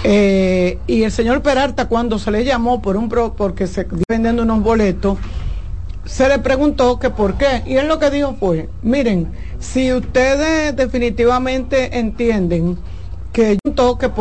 Eh, 0.04 0.80
y 0.88 1.04
el 1.04 1.12
señor 1.12 1.42
Peralta, 1.42 1.88
cuando 1.88 2.20
se 2.20 2.32
le 2.32 2.44
llamó 2.44 2.82
por 2.82 2.98
un 2.98 3.10
pro, 3.10 3.36
porque 3.36 3.68
se 3.68 3.88
vendiendo 4.10 4.44
unos 4.44 4.62
boletos, 4.62 5.18
se 6.06 6.28
le 6.30 6.40
preguntó 6.40 7.00
que 7.00 7.10
por 7.10 7.36
qué. 7.36 7.64
Y 7.66 7.76
él 7.76 7.88
lo 7.88 8.00
que 8.00 8.10
dijo 8.10 8.36
fue, 8.40 8.70
miren, 8.82 9.28
si 9.60 9.94
ustedes 9.94 10.76
definitivamente 10.76 12.00
entienden 12.00 12.78
que 13.34 13.58
yo 13.64 13.98
que 13.98 14.10
por 14.10 14.16